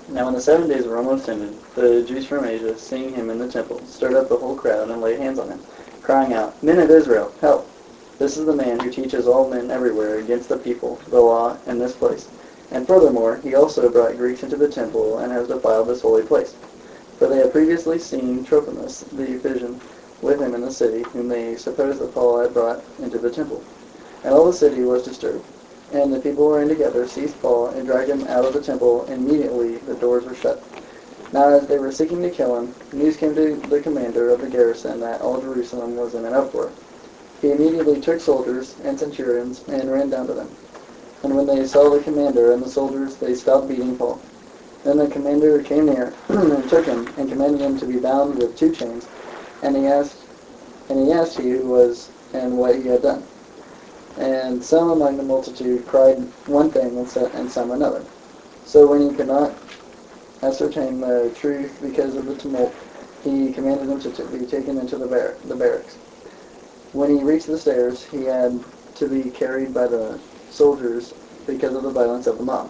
Now 0.09 0.25
when 0.25 0.33
the 0.33 0.41
seven 0.41 0.69
days 0.69 0.85
were 0.85 0.97
almost 0.97 1.27
ended, 1.27 1.59
the 1.75 2.03
Jews 2.03 2.25
from 2.25 2.45
Asia, 2.45 2.77
seeing 2.77 3.13
him 3.13 3.29
in 3.29 3.37
the 3.37 3.47
temple, 3.47 3.85
stirred 3.85 4.15
up 4.15 4.29
the 4.29 4.37
whole 4.37 4.55
crowd 4.55 4.89
and 4.89 5.01
laid 5.01 5.19
hands 5.19 5.39
on 5.39 5.49
him, 5.49 5.61
crying 6.01 6.33
out, 6.33 6.61
Men 6.63 6.79
of 6.79 6.89
Israel, 6.89 7.33
help! 7.41 7.69
This 8.17 8.37
is 8.37 8.45
the 8.45 8.55
man 8.55 8.79
who 8.79 8.89
teaches 8.89 9.27
all 9.27 9.49
men 9.49 9.69
everywhere 9.69 10.19
against 10.19 10.49
the 10.49 10.57
people, 10.57 10.99
the 11.09 11.19
law, 11.19 11.57
and 11.67 11.79
this 11.79 11.95
place. 11.95 12.29
And 12.71 12.85
furthermore, 12.85 13.39
he 13.43 13.55
also 13.55 13.89
brought 13.89 14.17
Greeks 14.17 14.43
into 14.43 14.55
the 14.55 14.67
temple 14.67 15.19
and 15.19 15.31
has 15.31 15.47
defiled 15.47 15.87
this 15.87 16.01
holy 16.01 16.23
place. 16.23 16.53
For 17.17 17.27
they 17.27 17.37
had 17.37 17.51
previously 17.51 17.97
seen 17.97 18.43
Trophimus 18.43 19.01
the 19.13 19.35
Ephesian 19.35 19.79
with 20.21 20.41
him 20.41 20.53
in 20.53 20.61
the 20.61 20.71
city, 20.71 21.03
whom 21.13 21.29
they 21.29 21.55
supposed 21.55 21.99
that 21.99 22.13
Paul 22.13 22.39
had 22.39 22.53
brought 22.53 22.83
into 23.01 23.17
the 23.17 23.29
temple. 23.29 23.63
And 24.23 24.33
all 24.33 24.45
the 24.45 24.53
city 24.53 24.81
was 24.81 25.03
disturbed. 25.03 25.43
And 25.93 26.11
the 26.11 26.19
people 26.19 26.51
ran 26.51 26.67
together, 26.67 27.07
seized 27.07 27.41
Paul, 27.41 27.67
and 27.67 27.87
dragged 27.87 28.09
him 28.09 28.27
out 28.27 28.45
of 28.45 28.53
the 28.53 28.61
temple. 28.61 29.05
Immediately 29.05 29.77
the 29.77 29.95
doors 29.95 30.25
were 30.25 30.35
shut. 30.35 30.61
Now 31.31 31.49
as 31.49 31.67
they 31.67 31.79
were 31.79 31.91
seeking 31.91 32.21
to 32.21 32.29
kill 32.29 32.57
him, 32.57 32.73
news 32.93 33.17
came 33.17 33.35
to 33.35 33.55
the 33.55 33.81
commander 33.81 34.29
of 34.29 34.41
the 34.41 34.49
garrison 34.49 34.99
that 34.99 35.21
all 35.21 35.39
Jerusalem 35.41 35.95
was 35.95 36.15
in 36.15 36.25
an 36.25 36.33
uproar. 36.33 36.71
He 37.41 37.51
immediately 37.51 38.01
took 38.01 38.19
soldiers 38.19 38.75
and 38.83 38.99
centurions 38.99 39.63
and 39.67 39.91
ran 39.91 40.09
down 40.09 40.27
to 40.27 40.33
them. 40.33 40.49
And 41.23 41.35
when 41.35 41.45
they 41.47 41.65
saw 41.65 41.89
the 41.89 42.01
commander 42.03 42.51
and 42.51 42.61
the 42.61 42.69
soldiers, 42.69 43.17
they 43.17 43.33
stopped 43.33 43.67
beating 43.67 43.97
Paul. 43.97 44.21
Then 44.83 44.97
the 44.97 45.07
commander 45.07 45.61
came 45.63 45.85
near 45.85 46.13
and 46.29 46.69
took 46.69 46.85
him 46.85 47.13
and 47.17 47.29
commanded 47.29 47.61
him 47.61 47.77
to 47.77 47.85
be 47.85 47.97
bound 47.97 48.37
with 48.39 48.55
two 48.55 48.71
chains. 48.71 49.09
And 49.61 49.75
he 49.75 49.87
asked, 49.87 50.25
and 50.89 50.99
he 50.99 51.11
asked 51.11 51.37
he 51.37 51.49
who 51.49 51.67
was 51.67 52.11
and 52.33 52.57
what 52.57 52.75
he 52.75 52.87
had 52.87 53.01
done. 53.01 53.23
And 54.17 54.63
some 54.63 54.89
among 54.89 55.17
the 55.17 55.23
multitude 55.23 55.85
cried 55.87 56.17
one 56.45 56.71
thing 56.71 56.97
and, 56.97 57.51
some 57.51 57.71
another. 57.71 58.05
So 58.65 58.87
when 58.87 59.01
he 59.01 59.15
could 59.15 59.27
not 59.27 59.57
ascertain 60.41 61.01
the 61.01 61.31
truth 61.35 61.79
because 61.81 62.15
of 62.15 62.25
the 62.25 62.35
tumult, 62.35 62.73
he 63.23 63.51
commanded 63.51 63.89
him 63.89 63.99
to 63.99 64.23
be 64.25 64.45
taken 64.45 64.77
into 64.77 64.97
the, 64.97 65.07
bar- 65.07 65.37
the 65.43 65.55
barracks. 65.55 65.97
When 66.93 67.15
he 67.15 67.23
reached 67.23 67.47
the 67.47 67.57
stairs, 67.57 68.03
he 68.05 68.23
had 68.23 68.59
to 68.95 69.07
be 69.07 69.29
carried 69.31 69.73
by 69.73 69.87
the 69.87 70.19
soldiers 70.49 71.13
because 71.45 71.75
of 71.75 71.83
the 71.83 71.91
violence 71.91 72.27
of 72.27 72.37
the 72.37 72.43
mob. 72.43 72.69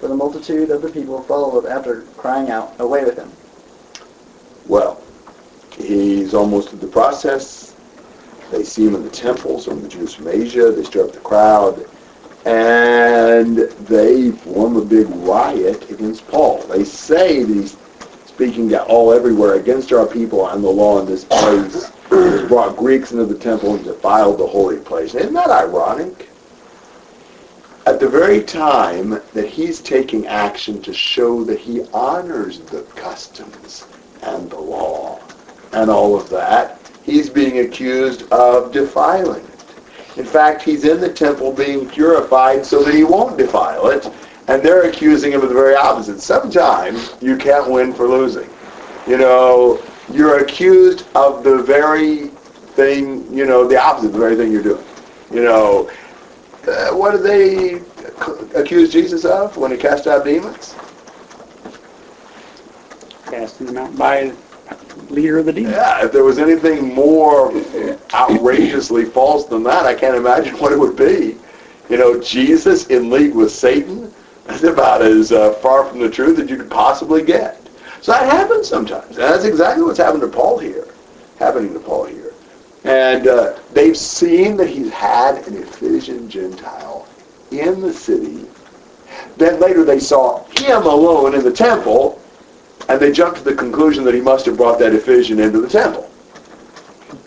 For 0.00 0.08
the 0.08 0.16
multitude 0.16 0.70
of 0.70 0.82
the 0.82 0.88
people 0.88 1.22
followed 1.22 1.66
after, 1.66 2.02
crying 2.16 2.50
out, 2.50 2.74
Away 2.78 3.04
with 3.04 3.18
him! 3.18 3.30
Well, 4.66 5.02
he's 5.76 6.32
almost 6.32 6.70
through 6.70 6.78
the 6.78 6.86
process. 6.86 7.74
They 8.50 8.64
see 8.64 8.86
him 8.86 8.94
in 8.94 9.04
the 9.04 9.10
temple, 9.10 9.58
some 9.60 9.74
of 9.74 9.82
the 9.82 9.88
Jews 9.88 10.14
from 10.14 10.28
Asia. 10.28 10.72
They 10.72 10.84
stir 10.84 11.04
up 11.04 11.12
the 11.12 11.20
crowd. 11.20 11.86
And 12.46 13.58
they 13.58 14.30
form 14.30 14.76
a 14.76 14.84
big 14.84 15.06
riot 15.10 15.90
against 15.90 16.26
Paul. 16.28 16.62
They 16.62 16.84
say 16.84 17.42
that 17.42 17.54
he's 17.54 17.76
speaking 18.24 18.70
to 18.70 18.82
all 18.84 19.12
everywhere 19.12 19.54
against 19.56 19.92
our 19.92 20.06
people 20.06 20.48
and 20.48 20.64
the 20.64 20.68
law 20.68 20.98
in 21.00 21.06
this 21.06 21.24
place. 21.24 21.92
He's 22.08 22.48
brought 22.48 22.76
Greeks 22.76 23.12
into 23.12 23.26
the 23.26 23.38
temple 23.38 23.74
and 23.74 23.84
defiled 23.84 24.38
the 24.38 24.46
holy 24.46 24.78
place. 24.78 25.14
Isn't 25.14 25.34
that 25.34 25.50
ironic? 25.50 26.29
At 27.90 27.98
the 27.98 28.08
very 28.08 28.40
time 28.40 29.20
that 29.34 29.48
he's 29.48 29.80
taking 29.80 30.28
action 30.28 30.80
to 30.82 30.92
show 30.92 31.42
that 31.42 31.58
he 31.58 31.82
honors 31.92 32.60
the 32.60 32.82
customs 32.94 33.84
and 34.22 34.48
the 34.48 34.60
law 34.60 35.18
and 35.72 35.90
all 35.90 36.14
of 36.14 36.30
that, 36.30 36.78
he's 37.02 37.28
being 37.28 37.58
accused 37.66 38.30
of 38.30 38.70
defiling 38.70 39.44
it. 39.44 40.18
In 40.18 40.24
fact, 40.24 40.62
he's 40.62 40.84
in 40.84 41.00
the 41.00 41.12
temple 41.12 41.52
being 41.52 41.90
purified 41.90 42.64
so 42.64 42.84
that 42.84 42.94
he 42.94 43.02
won't 43.02 43.36
defile 43.36 43.88
it, 43.88 44.08
and 44.46 44.62
they're 44.62 44.88
accusing 44.88 45.32
him 45.32 45.42
of 45.42 45.48
the 45.48 45.54
very 45.56 45.74
opposite. 45.74 46.20
Sometimes 46.20 47.16
you 47.20 47.36
can't 47.36 47.68
win 47.68 47.92
for 47.92 48.06
losing. 48.06 48.48
You 49.08 49.18
know, 49.18 49.82
you're 50.12 50.38
accused 50.38 51.08
of 51.16 51.42
the 51.42 51.60
very 51.60 52.28
thing, 52.76 53.36
you 53.36 53.46
know, 53.46 53.66
the 53.66 53.82
opposite, 53.82 54.12
the 54.12 54.18
very 54.18 54.36
thing 54.36 54.52
you're 54.52 54.62
doing. 54.62 54.84
You 55.32 55.42
know, 55.42 55.90
uh, 56.68 56.90
what 56.90 57.12
did 57.12 57.22
they 57.22 57.80
accuse 58.58 58.92
Jesus 58.92 59.24
of 59.24 59.56
when 59.56 59.70
he 59.70 59.76
cast 59.76 60.06
out 60.06 60.24
demons? 60.24 60.74
Casting 63.24 63.66
them 63.66 63.78
out 63.78 63.96
by 63.96 64.32
leader 65.08 65.38
of 65.38 65.46
the 65.46 65.52
demons. 65.52 65.74
Yeah, 65.74 66.04
if 66.04 66.12
there 66.12 66.24
was 66.24 66.38
anything 66.38 66.94
more 66.94 67.52
outrageously 68.12 69.04
false 69.06 69.46
than 69.46 69.62
that, 69.64 69.86
I 69.86 69.94
can't 69.94 70.16
imagine 70.16 70.54
what 70.58 70.72
it 70.72 70.78
would 70.78 70.96
be. 70.96 71.36
You 71.88 71.96
know, 71.96 72.20
Jesus 72.20 72.86
in 72.86 73.10
league 73.10 73.34
with 73.34 73.50
Satan, 73.50 74.12
that's 74.44 74.62
about 74.62 75.02
as 75.02 75.32
uh, 75.32 75.52
far 75.54 75.84
from 75.86 75.98
the 75.98 76.10
truth 76.10 76.38
as 76.38 76.48
you 76.50 76.56
could 76.56 76.70
possibly 76.70 77.22
get. 77.22 77.56
So 78.00 78.12
that 78.12 78.30
happens 78.30 78.68
sometimes. 78.68 79.16
And 79.16 79.18
that's 79.18 79.44
exactly 79.44 79.82
what's 79.82 79.98
happened 79.98 80.22
to 80.22 80.28
Paul 80.28 80.58
here, 80.58 80.88
happening 81.38 81.72
to 81.74 81.80
Paul 81.80 82.06
here. 82.06 82.29
And 82.84 83.26
uh, 83.26 83.58
they've 83.72 83.96
seen 83.96 84.56
that 84.56 84.68
he's 84.68 84.90
had 84.90 85.46
an 85.46 85.62
Ephesian 85.62 86.28
Gentile 86.30 87.06
in 87.50 87.80
the 87.80 87.92
city. 87.92 88.46
Then 89.36 89.60
later 89.60 89.84
they 89.84 90.00
saw 90.00 90.44
him 90.44 90.82
alone 90.82 91.34
in 91.34 91.42
the 91.42 91.52
temple, 91.52 92.20
and 92.88 93.00
they 93.00 93.12
jumped 93.12 93.38
to 93.38 93.44
the 93.44 93.54
conclusion 93.54 94.04
that 94.04 94.14
he 94.14 94.20
must 94.20 94.46
have 94.46 94.56
brought 94.56 94.78
that 94.78 94.94
Ephesian 94.94 95.40
into 95.40 95.60
the 95.60 95.68
temple. 95.68 96.10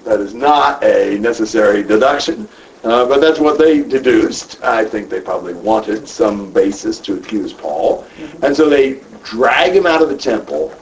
That 0.03 0.19
is 0.19 0.33
not 0.33 0.83
a 0.83 1.17
necessary 1.19 1.83
deduction, 1.83 2.47
uh, 2.83 3.05
but 3.05 3.21
that's 3.21 3.39
what 3.39 3.57
they 3.57 3.81
deduced. 3.81 4.61
I 4.63 4.83
think 4.83 5.09
they 5.09 5.21
probably 5.21 5.53
wanted 5.53 6.07
some 6.07 6.51
basis 6.51 6.99
to 7.01 7.15
accuse 7.15 7.53
Paul. 7.53 8.05
And 8.41 8.55
so 8.55 8.69
they 8.69 9.01
drag 9.23 9.73
him 9.73 9.85
out 9.85 10.01
of 10.01 10.09
the 10.09 10.17
temple, 10.17 10.73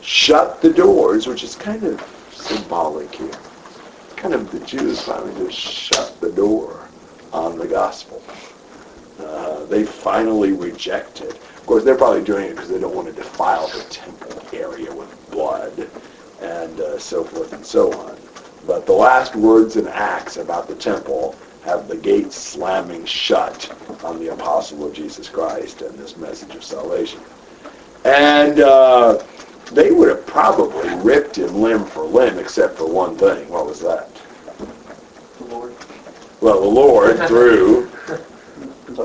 shut 0.00 0.60
the 0.60 0.72
doors, 0.72 1.26
which 1.26 1.44
is 1.44 1.54
kind 1.54 1.84
of 1.84 2.02
symbolic 2.32 3.14
here. 3.14 3.30
Of 4.24 4.50
the 4.50 4.60
Jews 4.60 5.02
finally 5.02 5.34
just 5.46 5.58
shut 5.58 6.18
the 6.22 6.32
door 6.32 6.88
on 7.30 7.58
the 7.58 7.66
gospel. 7.66 8.22
Uh, 9.20 9.66
they 9.66 9.84
finally 9.84 10.52
reject 10.52 11.20
it. 11.20 11.34
Of 11.34 11.66
course, 11.66 11.84
they're 11.84 11.94
probably 11.94 12.24
doing 12.24 12.46
it 12.46 12.54
because 12.54 12.70
they 12.70 12.80
don't 12.80 12.94
want 12.94 13.06
to 13.08 13.12
defile 13.12 13.68
the 13.68 13.84
temple 13.90 14.42
area 14.54 14.92
with 14.92 15.30
blood 15.30 15.90
and 16.40 16.80
uh, 16.80 16.98
so 16.98 17.22
forth 17.22 17.52
and 17.52 17.64
so 17.64 17.92
on. 17.92 18.16
But 18.66 18.86
the 18.86 18.94
last 18.94 19.36
words 19.36 19.76
in 19.76 19.86
Acts 19.88 20.38
about 20.38 20.68
the 20.68 20.74
temple 20.74 21.36
have 21.64 21.86
the 21.86 21.96
gates 21.96 22.34
slamming 22.34 23.04
shut 23.04 23.70
on 24.02 24.18
the 24.18 24.32
apostle 24.32 24.86
of 24.86 24.94
Jesus 24.94 25.28
Christ 25.28 25.82
and 25.82 25.96
this 25.98 26.16
message 26.16 26.54
of 26.54 26.64
salvation. 26.64 27.20
And 28.06 28.60
uh, 28.60 29.22
they 29.72 29.90
would 29.90 30.08
have 30.08 30.26
probably 30.26 30.88
ripped 30.96 31.36
him 31.36 31.60
limb 31.60 31.84
for 31.84 32.04
limb 32.04 32.38
except 32.38 32.78
for 32.78 32.86
one 32.88 33.16
thing. 33.16 33.48
What 33.48 33.66
was 33.66 33.80
that? 33.80 34.10
Well, 36.40 36.60
the 36.60 36.68
Lord, 36.68 37.18
through 37.28 37.90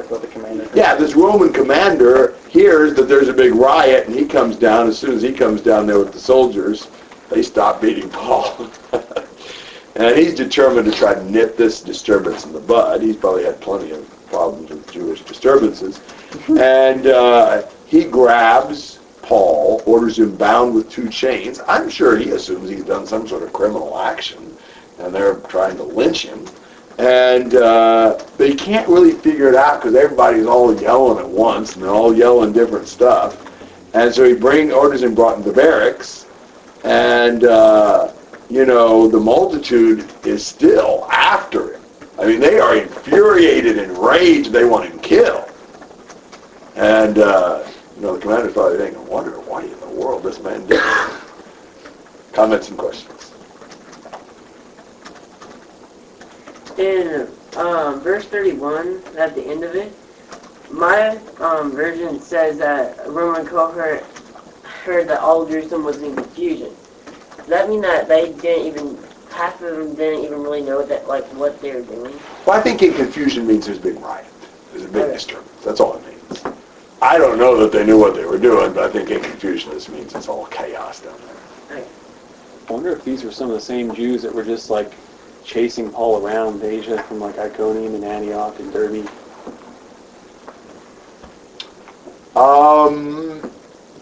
about 0.09 0.21
the 0.21 0.27
commander. 0.27 0.69
Yeah, 0.73 0.95
this 0.95 1.15
Roman 1.15 1.53
commander 1.53 2.36
hears 2.47 2.93
that 2.95 3.07
there's 3.07 3.27
a 3.27 3.34
big 3.34 3.53
riot, 3.53 4.07
and 4.07 4.15
he 4.15 4.25
comes 4.25 4.57
down. 4.57 4.88
As 4.88 4.97
soon 4.97 5.13
as 5.13 5.21
he 5.21 5.32
comes 5.32 5.61
down 5.61 5.88
there 5.88 5.99
with 5.99 6.13
the 6.13 6.19
soldiers, 6.19 6.88
they 7.30 7.41
stop 7.41 7.82
beating 7.82 8.09
Paul. 8.09 8.69
and 9.95 10.17
he's 10.17 10.36
determined 10.36 10.91
to 10.91 10.97
try 10.97 11.13
to 11.13 11.23
nip 11.32 11.57
this 11.57 11.82
disturbance 11.82 12.45
in 12.45 12.53
the 12.53 12.59
bud. 12.59 13.01
He's 13.01 13.15
probably 13.15 13.43
had 13.43 13.59
plenty 13.61 13.91
of 13.91 14.07
problems 14.27 14.69
with 14.69 14.91
Jewish 14.91 15.21
disturbances. 15.21 16.01
and 16.49 17.07
uh, 17.07 17.63
he 17.86 18.05
grabs 18.05 18.99
Paul, 19.21 19.82
orders 19.86 20.17
him 20.17 20.36
bound 20.36 20.73
with 20.73 20.89
two 20.89 21.09
chains. 21.09 21.61
I'm 21.67 21.89
sure 21.89 22.17
he 22.17 22.32
assumes 22.32 22.69
he's 22.69 22.84
done 22.84 23.05
some 23.05 23.27
sort 23.27 23.43
of 23.43 23.53
criminal 23.53 23.99
action, 23.99 24.55
and 24.99 25.13
they're 25.13 25.36
trying 25.36 25.77
to 25.77 25.84
lynch 25.84 26.25
him. 26.25 26.45
And 27.00 27.56
uh, 27.56 28.22
they 28.38 28.54
can't 28.54 28.88
really 28.89 29.14
figure 29.14 29.47
it 29.47 29.56
out 29.56 29.80
because 29.80 29.95
everybody's 29.95 30.45
all 30.45 30.80
yelling 30.80 31.18
at 31.18 31.30
once 31.30 31.76
and 31.76 31.84
they're 31.84 31.91
all 31.91 32.14
yelling 32.14 32.52
different 32.52 32.88
stuff. 32.88 33.45
And 33.93 34.14
so 34.14 34.26
he 34.26 34.36
bring 34.36 34.72
orders 34.72 35.02
and 35.04 35.16
brought 35.16 35.38
into 35.38 35.50
the 35.50 35.56
barracks, 35.56 36.28
and 36.84 37.43
uh, 37.43 38.12
you 38.50 38.66
know 38.66 39.08
the 39.08 39.20
multitude 39.20 40.06
is 40.26 40.45
still 40.45 41.08
after 41.12 41.74
him. 41.74 41.82
I 42.20 42.26
mean, 42.28 42.39
they 42.39 42.60
are 42.60 42.76
infuriated 42.76 43.80
and 43.80 43.97
raged. 43.97 44.52
They 44.52 44.66
want 44.66 44.91
him 44.91 45.00
killed. 45.00 45.50
And 46.76 47.18
uh, 47.18 47.66
you 47.95 48.04
know 48.04 48.16
the 48.16 48.22
commander's 48.22 48.54
probably 48.54 48.78
thinking, 48.78 49.08
"Wonder 49.08 49.39
what 49.39 49.64
in 49.64 49.80
the 49.80 49.89
world 49.89 50.22
this 50.22 50.39
man 50.41 50.66
did." 50.68 50.82
Comments 52.34 52.70
and 52.70 52.78
questions. 52.78 53.18
In 56.80 57.27
um, 57.57 57.99
verse 57.99 58.23
31, 58.23 59.03
at 59.17 59.36
the 59.36 59.43
end 59.43 59.65
of 59.65 59.75
it, 59.75 59.91
my 60.71 61.17
um, 61.39 61.71
version 61.71 62.21
says 62.21 62.57
that 62.59 62.97
a 63.05 63.11
Roman 63.11 63.45
cohort 63.45 64.01
heard 64.63 65.09
that 65.09 65.19
all 65.19 65.41
of 65.41 65.49
Jerusalem 65.49 65.84
was 65.84 66.01
in 66.01 66.15
confusion. 66.15 66.73
Does 67.36 67.47
that 67.47 67.67
mean 67.67 67.82
that 67.82 68.07
they 68.07 68.32
didn't 68.32 68.67
even, 68.67 68.97
half 69.30 69.61
of 69.61 69.75
them 69.75 69.93
didn't 69.93 70.23
even 70.23 70.41
really 70.41 70.61
know 70.61 70.82
that, 70.84 71.05
like, 71.05 71.25
what 71.34 71.59
they 71.61 71.75
were 71.75 71.82
doing? 71.82 72.17
Well, 72.45 72.57
I 72.57 72.61
think 72.61 72.82
in 72.82 72.93
confusion 72.93 73.45
means 73.45 73.65
there's 73.65 73.80
a 73.80 73.82
big 73.82 73.99
riot. 73.99 74.25
There's 74.71 74.86
a 74.86 74.88
big 74.88 75.11
disturbance. 75.11 75.65
That's 75.65 75.82
all 75.82 75.97
it 75.97 76.05
means. 76.05 76.43
I 77.01 77.17
don't 77.17 77.38
know 77.38 77.57
that 77.57 77.73
they 77.73 77.86
knew 77.86 77.99
what 77.99 78.15
they 78.15 78.23
were 78.23 78.38
doing, 78.38 78.71
but 78.71 78.89
I 78.89 78.93
think 78.93 79.09
in 79.09 79.21
confusion 79.21 79.71
this 79.71 79.89
means 79.89 80.15
it's 80.15 80.30
all 80.30 80.45
chaos 80.45 81.01
down 81.01 81.19
there. 81.67 81.84
I 82.69 82.71
wonder 82.71 82.91
if 82.91 83.03
these 83.03 83.25
were 83.25 83.32
some 83.32 83.49
of 83.49 83.55
the 83.55 83.61
same 83.61 83.93
Jews 83.93 84.21
that 84.21 84.34
were 84.34 84.45
just 84.45 84.69
like 84.69 84.93
chasing 85.44 85.92
Paul 85.92 86.26
around 86.26 86.64
Asia 86.64 87.02
from 87.04 87.20
like 87.20 87.38
Iconium 87.40 87.96
and 87.96 88.06
Antioch 88.06 88.60
and 88.60 88.72
Derbe. 88.74 89.08
Um, 92.36 93.52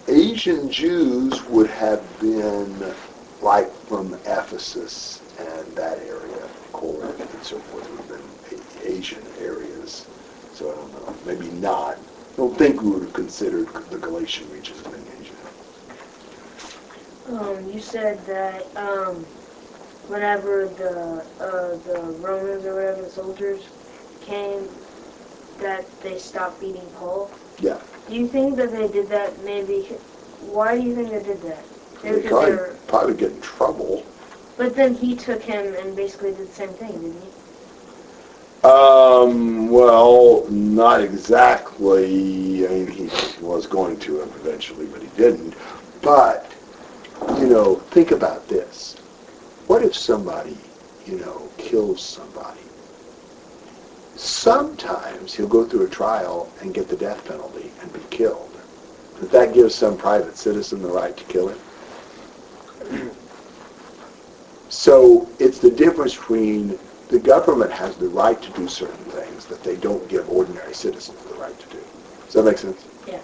Asian 0.07 0.69
Jews 0.69 1.43
would 1.45 1.69
have 1.69 2.03
been 2.19 2.93
like 3.41 3.71
from 3.87 4.15
Ephesus 4.25 5.21
and 5.37 5.75
that 5.75 5.99
area, 5.99 6.49
Corinth 6.73 7.33
and 7.33 7.43
so 7.43 7.59
forth, 7.59 7.89
would 7.89 7.99
have 7.99 8.09
been 8.09 8.61
A- 8.83 8.97
Asian 8.97 9.25
areas. 9.39 10.07
So 10.53 10.71
I 10.71 10.75
don't 10.75 10.93
know, 10.93 11.15
maybe 11.25 11.49
not. 11.51 11.97
I 11.97 12.41
don't 12.41 12.57
think 12.57 12.81
we 12.81 12.89
would 12.91 13.03
have 13.03 13.13
considered 13.13 13.67
the 13.91 13.97
Galatian 13.97 14.49
region 14.51 14.75
as 14.79 14.87
being 14.87 15.07
Asian. 15.21 15.35
Um, 17.27 17.69
you 17.69 17.79
said 17.79 18.25
that 18.25 18.71
um, 18.75 19.26
whenever 20.07 20.67
the 20.67 21.23
uh, 21.43 21.75
the 21.85 22.01
Romans 22.19 22.65
or 22.65 22.75
whatever 22.75 23.01
the 23.01 23.09
soldiers 23.09 23.61
came, 24.21 24.67
that 25.59 25.85
they 26.01 26.17
stopped 26.17 26.59
beating 26.59 26.85
Paul. 26.97 27.31
Yeah. 27.59 27.79
Do 28.07 28.15
you 28.15 28.27
think 28.27 28.55
that 28.57 28.71
they 28.71 28.87
did 28.87 29.09
that? 29.09 29.43
Maybe. 29.43 29.83
Why 30.51 30.77
do 30.77 30.83
you 30.85 30.95
think 30.95 31.09
they 31.09 31.23
did 31.23 31.41
that? 31.41 31.63
They 32.01 32.11
because 32.11 32.23
they 32.23 32.29
probably, 32.29 32.51
were. 32.51 32.75
probably 32.87 33.15
get 33.15 33.31
in 33.31 33.41
trouble. 33.41 34.05
But 34.55 34.75
then 34.75 34.93
he 34.95 35.15
took 35.15 35.41
him 35.41 35.75
and 35.75 35.95
basically 35.95 36.31
did 36.31 36.47
the 36.47 36.53
same 36.53 36.73
thing, 36.73 36.91
didn't 36.93 37.21
he? 37.21 37.29
Um, 38.67 39.69
well, 39.69 40.47
not 40.49 41.01
exactly. 41.01 42.67
I 42.67 42.69
mean, 42.69 42.87
he 42.87 43.09
was 43.41 43.67
going 43.67 43.99
to 43.99 44.21
eventually, 44.21 44.87
but 44.87 45.01
he 45.01 45.09
didn't. 45.09 45.53
But, 46.01 46.51
you 47.39 47.47
know, 47.47 47.75
think 47.75 48.11
about 48.11 48.47
this. 48.47 48.95
What 49.67 49.83
if 49.83 49.95
somebody, 49.95 50.57
you 51.05 51.17
know, 51.19 51.49
kills 51.57 52.01
somebody? 52.01 52.61
Sometimes 54.15 55.33
he'll 55.35 55.47
go 55.47 55.65
through 55.65 55.85
a 55.85 55.89
trial 55.89 56.51
and 56.61 56.73
get 56.73 56.87
the 56.87 56.95
death 56.95 57.23
penalty 57.25 57.69
and 57.81 57.91
be 57.91 57.99
killed. 58.09 58.57
But 59.19 59.29
that 59.31 59.53
gives 59.53 59.75
some 59.75 59.97
private 59.97 60.37
citizen 60.37 60.81
the 60.81 60.87
right 60.87 61.15
to 61.15 61.23
kill 61.25 61.49
him. 61.49 63.11
So 64.69 65.29
it's 65.39 65.59
the 65.59 65.71
difference 65.71 66.15
between 66.15 66.77
the 67.07 67.19
government 67.19 67.71
has 67.71 67.95
the 67.95 68.09
right 68.09 68.39
to 68.41 68.51
do 68.51 68.67
certain 68.67 69.05
things 69.05 69.45
that 69.45 69.63
they 69.63 69.77
don't 69.77 70.07
give 70.09 70.29
ordinary 70.29 70.73
citizens 70.73 71.17
the 71.23 71.35
right 71.35 71.57
to 71.57 71.67
do. 71.69 71.81
Does 72.25 72.33
that 72.33 72.43
make 72.43 72.57
sense? 72.57 72.85
Yeah. 73.07 73.21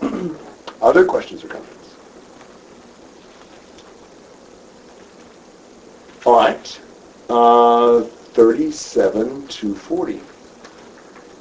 Other 0.82 1.04
questions 1.04 1.44
are 1.44 1.48
comments? 1.48 1.71
All 6.24 6.36
right. 6.36 6.80
Uh, 7.28 8.02
37 8.34 9.48
to 9.48 9.74
40. 9.74 10.20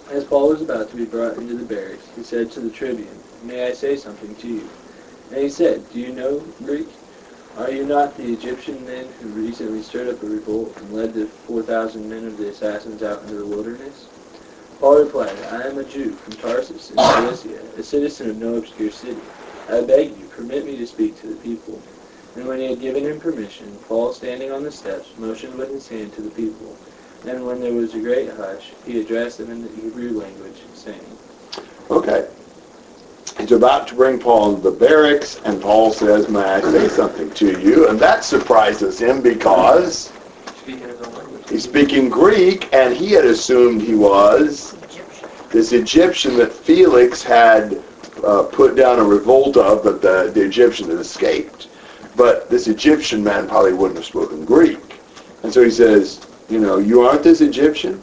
As 0.10 0.24
Paul 0.24 0.50
was 0.50 0.62
about 0.64 0.90
to 0.90 0.96
be 0.96 1.06
brought 1.06 1.38
into 1.38 1.56
the 1.56 1.64
barracks, 1.64 2.10
he 2.16 2.24
said 2.24 2.50
to 2.52 2.62
the 2.62 2.72
tribune, 2.72 3.22
May 3.44 3.68
I 3.68 3.74
say 3.74 3.96
something 3.96 4.36
to 4.38 4.48
you? 4.48 4.68
And 5.30 5.40
he 5.40 5.50
said, 5.50 5.88
Do 5.90 6.00
you 6.00 6.14
know 6.14 6.40
Greek? 6.64 6.98
Are 7.56 7.70
you 7.70 7.86
not 7.86 8.18
the 8.18 8.34
Egyptian 8.34 8.84
men 8.84 9.12
who 9.20 9.28
recently 9.28 9.84
stirred 9.84 10.08
up 10.08 10.24
a 10.24 10.26
revolt 10.26 10.76
and 10.78 10.92
led 10.92 11.14
the 11.14 11.28
4,000 11.46 12.10
men 12.10 12.26
of 12.26 12.38
the 12.38 12.50
assassins 12.50 13.04
out 13.04 13.22
into 13.22 13.36
the 13.36 13.46
wilderness? 13.46 14.08
Paul 14.80 15.04
replied, 15.04 15.38
I 15.52 15.68
am 15.68 15.78
a 15.78 15.84
Jew 15.84 16.16
from 16.16 16.34
Tarsus 16.34 16.90
in 16.90 16.98
Cilicia, 16.98 17.72
a 17.78 17.84
citizen 17.84 18.32
of 18.32 18.38
no 18.38 18.56
obscure 18.56 18.90
city. 18.90 19.22
I 19.70 19.82
beg 19.82 20.18
you, 20.18 20.28
permit 20.28 20.66
me 20.66 20.76
to 20.78 20.88
speak 20.88 21.22
to 21.22 21.28
the 21.28 21.36
people. 21.36 21.84
And 22.36 22.48
when 22.48 22.60
he 22.60 22.70
had 22.70 22.80
given 22.80 23.04
him 23.04 23.20
permission, 23.20 23.78
Paul, 23.88 24.14
standing 24.14 24.52
on 24.52 24.64
the 24.64 24.72
steps, 24.72 25.10
motioned 25.18 25.56
with 25.56 25.70
his 25.70 25.88
hand 25.88 26.14
to 26.14 26.22
the 26.22 26.30
people. 26.30 26.78
And 27.26 27.46
when 27.46 27.60
there 27.60 27.74
was 27.74 27.94
a 27.94 28.00
great 28.00 28.30
hush, 28.30 28.72
he 28.86 29.02
addressed 29.02 29.38
them 29.38 29.52
in 29.52 29.62
the 29.62 29.82
Hebrew 29.82 30.18
language, 30.20 30.62
saying, 30.74 31.06
Okay. 31.90 32.28
He's 33.38 33.52
about 33.52 33.88
to 33.90 33.96
bring 33.96 34.20
Paul 34.20 34.56
into 34.56 34.70
the 34.70 34.78
barracks, 34.78 35.40
and 35.46 35.62
Paul 35.62 35.92
says, 35.92 36.30
May 36.30 36.40
I 36.40 36.62
say 36.62 36.88
something 36.88 37.32
to 37.32 37.60
you? 37.60 37.90
And 37.90 38.00
that 38.00 38.24
surprises 38.24 39.00
him 39.02 39.22
because 39.22 40.12
he's 41.50 41.64
speaking 41.64 42.10
Greek, 42.10 42.74
and 42.74 42.96
he 42.96 43.12
had 43.12 43.26
assumed 43.26 43.82
he 43.82 43.96
was 43.96 44.76
this 45.50 45.74
Egyptian 45.74 46.38
that 46.38 46.54
Felix 46.54 47.22
had 47.24 47.84
uh, 48.24 48.44
put 48.44 48.76
down 48.76 49.00
a 49.00 49.04
revolt 49.04 49.58
of, 49.58 49.84
but 49.84 50.02
the, 50.02 50.32
the 50.34 50.42
Egyptian 50.42 50.90
had 50.90 51.00
escaped. 51.00 51.68
But 52.16 52.50
this 52.50 52.68
Egyptian 52.68 53.24
man 53.24 53.48
probably 53.48 53.74
wouldn't 53.74 53.98
have 53.98 54.06
spoken 54.06 54.46
Greek. 54.46 54.80
And 55.44 55.54
so 55.54 55.64
he 55.64 55.72
says, 55.72 56.26
you 56.50 56.60
know, 56.60 56.78
you 56.78 57.02
aren't 57.02 57.24
this 57.24 57.42
Egyptian? 57.42 58.02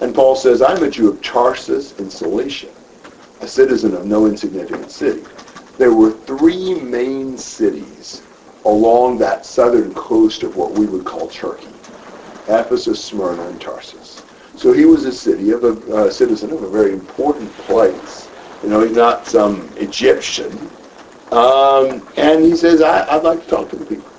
And 0.00 0.14
Paul 0.14 0.36
says, 0.36 0.60
I'm 0.60 0.82
a 0.82 0.90
Jew 0.90 1.08
of 1.08 1.22
Tarsus 1.22 1.98
in 1.98 2.10
Cilicia, 2.10 2.68
a 3.40 3.46
citizen 3.46 3.94
of 3.94 4.06
no 4.06 4.26
insignificant 4.26 4.90
city. 4.90 5.22
There 5.78 5.92
were 5.92 6.10
three 6.10 6.74
main 6.74 7.38
cities 7.38 8.22
along 8.64 9.18
that 9.18 9.46
southern 9.46 9.94
coast 9.94 10.42
of 10.42 10.56
what 10.56 10.72
we 10.72 10.86
would 10.86 11.04
call 11.04 11.28
Turkey. 11.28 11.68
Ephesus, 12.48 13.02
Smyrna, 13.02 13.42
and 13.48 13.60
Tarsus. 13.60 14.22
So 14.56 14.72
he 14.72 14.84
was 14.84 15.04
a 15.04 15.12
city 15.12 15.50
of 15.50 15.64
a 15.64 16.10
citizen 16.10 16.52
of 16.52 16.62
a 16.62 16.68
very 16.68 16.92
important 16.92 17.50
place. 17.52 18.28
You 18.62 18.68
know, 18.68 18.80
he's 18.80 18.96
not 18.96 19.26
some 19.26 19.68
Egyptian. 19.76 20.70
Um, 21.34 22.06
and 22.16 22.44
he 22.44 22.56
says, 22.56 22.82
I, 22.82 23.06
I'd 23.08 23.24
like 23.24 23.42
to 23.44 23.48
talk 23.48 23.70
to 23.70 23.76
the 23.76 23.86
people. 23.86 24.10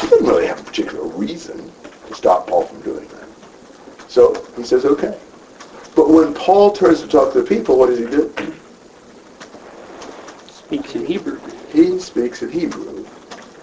He 0.00 0.08
didn't 0.08 0.26
really 0.26 0.46
have 0.46 0.60
a 0.60 0.64
particular 0.64 1.04
reason 1.06 1.72
to 2.06 2.14
stop 2.14 2.48
Paul 2.48 2.64
from 2.64 2.82
doing 2.82 3.08
that. 3.08 3.28
So 4.08 4.46
he 4.56 4.64
says, 4.64 4.86
okay. 4.86 5.20
But 5.96 6.10
when 6.10 6.34
Paul 6.34 6.72
turns 6.72 7.02
to 7.02 7.08
talk 7.08 7.32
to 7.34 7.42
the 7.42 7.46
people, 7.48 7.78
what 7.78 7.88
does 7.88 7.98
he 7.98 8.06
do? 8.06 8.34
Speaks 10.48 10.94
in 10.94 11.06
Hebrew. 11.06 11.40
He 11.72 11.98
speaks 12.00 12.42
in 12.42 12.50
Hebrew. 12.50 13.06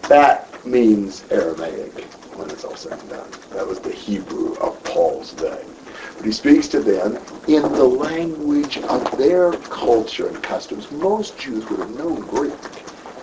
That 0.09 0.65
means 0.65 1.25
Aramaic 1.31 2.03
when 2.35 2.49
it's 2.51 2.65
all 2.65 2.75
said 2.75 2.99
and 2.99 3.09
done. 3.09 3.31
That 3.51 3.67
was 3.67 3.79
the 3.79 3.91
Hebrew 3.91 4.55
of 4.55 4.83
Paul's 4.83 5.33
day. 5.33 5.74
But 6.17 6.25
he 6.25 6.31
speaks 6.31 6.67
to 6.69 6.79
them 6.79 7.17
in 7.47 7.61
the 7.63 7.85
language 7.87 8.77
of 8.79 9.17
their 9.17 9.51
culture 9.69 10.27
and 10.27 10.41
customs. 10.41 10.89
Most 10.91 11.37
Jews 11.37 11.67
would 11.69 11.79
have 11.79 11.89
known 11.89 12.25
Greek. 12.25 12.53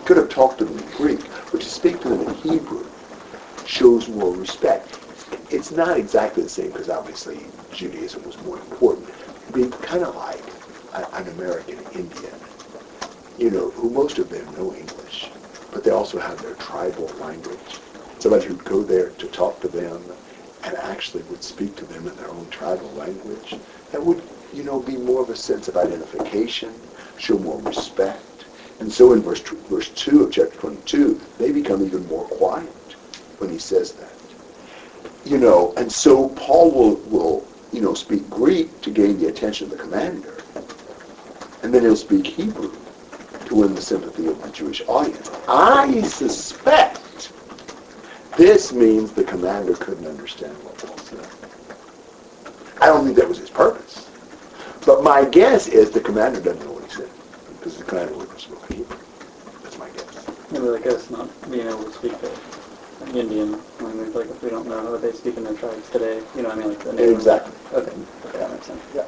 Could 0.05 0.17
have 0.19 0.29
talked 0.29 0.59
to 0.59 0.65
them 0.65 0.79
in 0.79 0.91
Greek, 0.91 1.31
but 1.51 1.61
to 1.61 1.69
speak 1.69 2.01
to 2.03 2.09
them 2.09 2.21
in 2.23 2.35
Hebrew 2.35 2.91
shows 3.65 4.09
more 4.09 4.33
respect. 4.33 4.99
It's 5.51 5.71
not 5.71 5.97
exactly 5.97 6.43
the 6.43 6.49
same 6.49 6.73
because 6.73 6.89
obviously 6.89 7.51
Judaism 7.71 8.25
was 8.25 8.41
more 8.41 8.59
important. 8.59 9.11
It'd 9.43 9.55
be 9.55 9.71
kind 9.87 10.03
of 10.05 10.15
like 10.15 10.55
an 10.93 11.29
American 11.29 11.87
Indian, 11.93 12.35
you 13.37 13.51
know, 13.51 13.71
who 13.71 13.91
most 13.91 14.19
of 14.19 14.29
them 14.29 14.53
know 14.53 14.75
English, 14.75 15.33
but 15.71 15.85
they 15.85 15.91
also 15.91 16.19
have 16.19 16.43
their 16.43 16.55
tribal 16.57 17.15
language. 17.19 17.81
Somebody 18.19 18.47
who'd 18.47 18.65
go 18.65 18.83
there 18.83 19.11
to 19.11 19.29
talk 19.29 19.61
to 19.63 19.69
them 19.69 20.13
and 20.65 20.77
actually 20.77 21.23
would 21.25 21.43
speak 21.45 21.77
to 21.77 21.87
them 21.87 22.07
in 22.09 22.17
their 22.17 22.31
own 22.31 22.49
tribal 22.51 22.91
language. 22.93 23.55
That 23.93 24.05
would, 24.05 24.23
you 24.53 24.65
know, 24.65 24.81
be 24.81 24.97
more 24.97 25.23
of 25.23 25.31
a 25.31 25.37
sense 25.37 25.69
of 25.69 25.77
identification, 25.77 26.75
show 27.17 27.39
more 27.39 27.61
respect. 27.61 28.47
And 28.81 28.93
so 28.93 29.13
in 29.13 29.23
verse, 29.23 29.43
verse 29.69 29.91
2 29.91 30.25
of 30.25 30.33
chapter 30.33 30.57
22, 30.59 31.21
they 31.39 31.53
become 31.53 31.85
even 31.85 32.07
more 32.09 32.27
quiet 32.27 32.97
when 33.39 33.51
he 33.51 33.59
says 33.59 33.93
that. 33.95 34.35
you 35.25 35.39
know, 35.39 35.75
and 35.77 35.91
so 35.93 36.31
Paul 36.31 36.73
will, 36.73 36.97
will, 37.03 37.49
you 37.73 37.81
know, 37.81 37.95
speak 37.95 38.29
Greek 38.31 38.81
to 38.83 38.91
gain 38.91 39.19
the 39.19 39.29
attention 39.29 39.67
of 39.67 39.71
the 39.71 39.83
commander. 39.83 40.45
And 41.63 41.75
then 41.75 41.83
he'll 41.83 41.97
speak 41.97 42.27
Hebrew 42.27 42.87
to 43.47 43.55
win 43.57 43.75
the 43.75 43.83
sympathy 43.83 44.29
of 44.29 44.43
the 44.43 44.51
Jewish 44.51 44.83
audience. 44.89 45.31
I 45.49 46.03
suspect 46.03 47.01
this 48.37 48.73
means 48.73 49.13
the 49.13 49.25
commander 49.25 49.75
couldn't 49.75 50.07
understand 50.07 50.57
what 50.65 50.79
Paul 50.79 50.97
said. 50.99 51.27
I 52.81 52.87
don't 52.87 53.05
think 53.05 53.17
that 53.17 53.29
was 53.29 53.39
his 53.39 53.51
purpose. 53.51 54.09
But 54.87 55.05
my 55.05 55.25
guess 55.25 55.69
is 55.69 55.91
the 55.91 56.01
commander 56.01 56.41
doesn't 56.41 56.65
know 56.65 56.73
what 56.73 56.85
he 56.85 56.91
said 56.91 57.11
because 57.49 57.77
the 57.77 57.85
commander 57.85 58.15
would 58.15 58.29
have 58.29 58.41
spoken 58.41 58.77
Hebrew. 58.77 58.99
That's 59.63 59.79
my 59.79 59.89
guess. 59.91 60.27
Maybe 60.51 60.65
like 60.65 60.87
us 60.87 61.11
not 61.11 61.29
being 61.51 61.67
able 61.69 61.85
to 61.85 61.93
speak 61.93 62.19
the 62.21 63.19
Indian 63.19 63.63
language, 63.81 64.15
like 64.15 64.31
if 64.31 64.43
we 64.43 64.51
don't 64.51 64.67
know 64.67 64.91
what 64.91 65.03
they 65.03 65.13
speak 65.13 65.37
in 65.37 65.45
their 65.45 65.55
tribes 65.55 65.89
today, 65.91 66.23
you 66.35 66.43
know, 66.43 66.49
what 66.49 66.59
I 66.59 66.61
mean, 66.61 66.69
like 66.71 66.85
the 66.85 66.93
native. 66.93 67.15
Exactly. 67.15 67.55
Okay, 67.73 67.93
okay, 68.27 68.39
that 68.39 68.51
makes 68.51 68.67
sense. 68.67 68.83
Yeah. 68.95 69.07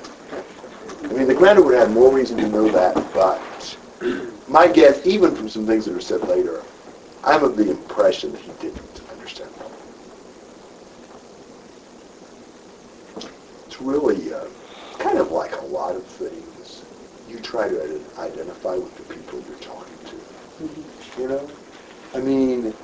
I 1.11 1.13
mean, 1.13 1.27
the 1.27 1.35
commander 1.35 1.63
would 1.63 1.75
have 1.75 1.91
more 1.93 2.13
reason 2.13 2.37
to 2.39 2.49
know 2.49 2.69
that, 2.69 2.95
but 3.13 3.79
my 4.49 4.67
guess, 4.67 5.05
even 5.07 5.35
from 5.35 5.49
some 5.49 5.67
things 5.67 5.85
that 5.87 5.95
are 5.95 6.01
said 6.01 6.23
later, 6.29 6.63
I'm 7.25 7.43
of 7.43 7.57
the 7.57 7.71
impression 7.71 8.33
that 8.33 8.41
he 8.41 8.53
didn't 8.61 9.01
understand. 9.11 9.51
It's 13.67 13.81
really 13.81 14.33
uh, 14.33 14.45
kind 14.99 15.19
of 15.19 15.31
like 15.31 15.57
a 15.61 15.65
lot 15.65 15.97
of 15.97 16.07
things. 16.07 16.85
You 17.29 17.39
try 17.55 17.69
to 17.69 17.77
ident- 17.77 18.19
identify 18.19 18.75
with 18.75 18.97
the 18.97 19.15
people 19.15 19.41
you're 19.47 19.59
talking 19.59 19.97
to. 20.07 20.17
Mm-hmm. 20.65 21.21
You 21.21 21.29
know? 21.29 21.51
I 22.13 22.19
mean, 22.19 22.75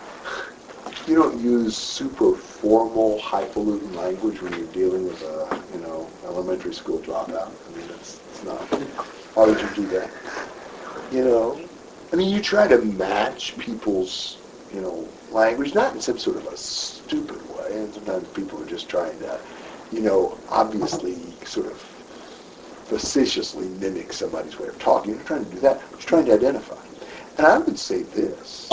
you 1.09 1.15
don't 1.17 1.41
use 1.41 1.77
super 1.77 2.37
formal, 2.37 3.19
highfalutin 3.19 3.97
language 3.97 4.41
when 4.41 4.53
you're 4.53 4.73
dealing 4.73 5.09
with 5.09 5.21
a, 5.23 5.61
you 5.75 5.81
know, 5.81 6.09
elementary 6.25 6.73
school 6.73 7.01
dropout. 7.01 7.51
I 7.51 7.77
mean, 7.77 7.91
it's, 7.99 8.21
it's 8.31 8.45
not. 8.45 8.61
Why 9.35 9.47
would 9.47 9.61
you 9.61 9.69
do 9.75 9.87
that? 9.89 10.09
You 11.11 11.25
know? 11.25 11.61
I 12.13 12.17
mean, 12.17 12.33
you 12.33 12.41
try 12.41 12.69
to 12.69 12.79
match 12.79 13.59
people's, 13.59 14.39
you 14.73 14.81
know, 14.81 15.09
language, 15.33 15.75
not 15.75 15.95
in 15.95 16.01
some 16.01 16.19
sort 16.19 16.37
of 16.37 16.47
a 16.47 16.57
stupid 16.57 17.43
way, 17.57 17.73
and 17.73 17.93
sometimes 17.93 18.29
people 18.29 18.63
are 18.63 18.67
just 18.67 18.89
trying 18.89 19.19
to, 19.19 19.41
you 19.91 20.01
know, 20.01 20.39
obviously 20.49 21.17
sort 21.45 21.67
of 21.67 21.90
facetiously 22.91 23.69
mimic 23.69 24.13
somebody's 24.13 24.59
way 24.59 24.67
of 24.67 24.77
talking. 24.81 25.13
You're 25.13 25.21
not 25.21 25.27
trying 25.29 25.45
to 25.45 25.51
do 25.53 25.61
that. 25.61 25.81
You're 25.93 26.01
trying 26.01 26.25
to 26.27 26.35
identify. 26.35 26.77
And 27.39 27.47
I 27.47 27.59
would 27.59 27.79
say 27.79 28.03
this. 28.03 28.67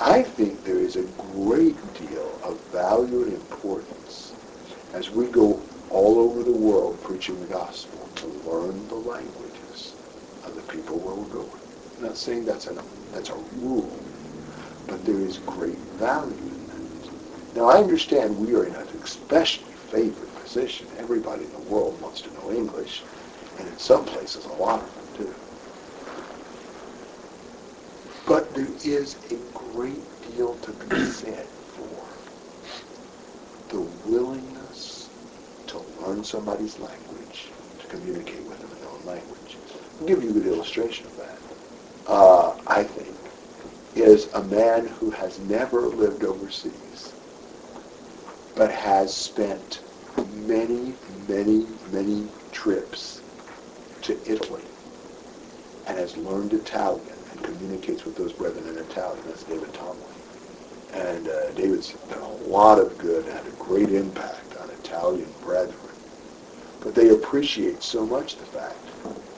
I 0.00 0.22
think 0.22 0.64
there 0.64 0.78
is 0.78 0.96
a 0.96 1.02
great 1.34 1.76
deal 1.92 2.40
of 2.42 2.58
value 2.72 3.22
and 3.24 3.34
importance 3.34 4.32
as 4.94 5.10
we 5.10 5.26
go 5.26 5.60
all 5.90 6.18
over 6.18 6.42
the 6.42 6.50
world 6.50 6.98
preaching 7.02 7.38
the 7.38 7.46
gospel 7.46 8.08
to 8.14 8.26
learn 8.50 8.88
the 8.88 8.94
languages 8.94 9.92
of 10.44 10.54
the 10.56 10.62
people 10.62 10.98
where 10.98 11.14
we're 11.14 11.44
going. 11.44 11.60
I'm 11.98 12.04
not 12.06 12.16
saying 12.16 12.46
that's 12.46 12.66
a, 12.66 12.82
that's 13.12 13.28
a 13.28 13.36
rule, 13.60 13.94
but 14.86 15.04
there 15.04 15.20
is 15.20 15.36
great 15.38 15.78
value 16.00 16.32
in 16.32 16.66
that. 16.68 17.56
Now 17.56 17.68
I 17.68 17.76
understand 17.76 18.38
we 18.38 18.54
are 18.54 18.64
in 18.64 18.74
an 18.74 18.88
especially 19.02 19.72
favored 19.90 20.35
position. 20.46 20.86
Everybody 20.96 21.44
in 21.44 21.52
the 21.52 21.70
world 21.72 22.00
wants 22.00 22.20
to 22.20 22.32
know 22.34 22.52
English, 22.52 23.02
and 23.58 23.66
in 23.66 23.78
some 23.78 24.04
places 24.04 24.44
a 24.46 24.52
lot 24.52 24.80
of 24.80 24.94
them 24.94 25.26
do. 25.26 25.34
But 28.28 28.54
there 28.54 28.68
is 28.84 29.16
a 29.32 29.38
great 29.58 30.04
deal 30.36 30.54
to 30.58 30.70
be 30.72 31.04
said 31.06 31.48
for 31.74 32.00
the 33.70 33.80
willingness 34.08 35.10
to 35.66 35.84
learn 36.00 36.22
somebody's 36.22 36.78
language, 36.78 37.48
to 37.80 37.86
communicate 37.88 38.44
with 38.44 38.60
them 38.60 38.70
in 38.72 38.78
their 38.80 38.90
own 38.90 39.04
language. 39.04 39.56
I'll 40.00 40.06
give 40.06 40.22
you 40.22 40.30
a 40.30 40.32
good 40.32 40.46
illustration 40.46 41.06
of 41.06 41.16
that. 41.16 41.38
Uh, 42.06 42.54
I 42.68 42.84
think, 42.84 43.16
is 43.96 44.28
a 44.34 44.44
man 44.44 44.86
who 44.86 45.10
has 45.10 45.40
never 45.40 45.88
lived 45.88 46.22
overseas, 46.22 47.14
but 48.54 48.70
has 48.70 49.12
spent 49.12 49.80
many, 50.24 50.96
many, 51.26 51.66
many 51.90 52.28
trips 52.52 53.22
to 54.02 54.18
Italy 54.30 54.62
and 55.86 55.98
has 55.98 56.16
learned 56.16 56.52
Italian 56.52 57.16
and 57.30 57.42
communicates 57.42 58.04
with 58.04 58.16
those 58.16 58.32
brethren 58.32 58.68
in 58.68 58.76
Italian. 58.78 59.22
That's 59.26 59.44
David 59.44 59.72
Tomlin. 59.72 60.02
And 60.92 61.28
uh, 61.28 61.50
David's 61.52 61.92
done 62.08 62.22
a 62.22 62.34
lot 62.48 62.78
of 62.78 62.96
good 62.98 63.26
and 63.26 63.32
had 63.32 63.46
a 63.46 63.50
great 63.52 63.90
impact 63.90 64.56
on 64.56 64.70
Italian 64.70 65.32
brethren. 65.40 65.94
But 66.80 66.94
they 66.94 67.10
appreciate 67.10 67.82
so 67.82 68.06
much 68.06 68.36
the 68.36 68.44
fact, 68.46 68.90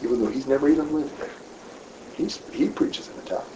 even 0.03 0.21
though 0.23 0.31
he's 0.31 0.47
never 0.47 0.69
even 0.69 0.95
lived 0.95 1.19
there, 1.19 1.31
he's, 2.15 2.41
he 2.53 2.69
preaches 2.69 3.09
in 3.09 3.19
Italian 3.19 3.49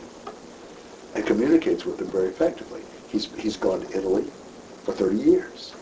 and 1.14 1.27
communicates 1.27 1.85
with 1.85 1.99
them 1.99 2.11
very 2.11 2.29
effectively. 2.29 2.83
He's, 3.07 3.31
he's 3.37 3.57
gone 3.57 3.83
to 3.83 3.97
Italy 3.99 4.31
for 4.85 4.93
30 4.93 5.18
years. 5.18 5.75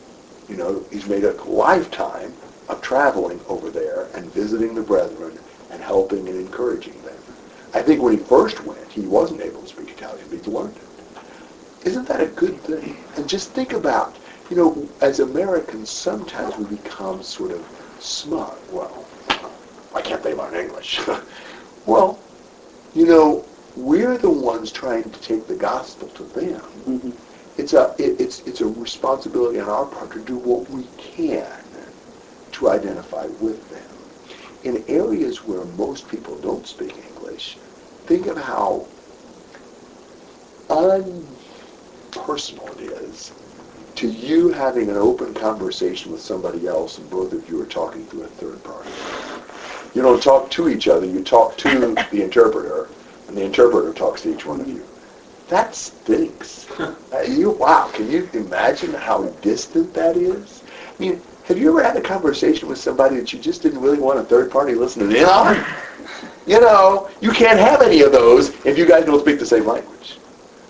You 0.51 0.57
know, 0.57 0.85
he's 0.91 1.07
made 1.07 1.25
a 1.25 1.33
lifetime 1.45 2.35
of 2.69 2.83
traveling 2.83 3.41
over 3.49 3.71
there 3.71 4.09
and 4.15 4.33
visiting 4.33 4.75
the 4.75 4.83
brethren 4.83 5.39
and 5.71 5.81
helping 5.81 6.29
and 6.29 6.39
encouraging 6.41 7.01
them. 7.03 7.23
I 7.73 7.83
think 7.83 8.03
when 8.03 8.19
he 8.19 8.25
first 8.25 8.65
went, 8.65 8.91
he 8.91 9.03
wasn't 9.03 9.43
able 9.43 9.63
to 9.63 9.69
speak 9.69 9.91
Italian, 9.91 10.27
but 10.29 10.45
he 10.45 10.51
learned 10.51 10.77
it. 10.77 11.87
Isn't 11.87 12.09
that 12.09 12.21
a 12.21 12.27
good 12.27 12.61
thing? 12.65 12.97
And 13.17 13.29
just 13.29 13.51
think 13.51 13.73
about, 13.75 14.17
you 14.51 14.57
know, 14.57 14.89
as 15.01 15.21
Americans, 15.21 15.89
sometimes 15.89 16.57
we 16.57 16.77
become 16.77 17.23
sort 17.23 17.53
of 17.53 17.65
smug. 18.01 18.59
Well, 18.73 19.07
why 19.93 20.03
can't 20.03 20.23
they 20.23 20.35
learn 20.35 20.57
English? 20.57 21.01
well, 21.87 22.19
you 22.93 23.07
know, 23.07 23.45
we're 23.77 24.19
the 24.19 24.29
ones 24.31 24.73
trying 24.73 25.05
to 25.05 25.21
take 25.21 25.47
the 25.47 25.55
gospel 25.55 26.09
to 26.09 26.25
them. 26.25 26.61
Mhm. 26.87 27.13
It's 27.57 27.73
a 27.73 27.95
it, 27.99 28.21
it's 28.21 28.41
it's 28.41 28.61
a 28.61 28.67
responsibility 28.67 29.61
on 29.61 29.69
our 29.69 29.87
part 29.87 30.13
to 30.13 30.21
do 30.21 30.37
what 30.37 30.69
we 30.71 30.85
can 30.97 31.93
to 32.53 32.71
identify 32.71 33.27
with 33.27 33.69
them. 33.69 34.11
In 34.63 34.85
areas 34.89 35.45
where 35.45 35.65
most 35.65 36.09
people 36.09 36.39
don't 36.39 36.67
speak 36.67 37.05
English, 37.09 37.59
think 38.07 38.27
of 38.27 38.37
how 38.37 38.87
unpersonal 40.69 41.39
it 42.79 42.91
is 42.91 43.33
to 43.97 44.09
you 44.09 44.51
having 44.51 44.89
an 44.89 44.97
open 44.97 45.35
conversation 45.35 46.13
with 46.13 46.23
somebody 46.23 46.67
else 46.67 46.99
and 46.99 47.11
both 47.11 47.33
of 47.33 47.49
you 47.49 47.61
are 47.61 47.67
talking 47.67 48.07
through 48.07 48.23
a 48.23 48.29
third 48.29 48.63
party. 48.63 48.91
You 49.95 50.03
don't 50.03 50.23
talk 50.23 50.51
to 50.53 50.69
each 50.69 50.89
other, 50.89 51.07
you 51.07 51.23
talk 51.23 51.57
to 51.59 51.69
the 52.11 52.23
interpreter, 52.23 52.89
and 53.29 53.37
the 53.37 53.45
interpreter 53.45 53.93
talks 53.93 54.23
to 54.23 54.35
each 54.35 54.47
one 54.47 54.61
of 54.61 54.69
you. 54.69 54.90
That 55.51 55.75
stinks. 55.75 56.67
Uh, 57.13 57.23
you, 57.23 57.51
wow, 57.51 57.91
can 57.93 58.09
you 58.09 58.31
imagine 58.33 58.95
how 58.95 59.25
distant 59.43 59.93
that 59.93 60.17
is? 60.17 60.63
I 60.97 61.03
mean, 61.03 61.21
have 61.45 61.59
you 61.59 61.69
ever 61.71 61.83
had 61.83 61.97
a 61.97 62.01
conversation 62.01 62.69
with 62.69 62.79
somebody 62.79 63.17
that 63.17 63.33
you 63.33 63.41
just 63.41 63.63
didn't 63.63 63.81
really 63.81 63.99
want 63.99 64.21
a 64.21 64.23
third 64.23 64.49
party 64.49 64.75
listening 64.75 65.11
in 65.11 65.25
on? 65.25 65.63
You 66.47 66.61
know, 66.61 67.11
you 67.21 67.33
can't 67.33 67.59
have 67.59 67.83
any 67.83 68.03
of 68.03 68.13
those 68.13 68.51
if 68.65 68.79
you 68.79 68.87
guys 68.87 69.05
don't 69.05 69.19
speak 69.21 69.41
the 69.41 69.45
same 69.45 69.67
language. 69.67 70.19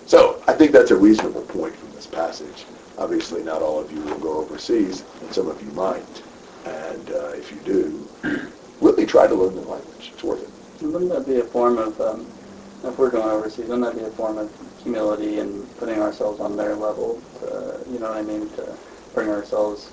So 0.07 0.43
I 0.47 0.53
think 0.53 0.71
that's 0.71 0.89
a 0.89 0.95
reasonable 0.95 1.43
point 1.43 1.75
from 1.75 1.91
this 1.91 2.07
passage. 2.07 2.65
Obviously, 2.97 3.43
not 3.43 3.61
all 3.61 3.79
of 3.79 3.91
you 3.91 4.01
will 4.01 4.17
go 4.17 4.37
overseas, 4.39 5.05
and 5.21 5.31
some 5.31 5.47
of 5.47 5.61
you 5.61 5.71
might. 5.73 6.23
And 6.65 7.11
uh, 7.11 7.33
if 7.35 7.51
you 7.51 7.59
do, 7.59 8.51
really 8.81 9.05
try 9.05 9.27
to 9.27 9.35
learn 9.35 9.53
the 9.53 9.61
language. 9.61 10.11
It's 10.13 10.23
worth 10.23 10.41
it. 10.41 10.85
Wouldn't 10.85 11.11
that 11.11 11.27
be 11.27 11.39
a 11.39 11.43
form 11.43 11.77
of, 11.77 12.01
um, 12.01 12.25
if 12.83 12.97
we're 12.97 13.11
going 13.11 13.29
overseas, 13.29 13.67
wouldn't 13.67 13.85
that 13.85 13.95
be 13.95 14.05
a 14.05 14.11
form 14.11 14.39
of 14.39 14.51
humility 14.83 15.39
and 15.39 15.65
putting 15.77 15.99
ourselves 16.01 16.39
on 16.39 16.57
their 16.57 16.75
level, 16.75 17.21
to, 17.39 17.79
you 17.91 17.99
know 17.99 18.09
what 18.09 18.17
I 18.17 18.21
mean, 18.21 18.49
to 18.51 18.75
bring 19.13 19.29
ourselves 19.29 19.89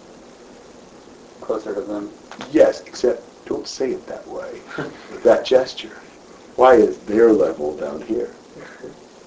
closer 1.41 1.74
to 1.74 1.80
them? 1.80 2.11
Yes, 2.53 2.82
except 2.86 3.22
don't 3.47 3.66
say 3.66 3.91
it 3.93 4.07
that 4.07 4.26
way, 4.28 4.61
that 5.24 5.45
gesture. 5.45 5.97
Why 6.57 6.74
is 6.74 6.99
their 7.01 7.32
level 7.32 7.76
down 7.76 8.03
here? 8.03 8.34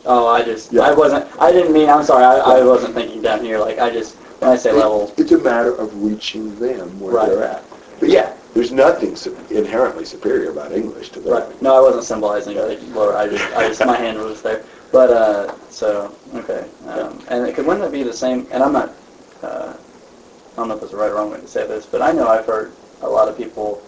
Oh, 0.05 0.27
I 0.27 0.43
just, 0.43 0.73
Yeah. 0.73 0.81
I 0.81 0.93
wasn't, 0.93 1.25
I 1.39 1.51
didn't 1.51 1.73
mean, 1.73 1.89
I'm 1.89 2.03
sorry, 2.03 2.23
I, 2.25 2.59
I 2.59 2.63
wasn't 2.63 2.95
thinking 2.95 3.21
down 3.21 3.43
here, 3.43 3.59
like, 3.59 3.79
I 3.79 3.89
just, 3.91 4.15
when 4.39 4.49
I 4.51 4.55
say 4.55 4.71
level, 4.71 5.13
It's 5.17 5.31
a 5.31 5.37
matter 5.37 5.75
of 5.75 6.03
reaching 6.03 6.57
them 6.59 6.99
where 6.99 7.13
Right. 7.13 7.29
they're 7.29 7.43
at. 7.43 7.63
But 7.99 8.09
yeah, 8.09 8.33
there's 8.55 8.71
nothing 8.71 9.15
su- 9.15 9.37
inherently 9.51 10.05
superior 10.05 10.49
about 10.51 10.71
English 10.71 11.09
to 11.11 11.19
them. 11.19 11.33
right, 11.33 11.61
no, 11.61 11.77
I 11.77 11.79
wasn't 11.81 12.03
symbolizing 12.03 12.57
like 12.57 12.79
lower, 12.95 13.15
I 13.15 13.27
just, 13.27 13.45
I 13.55 13.67
just, 13.67 13.85
my 13.85 13.95
hand 13.95 14.17
was 14.17 14.41
there. 14.41 14.65
But, 14.91 15.09
uh, 15.09 15.69
so, 15.69 16.15
okay, 16.35 16.67
um, 16.87 17.23
and 17.29 17.47
it 17.47 17.55
could, 17.55 17.65
wouldn't 17.65 17.85
it 17.85 17.91
be 17.91 18.03
the 18.03 18.13
same, 18.13 18.47
and 18.51 18.61
I'm 18.61 18.73
not, 18.73 18.93
uh, 19.41 19.73
I 19.73 20.55
don't 20.55 20.67
know 20.67 20.75
if 20.75 20.81
it's 20.81 20.91
the 20.91 20.97
right 20.97 21.09
or 21.09 21.15
wrong 21.15 21.31
way 21.31 21.39
to 21.39 21.47
say 21.47 21.65
this, 21.65 21.85
but 21.85 22.01
I 22.01 22.11
know 22.11 22.27
I've 22.27 22.45
heard 22.45 22.73
a 23.01 23.07
lot 23.07 23.29
of 23.29 23.37
people 23.37 23.81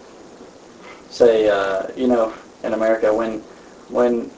say, 1.09 1.49
uh, 1.49 1.87
you 1.95 2.07
know, 2.07 2.33
in 2.63 2.73
America, 2.73 3.13
when, 3.13 3.39
when 3.89 4.31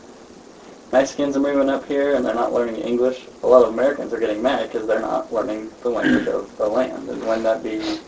Mexicans 0.92 1.38
are 1.38 1.40
moving 1.40 1.70
up 1.70 1.86
here 1.86 2.16
and 2.16 2.26
they're 2.26 2.34
not 2.34 2.54
learning 2.54 2.78
English, 2.78 3.28
a 3.44 3.48
lot 3.48 3.64
of 3.64 3.74
Americans 3.74 4.14
are 4.14 4.20
getting 4.20 4.42
mad 4.42 4.72
because 4.72 4.88
they're 4.88 5.02
not 5.02 5.32
learning 5.32 5.72
the 5.82 5.90
language 5.90 6.28
of 6.28 6.56
the 6.58 6.68
land. 6.68 7.10
And 7.10 7.22
wouldn't 7.22 7.44
that 7.44 7.64
be 7.64 8.00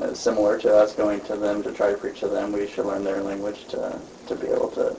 uh, 0.00 0.14
similar 0.14 0.58
to 0.58 0.76
us 0.76 0.94
going 0.94 1.20
to 1.22 1.36
them 1.36 1.62
to 1.62 1.72
try 1.72 1.90
to 1.90 1.96
preach 1.96 2.20
to 2.20 2.28
them? 2.28 2.52
We 2.52 2.66
should 2.66 2.86
learn 2.86 3.04
their 3.04 3.22
language 3.22 3.66
to, 3.68 3.98
to 4.28 4.34
be 4.34 4.48
able 4.48 4.68
to, 4.72 4.96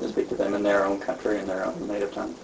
to 0.00 0.08
speak 0.08 0.28
to 0.28 0.34
them 0.34 0.54
in 0.54 0.62
their 0.62 0.84
own 0.84 1.00
country, 1.00 1.38
in 1.38 1.46
their 1.46 1.64
own 1.64 1.86
native 1.86 2.12
tongue. 2.12 2.34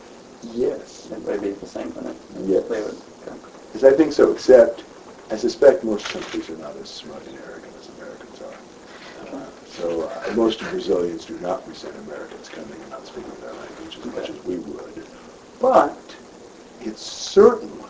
Yes. 0.52 1.10
It 1.10 1.20
would 1.20 1.40
be 1.40 1.50
the 1.50 1.66
same 1.66 1.90
thing. 1.92 2.14
Yes. 2.46 2.64
They 2.68 2.82
would, 2.82 2.96
okay. 3.26 3.36
Because 3.72 3.84
I 3.84 3.96
think 3.96 4.12
so, 4.12 4.32
except 4.32 4.84
I 5.30 5.36
suspect 5.36 5.84
most 5.84 6.06
countries 6.06 6.50
are 6.50 6.56
not 6.56 6.76
as 6.76 6.88
smart 6.88 7.26
and 7.26 7.38
arrogant 7.46 7.72
as 7.80 7.88
Americans 7.98 8.40
are. 8.42 9.36
Uh, 9.36 9.46
so 9.66 10.02
uh, 10.02 10.34
most 10.34 10.60
Brazilians 10.60 11.24
do 11.24 11.38
not 11.40 11.66
resent 11.66 11.96
Americans 12.06 12.48
coming 12.48 12.80
and 12.80 12.90
not 12.90 13.06
speaking 13.06 13.32
their 13.40 13.52
language 13.52 13.98
as 13.98 14.04
much 14.06 14.30
as 14.30 14.44
we 14.44 14.56
would. 14.56 15.06
But 15.60 15.98
it 16.82 16.98
certainly 16.98 17.88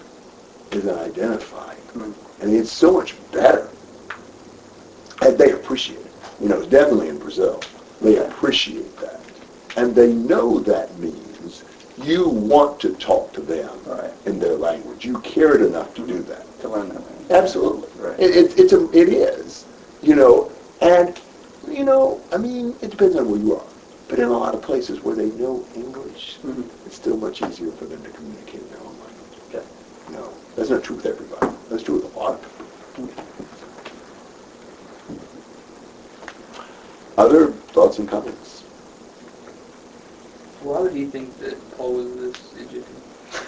is 0.73 0.85
an 0.87 0.99
identifying. 0.99 1.79
Hmm. 1.79 2.13
I 2.43 2.47
mean, 2.47 2.57
it's 2.61 2.73
so 2.73 2.93
much 2.93 3.15
better. 3.33 3.69
And 5.23 5.37
they 5.37 5.53
appreciate 5.53 6.01
it. 6.01 6.13
You 6.41 6.49
know, 6.49 6.65
definitely 6.67 7.09
in 7.09 7.19
Brazil, 7.19 7.61
they 8.01 8.19
appreciate 8.19 8.97
that. 8.99 9.21
And 9.77 9.95
they 9.95 10.13
know 10.13 10.61
that 10.61 10.97
means 10.99 11.65
you 11.99 12.29
want 12.29 12.81
to 12.81 12.95
talk 12.95 13.33
to 13.35 13.41
them 13.41 13.71
Right. 13.85 14.11
in 14.27 14.39
their 14.39 14.55
language. 14.57 15.05
You 15.05 15.19
cared 15.21 15.63
enough 15.63 15.95
to 15.95 16.07
do 16.07 16.19
that. 16.23 16.47
To 16.61 16.69
learn 16.69 16.89
their 16.89 16.99
language. 17.01 17.31
Absolutely. 17.31 17.89
Right. 18.01 18.19
It, 18.21 18.37
it, 18.37 18.59
it's 18.59 18.73
a, 18.73 18.91
it 18.93 19.09
is, 19.09 19.65
you 20.03 20.15
know, 20.15 20.51
and, 20.81 21.19
you 21.69 21.85
know, 21.85 22.21
I 22.33 22.37
mean, 22.37 22.75
it 22.83 22.91
depends 22.91 23.17
on 23.17 23.29
where 23.31 23.39
you 23.41 23.55
are. 23.57 23.67
But 24.09 24.19
in 24.19 24.29
a 24.29 24.37
lot 24.39 24.55
of 24.55 24.63
places 24.63 25.01
where 25.01 25.17
they 25.17 25.31
know 25.31 25.65
English, 25.75 26.39
Mhm. 26.45 26.65
it's 26.87 26.97
still 26.97 27.17
much 27.17 27.43
easier 27.43 27.71
for 27.73 27.87
them 27.87 28.03
to 28.03 28.11
communicate 28.11 28.61
in 28.61 28.69
their 28.69 28.79
own 28.81 28.95
language. 29.01 29.39
Yeah. 29.53 29.61
No, 30.13 30.29
that's 30.57 30.71
not 30.71 30.83
true 30.85 30.97
with 30.97 31.07
everybody. 31.07 31.49
That's 31.71 31.83
true 31.83 31.97
with 31.97 32.15
a 32.15 32.19
lot 32.19 32.35
of 32.35 32.41
people. 32.43 33.25
Other 37.17 37.53
thoughts 37.73 37.99
and 37.99 38.09
comments? 38.09 38.44
Why 40.65 40.81
would 40.81 40.95
you 40.95 41.09
think 41.09 41.39
that 41.41 41.77
Paul 41.77 41.95
was 41.97 42.15
this 42.17 42.55
Egyptian? 42.55 42.97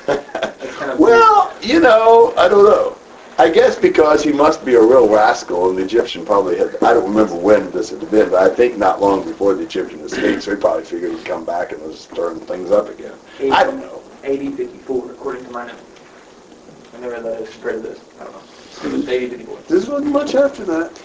kind 0.05 0.91
of 0.91 0.99
well, 1.01 1.57
you 1.63 1.81
know, 1.81 2.35
I 2.37 2.47
don't 2.47 2.65
know. 2.65 2.95
I 3.39 3.49
guess 3.49 3.79
because 3.79 4.23
he 4.23 4.33
must 4.33 4.65
be 4.67 4.75
a 4.75 4.81
real 4.83 5.09
rascal, 5.09 5.71
and 5.71 5.79
the 5.79 5.83
Egyptian 5.83 6.27
probably 6.27 6.59
had, 6.59 6.77
I 6.83 6.93
don't 6.93 7.09
remember 7.09 7.35
when 7.35 7.71
this 7.71 7.89
had 7.89 8.01
been, 8.11 8.29
but 8.29 8.43
I 8.43 8.55
think 8.55 8.77
not 8.77 9.01
long 9.01 9.25
before 9.25 9.55
the 9.55 9.63
Egyptian 9.63 10.01
escaped, 10.01 10.43
so 10.43 10.55
he 10.55 10.61
probably 10.61 10.85
figured 10.85 11.13
he'd 11.13 11.25
come 11.25 11.47
back 11.47 11.73
and 11.73 11.83
was 11.83 12.01
stirring 12.01 12.41
things 12.41 12.71
up 12.71 12.91
again. 12.91 13.15
I 13.51 13.65
don't 13.65 13.81
know. 13.81 14.03
AD 14.25 14.55
54, 14.55 15.13
according 15.13 15.45
to 15.47 15.51
my 15.53 15.67
notes. 15.67 15.83
I 16.95 17.01
never 17.01 17.15
read 17.15 17.25
that 17.25 17.49
spread 17.49 17.83
this. 17.83 17.99
I 18.21 18.25
don't 18.25 18.33
know. 18.35 18.43
It 18.85 18.93
was 18.93 19.09
AD 19.09 19.31
54. 19.31 19.59
This 19.69 19.89
wasn't 19.89 20.13
much 20.13 20.35
after 20.35 20.65
that. 20.67 21.03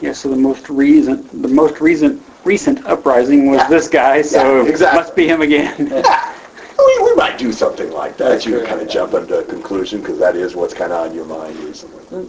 Yeah, 0.00 0.12
so 0.12 0.30
the 0.30 0.36
most 0.36 0.68
recent, 0.70 1.42
the 1.42 1.48
most 1.48 1.80
recent, 1.80 2.21
recent 2.44 2.84
uprising 2.86 3.50
was 3.50 3.58
Yeah. 3.60 3.68
this 3.68 3.88
guy, 3.88 4.22
so 4.22 4.62
Yeah, 4.62 4.68
exactly. 4.68 4.98
must 5.00 5.16
be 5.16 5.26
him 5.28 5.42
again. 5.42 5.88
Yeah. 5.90 6.28
We, 6.78 7.04
we 7.04 7.14
might 7.14 7.38
do 7.38 7.52
something 7.52 7.92
like 7.92 8.16
that. 8.16 8.28
That's 8.30 8.44
You 8.44 8.58
true, 8.58 8.66
kind 8.66 8.80
of 8.80 8.88
yeah. 8.88 8.92
jump 8.94 9.14
into 9.14 9.38
a 9.38 9.44
conclusion 9.44 10.00
because 10.00 10.18
that 10.18 10.34
is 10.34 10.56
what's 10.56 10.74
kind 10.74 10.92
of 10.92 11.06
on 11.10 11.14
your 11.14 11.24
mind 11.26 11.56
recently. 11.60 12.28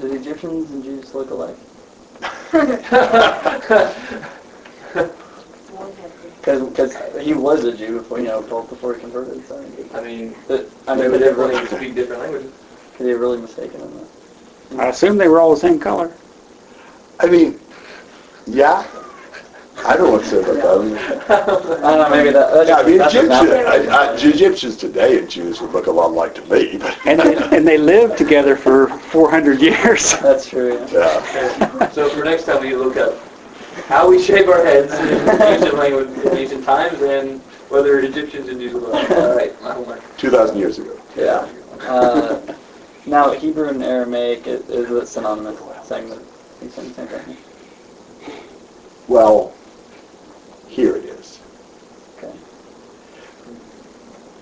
Did 0.00 0.12
Egyptians 0.14 0.70
and 0.72 0.82
Jews 0.82 1.14
look 1.14 1.30
alike? 1.30 1.56
Because 6.44 6.96
he 7.24 7.32
was 7.34 7.64
a 7.64 7.74
Jew 7.76 7.98
before, 7.98 8.18
you 8.18 8.26
know, 8.26 8.42
both 8.42 8.68
before 8.68 8.94
he 8.94 9.00
converted. 9.00 9.46
So 9.46 9.64
I 9.94 10.00
mean, 10.02 10.34
but, 10.46 10.68
I 10.86 10.94
mean, 10.94 11.10
maybe 11.10 11.12
could 11.12 11.20
they 11.20 11.26
they 11.26 11.32
really, 11.32 11.54
really 11.54 11.66
speak 11.66 11.94
different 11.94 12.22
languages. 12.22 12.52
could 12.96 13.06
they 13.06 13.14
really 13.14 13.38
mistaken 13.40 13.80
in 13.80 13.90
that? 13.98 14.80
I 14.80 14.88
assume 14.88 15.16
they 15.16 15.28
were 15.28 15.40
all 15.40 15.50
the 15.54 15.60
same 15.60 15.78
color. 15.78 16.12
I 17.20 17.26
mean, 17.26 17.58
yeah. 18.46 18.84
I 19.78 19.96
don't 19.96 20.12
want 20.12 20.24
to 20.24 20.28
say 20.28 20.38
about 20.38 20.54
that. 20.54 21.30
I 21.30 21.46
don't 21.46 21.98
know, 21.98 22.10
maybe 22.10 22.30
that. 22.30 22.52
that 22.52 22.66
Yeah, 22.68 22.76
I 22.76 22.86
mean, 22.86 22.98
that's 22.98 23.14
Egyptians, 23.14 23.50
enough. 23.50 23.90
I, 23.90 24.12
I, 24.12 24.14
Egyptians 24.14 24.76
today 24.76 25.18
and 25.18 25.28
Jews 25.28 25.60
would 25.60 25.72
look 25.72 25.86
a 25.88 25.90
lot 25.90 26.12
like 26.12 26.34
to 26.36 26.42
me, 26.42 26.78
but. 26.78 26.96
And 27.06 27.20
they, 27.20 27.36
and 27.56 27.66
they 27.66 27.78
lived 27.78 28.16
together 28.16 28.56
for 28.56 28.88
400 28.88 29.60
years. 29.60 30.18
That's 30.20 30.48
true. 30.48 30.78
Yeah. 30.92 31.22
Yeah. 31.34 31.70
Okay. 31.74 31.92
So 31.92 32.08
for 32.10 32.24
next 32.24 32.44
time, 32.44 32.60
we 32.62 32.74
look 32.74 32.96
up 32.96 33.18
how 33.86 34.08
we 34.08 34.22
shave 34.22 34.48
our 34.48 34.64
heads 34.64 34.94
in 34.94 35.42
ancient 35.42 35.74
language, 35.74 36.08
in 36.24 36.36
ancient 36.36 36.64
times, 36.64 37.02
and 37.02 37.40
whether 37.68 37.98
Egyptians 38.00 38.48
and 38.48 38.60
Jews 38.60 38.72
were 38.74 38.80
alike. 38.80 39.10
All 39.10 39.36
right, 39.36 39.62
my 39.62 39.74
homework. 39.74 40.16
2,000 40.16 40.56
years 40.56 40.78
ago. 40.78 40.98
Yeah. 41.16 41.48
Uh, 41.80 42.40
now, 43.06 43.32
Hebrew 43.32 43.68
and 43.68 43.82
Aramaic 43.82 44.46
is, 44.46 44.68
is 44.70 44.90
it 44.90 45.06
synonymous? 45.06 45.58
Saying 45.86 46.08
same 46.08 46.70
same 46.70 47.06
thing. 47.06 47.36
Well, 49.08 49.54
here 50.74 50.96
it 50.96 51.04
is. 51.06 51.42
Okay. 52.18 52.40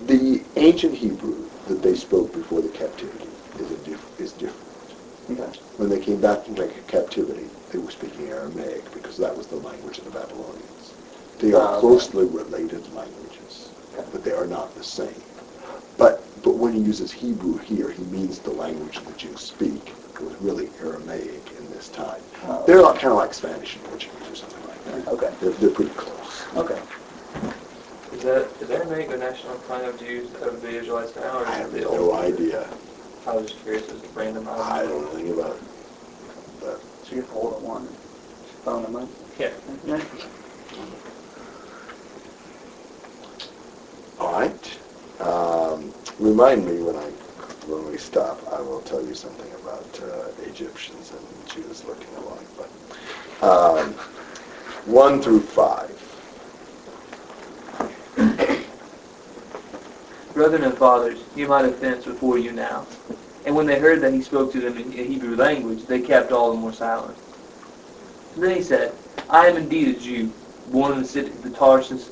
The 0.01 0.47
ancient 0.57 0.95
Hebrew 0.95 1.51
that 1.65 1.81
they 1.83 1.95
spoke 1.95 2.33
before 2.33 2.61
the 2.61 2.69
captivity 2.69 3.39
is, 3.57 3.71
a 3.71 3.77
diff- 3.77 4.09
is 4.17 4.33
different. 4.33 4.97
Okay. 5.29 5.51
When 5.77 5.89
they 5.89 5.99
came 5.99 6.21
back 6.21 6.45
from 6.45 6.55
captivity, 6.87 7.51
they 7.69 7.79
were 7.79 7.91
speaking 7.91 8.27
Aramaic 8.27 8.91
because 8.91 9.17
that 9.17 9.35
was 9.37 9.47
the 9.47 9.57
language 9.57 9.99
of 9.99 10.05
the 10.05 10.11
Babylonians. 10.11 10.97
They 11.39 11.53
Ah, 11.53 11.59
are 11.59 11.77
okay. 11.77 11.81
closely 11.81 12.25
related 12.25 12.89
languages, 12.91 13.73
Okay. 13.93 14.07
but 14.11 14.23
they 14.23 14.33
are 14.33 14.47
not 14.47 14.75
the 14.75 14.83
same. 14.83 15.25
But 15.97 16.31
but 16.41 16.57
when 16.57 16.73
he 16.73 16.81
uses 16.81 17.11
Hebrew 17.13 17.57
here, 17.57 17.89
he 17.91 18.03
means 18.05 18.41
the 18.41 18.51
language 18.53 18.97
the 19.05 19.13
Jews 19.13 19.41
speak. 19.41 19.97
It 20.19 20.23
was 20.23 20.35
really 20.41 20.73
Aramaic 20.79 21.53
in 21.57 21.69
this 21.69 21.89
time. 21.89 22.23
Oh, 22.43 22.65
They're 22.67 22.81
like, 22.81 22.99
kind 22.99 23.11
of 23.13 23.17
like 23.17 23.33
Spanish 23.33 23.75
and 23.75 23.83
Portuguese 23.83 24.29
or 24.29 24.35
something 24.35 24.63
like 24.65 24.83
that. 24.85 25.07
Okay. 25.07 25.35
They're, 25.39 25.53
they're 25.53 25.71
pretty 25.71 25.93
close. 25.93 26.22
Okay. 26.55 26.81
Is 28.11 28.21
that 28.23 28.51
is 28.59 28.69
Aramaic 28.69 29.09
a 29.11 29.17
national 29.17 29.57
tongue 29.59 29.85
of 29.85 29.97
Jews 29.97 30.33
of 30.35 30.61
the 30.61 30.69
Israelites 30.69 31.15
now, 31.15 31.39
or 31.39 31.47
I 31.47 31.55
have 31.55 31.73
it 31.73 31.81
the 31.81 31.89
no 31.89 32.11
old? 32.11 32.15
idea. 32.15 32.69
I 33.25 33.35
was 33.35 33.51
just 33.51 33.63
curious. 33.63 33.87
It 33.87 33.93
was 33.93 34.03
random. 34.13 34.47
I 34.47 34.83
don't 34.83 35.01
know 35.01 35.11
anything 35.13 35.31
about 35.31 35.55
it. 35.55 35.63
But 36.59 36.83
So 37.01 37.15
you 37.15 37.23
hold 37.23 37.53
it 37.55 37.61
one. 37.61 37.97
Phone 38.63 38.83
them 38.83 38.95
up. 38.95 39.09
Yeah. 39.39 39.49
Yeah. 39.85 40.01
All 44.19 44.33
right. 44.33 44.79
Um, 45.19 45.93
remind 46.19 46.65
me 46.65 46.81
when 46.81 46.95
I 46.97 47.09
when 47.67 47.87
we 47.87 47.97
stop. 47.97 48.45
I 48.51 48.61
will 48.61 48.81
tell 48.81 49.03
you 49.03 49.15
something 49.15 49.51
about 49.53 49.99
uh, 50.03 50.27
Egyptians 50.43 51.13
and 51.13 51.47
Jews 51.47 51.83
looking 51.85 52.13
alike. 52.15 52.47
But 52.57 52.71
um, 53.43 53.93
one 54.85 55.21
through 55.21 55.41
five. 55.41 56.02
Brethren 60.33 60.63
and 60.63 60.75
fathers, 60.75 61.19
might 61.35 61.65
have 61.65 61.77
fenced 61.77 62.07
before 62.07 62.39
you 62.39 62.51
now. 62.51 62.87
And 63.45 63.55
when 63.55 63.67
they 63.67 63.79
heard 63.79 64.01
that 64.01 64.13
he 64.13 64.21
spoke 64.21 64.51
to 64.53 64.59
them 64.59 64.77
in 64.77 64.91
Hebrew 64.91 65.35
language, 65.35 65.85
they 65.85 65.99
kept 65.99 66.31
all 66.31 66.51
the 66.51 66.59
more 66.59 66.73
silent. 66.73 67.15
Then 68.35 68.55
he 68.55 68.63
said, 68.63 68.97
I 69.29 69.47
am 69.47 69.57
indeed 69.57 69.95
a 69.95 69.99
Jew, 69.99 70.33
born 70.67 70.93
in 70.93 70.99
the 70.99 71.07
city 71.07 71.31
of 71.31 71.55
Tarsus, 71.55 72.09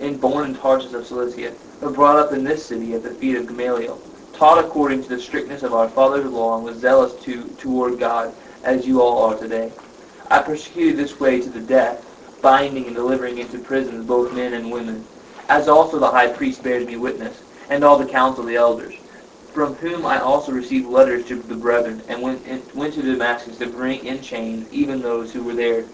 and 0.00 0.20
born 0.20 0.50
in 0.50 0.54
Tarsus 0.54 0.92
of 0.92 1.04
Cilicia, 1.04 1.54
but 1.80 1.94
brought 1.94 2.16
up 2.16 2.32
in 2.32 2.44
this 2.44 2.64
city 2.64 2.94
at 2.94 3.02
the 3.02 3.10
feet 3.10 3.36
of 3.36 3.48
Gamaliel, 3.48 4.00
taught 4.32 4.64
according 4.64 5.02
to 5.02 5.08
the 5.08 5.18
strictness 5.18 5.64
of 5.64 5.74
our 5.74 5.88
father's 5.88 6.30
law, 6.30 6.54
and 6.54 6.64
was 6.64 6.78
zealous 6.78 7.14
to 7.24 7.48
toward 7.58 7.98
God, 7.98 8.34
as 8.62 8.86
you 8.86 9.02
all 9.02 9.18
are 9.24 9.36
today. 9.36 9.72
I 10.30 10.40
persecuted 10.42 10.96
this 10.96 11.18
way 11.18 11.40
to 11.40 11.50
the 11.50 11.60
death, 11.60 12.06
binding 12.40 12.86
and 12.86 12.94
delivering 12.94 13.38
into 13.38 13.58
prisons 13.58 14.06
both 14.06 14.32
men 14.32 14.54
and 14.54 14.70
women, 14.70 15.04
as 15.48 15.68
also 15.68 15.98
the 15.98 16.10
high 16.10 16.28
priest 16.28 16.62
bears 16.62 16.86
me 16.86 16.96
witness, 16.96 17.42
and 17.70 17.84
all 17.84 17.98
the 17.98 18.06
council 18.06 18.42
of 18.42 18.48
the 18.48 18.56
elders, 18.56 18.94
from 19.52 19.74
whom 19.74 20.04
I 20.04 20.20
also 20.20 20.52
received 20.52 20.88
letters 20.88 21.26
to 21.26 21.36
the 21.36 21.54
brethren, 21.54 22.02
and 22.08 22.20
went, 22.20 22.46
in, 22.46 22.62
went 22.74 22.94
to 22.94 23.02
Damascus 23.02 23.58
to 23.58 23.66
bring 23.66 24.04
in 24.04 24.20
chains 24.20 24.70
even 24.72 25.00
those 25.00 25.32
who 25.32 25.42
were 25.42 25.54
there 25.54 25.84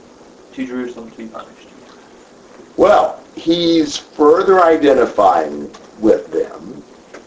to 0.52 0.66
Jerusalem 0.66 1.10
to 1.10 1.16
be 1.16 1.26
punished. 1.26 1.68
Well, 2.76 3.22
he's 3.36 3.96
further 3.96 4.64
identifying 4.64 5.70
with 5.98 6.32
them. 6.32 6.82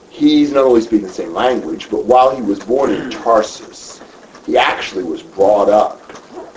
He's 0.09 0.51
not 0.51 0.65
only 0.65 0.81
speaking 0.81 1.07
the 1.07 1.13
same 1.13 1.33
language, 1.33 1.89
but 1.89 2.05
while 2.05 2.35
he 2.35 2.41
was 2.41 2.59
born 2.59 2.91
in 2.91 3.03
hmm. 3.03 3.09
Tarsus, 3.09 4.01
he 4.45 4.57
actually 4.57 5.03
was 5.03 5.23
brought 5.23 5.69
up 5.69 6.01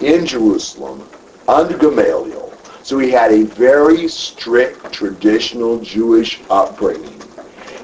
in 0.01 0.27
Jerusalem 0.27 1.07
under 1.49 1.77
Gamaliel. 1.77 2.53
So 2.83 2.99
he 2.99 3.11
had 3.11 3.33
a 3.33 3.43
very 3.43 4.09
strict 4.09 4.93
traditional 4.93 5.81
Jewish 5.81 6.41
upbringing. 6.51 7.21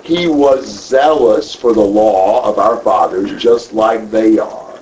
He 0.02 0.26
was 0.26 0.66
zealous 0.66 1.54
for 1.54 1.72
the 1.72 1.80
law 1.80 2.44
of 2.44 2.58
our 2.58 2.78
fathers 2.78 3.40
just 3.40 3.72
like 3.72 4.10
they 4.10 4.38
are. 4.38 4.74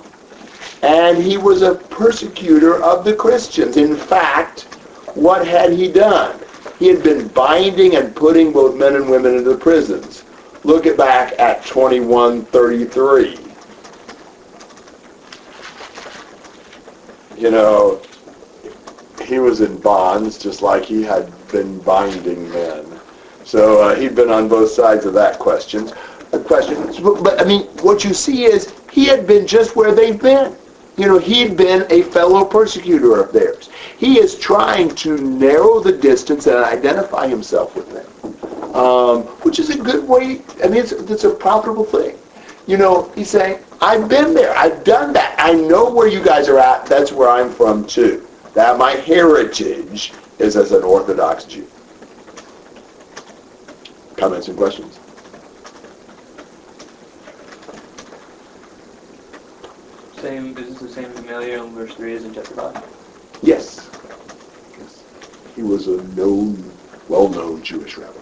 And 0.81 1.17
he 1.17 1.37
was 1.37 1.61
a 1.61 1.75
persecutor 1.75 2.81
of 2.81 3.05
the 3.05 3.13
Christians. 3.13 3.77
In 3.77 3.95
fact, 3.95 4.61
what 5.13 5.45
had 5.45 5.71
he 5.71 5.91
done? 5.91 6.39
He 6.79 6.87
had 6.87 7.03
been 7.03 7.27
binding 7.27 7.95
and 7.95 8.15
putting 8.15 8.51
both 8.51 8.75
men 8.75 8.95
and 8.95 9.09
women 9.09 9.35
into 9.35 9.51
the 9.51 9.57
prisons. 9.57 10.23
Look 10.63 10.87
at 10.87 10.97
back 10.97 11.39
at 11.39 11.63
2133. 11.65 13.37
You 17.37 17.51
know, 17.51 18.01
he 19.23 19.39
was 19.39 19.61
in 19.61 19.77
bonds 19.77 20.37
just 20.37 20.61
like 20.61 20.83
he 20.83 21.03
had 21.03 21.31
been 21.51 21.79
binding 21.79 22.51
men. 22.51 22.90
So 23.51 23.81
uh, 23.81 23.95
he'd 23.95 24.15
been 24.15 24.29
on 24.29 24.47
both 24.47 24.71
sides 24.71 25.05
of 25.05 25.13
that 25.15 25.37
question. 25.37 25.91
Question, 26.45 26.77
but, 27.03 27.21
but 27.21 27.41
I 27.41 27.43
mean, 27.43 27.63
what 27.83 28.05
you 28.05 28.13
see 28.13 28.45
is 28.45 28.73
he 28.89 29.03
had 29.07 29.27
been 29.27 29.45
just 29.45 29.75
where 29.75 29.93
they've 29.93 30.17
been. 30.17 30.55
You 30.95 31.07
know, 31.07 31.17
he'd 31.17 31.57
been 31.57 31.85
a 31.89 32.03
fellow 32.03 32.45
persecutor 32.45 33.19
of 33.19 33.33
theirs. 33.33 33.69
He 33.97 34.19
is 34.19 34.39
trying 34.39 34.95
to 34.95 35.17
narrow 35.17 35.81
the 35.81 35.91
distance 35.91 36.47
and 36.47 36.63
identify 36.63 37.27
himself 37.27 37.75
with 37.75 37.91
them, 37.91 38.73
um, 38.73 39.23
which 39.43 39.59
is 39.59 39.69
a 39.69 39.77
good 39.77 40.07
way. 40.07 40.41
I 40.63 40.69
mean, 40.69 40.77
it's, 40.77 40.93
it's 40.93 41.25
a 41.25 41.31
profitable 41.31 41.83
thing. 41.83 42.17
You 42.67 42.77
know, 42.77 43.11
he's 43.15 43.29
saying, 43.29 43.61
I've 43.81 44.07
been 44.07 44.33
there. 44.33 44.55
I've 44.55 44.85
done 44.85 45.11
that. 45.11 45.35
I 45.37 45.51
know 45.51 45.91
where 45.91 46.07
you 46.07 46.23
guys 46.23 46.47
are 46.47 46.57
at. 46.57 46.85
That's 46.85 47.11
where 47.11 47.27
I'm 47.27 47.49
from 47.49 47.85
too. 47.85 48.25
That 48.53 48.77
my 48.77 48.91
heritage 48.91 50.13
is 50.39 50.55
as 50.55 50.71
an 50.71 50.83
Orthodox 50.83 51.43
Jew. 51.43 51.67
Comments 54.21 54.47
and 54.47 54.55
questions? 54.55 54.99
Same, 60.13 60.55
is 60.59 60.69
this 60.69 60.79
the 60.79 60.89
same 60.89 61.11
Gamaliel 61.11 61.65
in 61.65 61.73
verse 61.73 61.95
3 61.95 62.17
as 62.17 62.25
in 62.25 62.31
chapter 62.31 62.53
5? 62.53 62.75
Yes. 63.41 63.89
yes. 64.77 65.05
He 65.55 65.63
was 65.63 65.87
a 65.87 65.97
known, 66.13 66.71
well-known 67.07 67.63
Jewish 67.63 67.97
rabbi. 67.97 68.19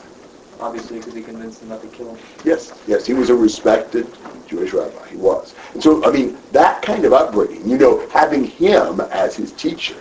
Obviously, 0.62 1.00
because 1.00 1.16
he 1.16 1.22
convinced 1.22 1.60
them 1.60 1.68
not 1.68 1.82
to 1.82 1.90
kill 1.90 2.12
him. 2.12 2.18
Yes, 2.46 2.82
yes, 2.88 3.06
he 3.06 3.14
was 3.14 3.30
a 3.30 3.36
respected 3.36 4.08
Jewish 4.48 4.72
rabbi. 4.72 5.06
He 5.10 5.18
was. 5.18 5.54
And 5.74 5.84
so, 5.84 6.02
I 6.06 6.12
mean, 6.12 6.38
that 6.54 6.82
kind 6.82 7.04
of 7.04 7.12
upbringing, 7.12 7.70
you 7.70 7.78
know, 7.78 8.08
having 8.10 8.46
him 8.46 9.02
as 9.12 9.36
his 9.36 9.52
teacher, 9.52 9.98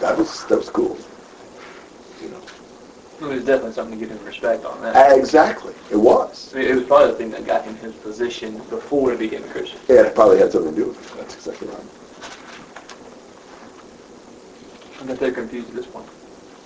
that 0.00 0.18
was 0.18 0.44
that 0.44 0.58
was 0.58 0.68
cool. 0.68 0.98
You. 3.22 3.30
It 3.30 3.34
was 3.36 3.44
definitely 3.44 3.72
something 3.72 3.98
to 3.98 4.06
give 4.06 4.16
him 4.16 4.24
respect 4.24 4.64
on 4.64 4.82
that. 4.82 5.16
Exactly, 5.16 5.74
it 5.90 5.96
was. 5.96 6.52
I 6.54 6.58
mean, 6.58 6.68
it 6.68 6.74
was 6.74 6.84
probably 6.84 7.12
the 7.12 7.16
thing 7.18 7.30
that 7.30 7.46
got 7.46 7.64
him 7.64 7.76
his 7.76 7.94
position 7.94 8.58
before 8.68 9.12
he 9.12 9.16
became 9.16 9.44
a 9.44 9.48
Christian. 9.48 9.80
Yeah, 9.88 10.02
it 10.02 10.14
probably 10.14 10.38
had 10.38 10.52
something 10.52 10.74
to 10.74 10.80
do 10.80 10.88
with 10.88 10.98
it. 10.98 11.18
That's 11.18 11.34
exactly 11.34 11.68
right. 11.68 11.86
I 15.00 15.04
bet 15.04 15.18
they're 15.18 15.32
confused 15.32 15.70
at 15.70 15.76
this 15.76 15.86
point. 15.86 16.06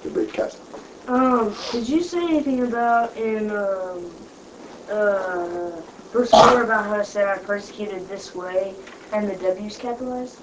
The 0.03 0.11
big 0.11 0.33
cast. 0.33 0.61
Um, 1.09 1.55
did 1.73 1.89
you 1.89 2.03
say 2.03 2.19
anything 2.19 2.63
about 2.63 3.17
in 3.17 3.51
um, 3.51 4.13
uh, 4.91 5.83
verse 6.13 6.31
four 6.31 6.63
about 6.63 6.87
how 6.87 7.01
it 7.01 7.07
said 7.07 7.27
I 7.27 7.39
persecuted 7.39 8.09
this 8.09 8.35
way 8.35 8.77
and 9.13 9.29
the 9.29 9.37
W's 9.37 9.77
capitalized? 9.77 10.41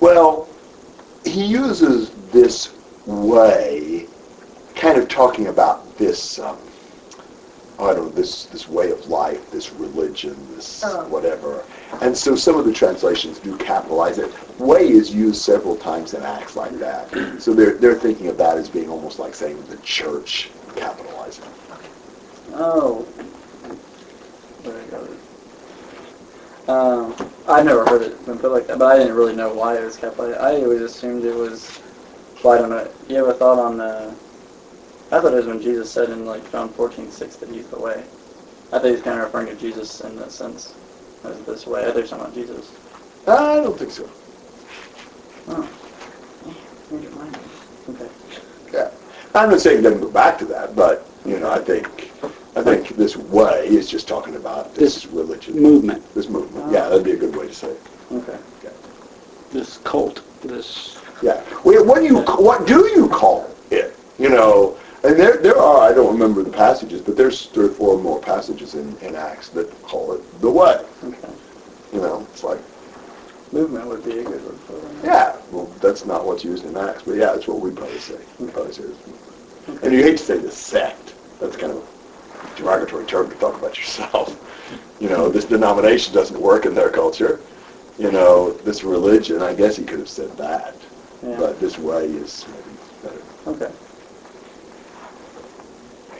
Well, 0.00 0.56
he 1.24 1.44
uses 1.44 2.10
this 2.32 2.74
way, 3.06 4.08
kind 4.82 4.98
of 4.98 5.06
talking 5.08 5.46
about 5.46 5.96
this. 5.96 6.40
Um, 6.40 6.58
I 7.78 7.94
don't 7.94 8.06
know 8.06 8.08
this 8.10 8.46
this 8.46 8.68
way 8.68 8.90
of 8.90 9.06
life, 9.06 9.48
this 9.52 9.72
religion, 9.72 10.36
this 10.56 10.82
Oh. 10.84 11.04
whatever. 11.08 11.62
And 12.00 12.16
so 12.16 12.34
some 12.34 12.56
of 12.56 12.64
the 12.64 12.72
translations 12.72 13.38
do 13.38 13.56
capitalize 13.58 14.18
it. 14.18 14.30
Way 14.58 14.88
is 14.88 15.14
used 15.14 15.40
several 15.40 15.76
times 15.76 16.14
in 16.14 16.22
Acts 16.22 16.56
like 16.56 16.72
that. 16.80 17.08
So 17.40 17.54
they're 17.54 17.74
they're 17.74 17.94
thinking 17.94 18.26
of 18.26 18.36
that 18.38 18.56
as 18.58 18.68
being 18.68 18.88
almost 18.88 19.20
like 19.20 19.34
saying 19.36 19.62
the 19.70 19.76
church 19.78 20.50
capitalizing. 20.74 21.44
Oh. 22.54 23.06
Where 24.64 24.76
I 24.82 24.86
got 24.86 25.04
it. 25.04 26.68
Um, 26.68 27.14
I 27.48 27.62
never 27.62 27.84
heard 27.86 28.02
it 28.02 28.26
been 28.26 28.38
put 28.38 28.50
like 28.50 28.66
that, 28.66 28.78
but 28.80 28.86
I 28.86 28.98
didn't 28.98 29.14
really 29.14 29.34
know 29.36 29.54
why 29.54 29.78
it 29.78 29.84
was 29.84 29.96
capitalized. 29.96 30.38
I 30.40 30.56
always 30.56 30.80
assumed 30.80 31.24
it 31.24 31.34
was. 31.36 31.80
Well, 32.42 32.54
I 32.54 32.58
don't 32.58 32.70
know. 32.70 32.88
You 33.08 33.16
ever 33.18 33.32
thought 33.32 33.58
on 33.60 33.76
the? 33.78 34.12
I 35.12 35.20
thought 35.20 35.34
it 35.34 35.36
was 35.36 35.46
when 35.46 35.60
Jesus 35.60 35.90
said 35.90 36.08
in 36.08 36.24
like 36.24 36.50
John 36.50 36.70
14:6 36.70 37.38
that 37.40 37.48
he's 37.50 37.66
the 37.66 37.78
way. 37.78 38.02
I 38.72 38.78
think 38.78 38.96
he's 38.96 39.04
kind 39.04 39.18
of 39.20 39.26
referring 39.26 39.48
to 39.48 39.54
Jesus 39.54 40.00
in 40.00 40.16
that 40.16 40.32
sense, 40.32 40.74
as 41.24 41.38
this 41.42 41.66
way. 41.66 41.82
I 41.82 41.92
think 41.92 41.98
he's 41.98 42.10
talking 42.10 42.24
about 42.24 42.34
Jesus. 42.34 42.72
I 43.28 43.56
don't 43.56 43.78
think 43.78 43.90
so. 43.90 44.08
Oh. 45.48 45.68
Read 46.90 47.02
your 47.02 47.12
mind. 47.12 47.38
Okay. 47.90 48.08
Yeah. 48.72 48.90
I'm 49.34 49.50
not 49.50 49.60
saying 49.60 49.80
it 49.80 49.82
doesn't 49.82 50.00
go 50.00 50.10
back 50.10 50.38
to 50.38 50.46
that, 50.46 50.74
but 50.74 51.06
you 51.26 51.38
know, 51.38 51.50
I 51.50 51.58
think 51.58 52.10
I 52.56 52.62
think 52.62 52.88
this 52.96 53.14
way 53.14 53.66
is 53.68 53.90
just 53.90 54.08
talking 54.08 54.36
about 54.36 54.74
this, 54.74 55.04
religion, 55.06 55.60
Movement, 55.60 56.02
this 56.14 56.30
movement. 56.30 56.64
Oh. 56.68 56.72
Yeah, 56.72 56.88
that'd 56.88 57.04
be 57.04 57.12
a 57.12 57.16
good 57.16 57.36
way 57.36 57.48
to 57.48 57.54
say 57.54 57.68
it. 57.68 57.80
Okay. 58.12 58.38
this 59.50 59.76
cult, 59.84 60.22
this 60.42 60.98
Yeah. 61.20 61.42
What 61.64 61.98
do 62.00 62.06
you 62.06 62.20
what 62.22 62.66
do 62.66 62.86
you 62.96 63.10
call 63.10 63.54
it? 63.70 63.94
You 64.18 64.28
know, 64.28 64.78
and 65.04 65.18
there 65.18 65.36
there 65.38 65.58
are 65.58 65.90
I 65.90 65.92
don't 65.94 66.12
remember 66.12 66.42
the 66.42 66.50
passages, 66.50 67.00
but 67.00 67.16
there's 67.16 67.46
three 67.46 67.66
or 67.66 67.70
four 67.70 67.98
more 67.98 68.20
passages 68.20 68.74
in, 68.74 68.96
in 68.98 69.14
Acts 69.16 69.48
that 69.50 69.70
call 69.82 70.12
it 70.12 70.40
the 70.40 70.50
way. 70.50 70.84
Okay. 71.04 71.32
You 71.92 72.00
know, 72.00 72.26
it's 72.32 72.42
like 72.44 72.60
Movement 73.52 73.86
would 73.86 74.02
be 74.02 74.18
a 74.20 74.24
good 74.24 74.42
word 74.46 74.58
for 74.60 74.76
it. 74.76 75.04
yeah. 75.04 75.36
Well, 75.50 75.66
that's 75.82 76.06
not 76.06 76.24
what's 76.24 76.42
used 76.42 76.64
in 76.64 76.74
Acts, 76.74 77.02
but 77.02 77.16
yeah, 77.16 77.32
that's 77.32 77.46
what 77.46 77.60
we 77.60 77.70
probably 77.70 77.98
say. 77.98 78.18
We 78.38 78.48
probably 78.48 78.72
say 78.72 78.84
movement. 78.84 79.84
And 79.84 79.92
you 79.92 80.02
hate 80.02 80.16
to 80.16 80.24
say 80.24 80.38
the 80.38 80.50
sect. 80.50 81.12
That's 81.38 81.56
kind 81.56 81.72
of 81.72 81.78
a 81.78 82.56
derogatory 82.56 83.04
term 83.04 83.28
to 83.30 83.36
talk 83.36 83.54
about 83.58 83.76
yourself. 83.76 84.38
You 85.00 85.10
know, 85.10 85.28
this 85.28 85.44
denomination 85.44 86.14
doesn't 86.14 86.40
work 86.40 86.64
in 86.64 86.74
their 86.74 86.88
culture. 86.88 87.40
You 87.98 88.10
know, 88.10 88.52
this 88.52 88.84
religion, 88.84 89.42
I 89.42 89.52
guess 89.54 89.76
he 89.76 89.84
could 89.84 89.98
have 89.98 90.08
said 90.08 90.30
that. 90.38 90.74
Yeah. 91.22 91.36
But 91.36 91.60
this 91.60 91.78
way 91.78 92.06
is 92.06 92.46
maybe 92.48 92.78
better. 93.02 93.22
Okay. 93.66 93.74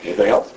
Anything 0.03 0.27
else? 0.27 0.53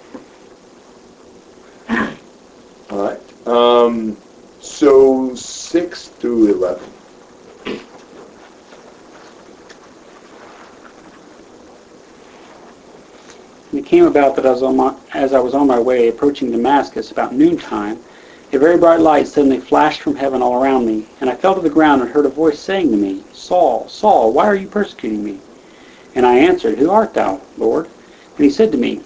All 2.91 2.99
right. 2.99 3.47
Um, 3.47 4.17
so 4.61 5.35
six 5.35 6.09
through 6.09 6.55
eleven. 6.55 6.91
It 13.73 13.85
came 13.85 14.07
about 14.07 14.37
that 14.37 14.47
as, 14.47 14.63
my, 14.63 14.95
as 15.13 15.33
I 15.33 15.39
was 15.39 15.55
on 15.55 15.67
my 15.67 15.79
way 15.79 16.09
approaching 16.09 16.51
Damascus 16.51 17.11
about 17.11 17.35
noontime, 17.35 18.03
a 18.53 18.59
very 18.59 18.79
bright 18.79 19.01
light 19.01 19.29
suddenly 19.29 19.61
flashed 19.61 20.01
from 20.01 20.17
heaven 20.17 20.41
all 20.41 20.63
around 20.63 20.87
me, 20.87 21.07
and 21.21 21.29
I 21.29 21.35
fell 21.35 21.55
to 21.55 21.61
the 21.61 21.69
ground 21.69 22.01
and 22.01 22.11
heard 22.11 22.27
a 22.27 22.31
voice 22.31 22.59
saying 22.59 22.91
to 22.91 22.97
me, 22.97 23.23
Saul, 23.33 23.87
Saul, 23.89 24.33
why 24.33 24.47
are 24.47 24.55
you 24.55 24.67
persecuting 24.67 25.23
me? 25.23 25.41
And 26.15 26.25
I 26.25 26.37
answered, 26.39 26.79
Who 26.79 26.91
art 26.91 27.13
thou, 27.13 27.41
Lord? 27.59 27.87
And 28.37 28.45
he 28.45 28.51
said 28.51 28.73
to 28.73 28.79
me, 28.79 29.03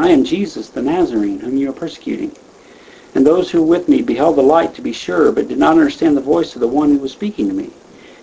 I 0.00 0.08
am 0.08 0.24
Jesus 0.24 0.68
the 0.68 0.82
Nazarene, 0.82 1.40
whom 1.40 1.56
you 1.56 1.70
are 1.70 1.74
persecuting. 1.74 2.32
And 3.14 3.26
those 3.26 3.50
who 3.50 3.62
were 3.62 3.68
with 3.68 3.88
me 3.88 4.02
beheld 4.02 4.36
the 4.36 4.42
light 4.42 4.74
to 4.74 4.82
be 4.82 4.92
sure, 4.92 5.32
but 5.32 5.48
did 5.48 5.58
not 5.58 5.72
understand 5.72 6.16
the 6.16 6.20
voice 6.20 6.54
of 6.54 6.60
the 6.60 6.68
one 6.68 6.90
who 6.90 6.98
was 6.98 7.12
speaking 7.12 7.48
to 7.48 7.54
me. 7.54 7.70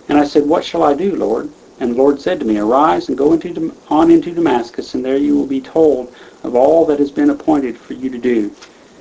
And 0.08 0.18
I 0.18 0.24
said, 0.24 0.46
What 0.46 0.64
shall 0.64 0.82
I 0.82 0.94
do, 0.94 1.16
Lord? 1.16 1.50
And 1.80 1.92
the 1.92 1.98
Lord 1.98 2.20
said 2.20 2.38
to 2.40 2.46
me, 2.46 2.58
Arise 2.58 3.08
and 3.08 3.18
go 3.18 3.32
into 3.32 3.74
on 3.88 4.10
into 4.10 4.32
Damascus, 4.32 4.94
and 4.94 5.04
there 5.04 5.16
you 5.16 5.36
will 5.36 5.46
be 5.46 5.60
told 5.60 6.14
of 6.44 6.54
all 6.54 6.86
that 6.86 6.98
has 6.98 7.10
been 7.10 7.30
appointed 7.30 7.76
for 7.76 7.94
you 7.94 8.08
to 8.10 8.18
do. 8.18 8.54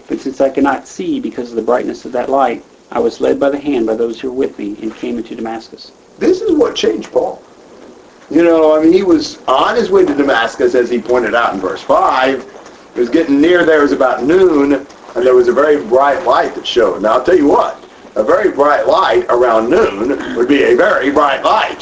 But 0.07 0.19
since 0.19 0.41
I 0.41 0.49
could 0.49 0.63
not 0.63 0.87
see 0.87 1.19
because 1.19 1.51
of 1.51 1.55
the 1.55 1.61
brightness 1.61 2.05
of 2.05 2.11
that 2.13 2.29
light, 2.29 2.63
I 2.91 2.99
was 2.99 3.21
led 3.21 3.39
by 3.39 3.49
the 3.49 3.59
hand 3.59 3.85
by 3.85 3.95
those 3.95 4.19
who 4.19 4.29
were 4.29 4.37
with 4.37 4.59
me, 4.59 4.75
and 4.81 4.95
came 4.95 5.17
into 5.17 5.35
Damascus. 5.35 5.91
This 6.19 6.41
is 6.41 6.51
what 6.53 6.75
changed 6.75 7.11
Paul. 7.11 7.41
You 8.29 8.43
know, 8.43 8.75
I 8.75 8.83
mean, 8.83 8.91
he 8.91 9.03
was 9.03 9.41
on 9.47 9.75
his 9.75 9.91
way 9.91 10.03
to 10.05 10.13
Damascus, 10.15 10.75
as 10.75 10.89
he 10.89 10.99
pointed 10.99 11.35
out 11.35 11.53
in 11.53 11.59
verse 11.59 11.81
5. 11.83 12.64
He 12.95 13.01
was 13.01 13.09
getting 13.09 13.41
near 13.41 13.65
there. 13.65 13.79
It 13.79 13.83
was 13.83 13.91
about 13.91 14.23
noon, 14.23 14.73
and 14.73 14.87
there 15.15 15.35
was 15.35 15.49
a 15.49 15.53
very 15.53 15.83
bright 15.85 16.23
light 16.23 16.55
that 16.55 16.65
showed. 16.65 17.01
Now, 17.01 17.15
I'll 17.15 17.23
tell 17.25 17.35
you 17.35 17.47
what, 17.47 17.83
a 18.15 18.23
very 18.23 18.51
bright 18.51 18.87
light 18.87 19.25
around 19.27 19.69
noon 19.69 20.35
would 20.37 20.47
be 20.47 20.63
a 20.63 20.75
very 20.75 21.11
bright 21.11 21.43
light. 21.43 21.79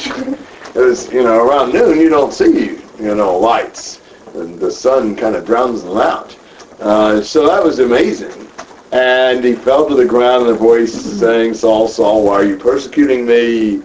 Because, 0.66 1.12
you 1.12 1.22
know, 1.22 1.36
around 1.36 1.72
noon 1.72 2.00
you 2.00 2.08
don't 2.08 2.32
see, 2.32 2.80
you 2.98 3.14
know, 3.14 3.38
lights. 3.38 4.02
And 4.34 4.58
the 4.58 4.72
sun 4.72 5.14
kind 5.14 5.36
of 5.36 5.46
drowns 5.46 5.84
them 5.84 5.98
out. 5.98 6.36
Uh, 6.80 7.22
so 7.22 7.46
that 7.46 7.62
was 7.62 7.78
amazing. 7.78 8.48
And 8.90 9.44
he 9.44 9.54
fell 9.54 9.88
to 9.88 9.94
the 9.94 10.04
ground 10.04 10.48
and 10.48 10.56
a 10.56 10.58
voice 10.58 10.92
saying, 10.92 11.54
Saul, 11.54 11.86
Saul, 11.86 12.24
why 12.24 12.34
are 12.34 12.44
you 12.44 12.56
persecuting 12.56 13.24
me? 13.24 13.82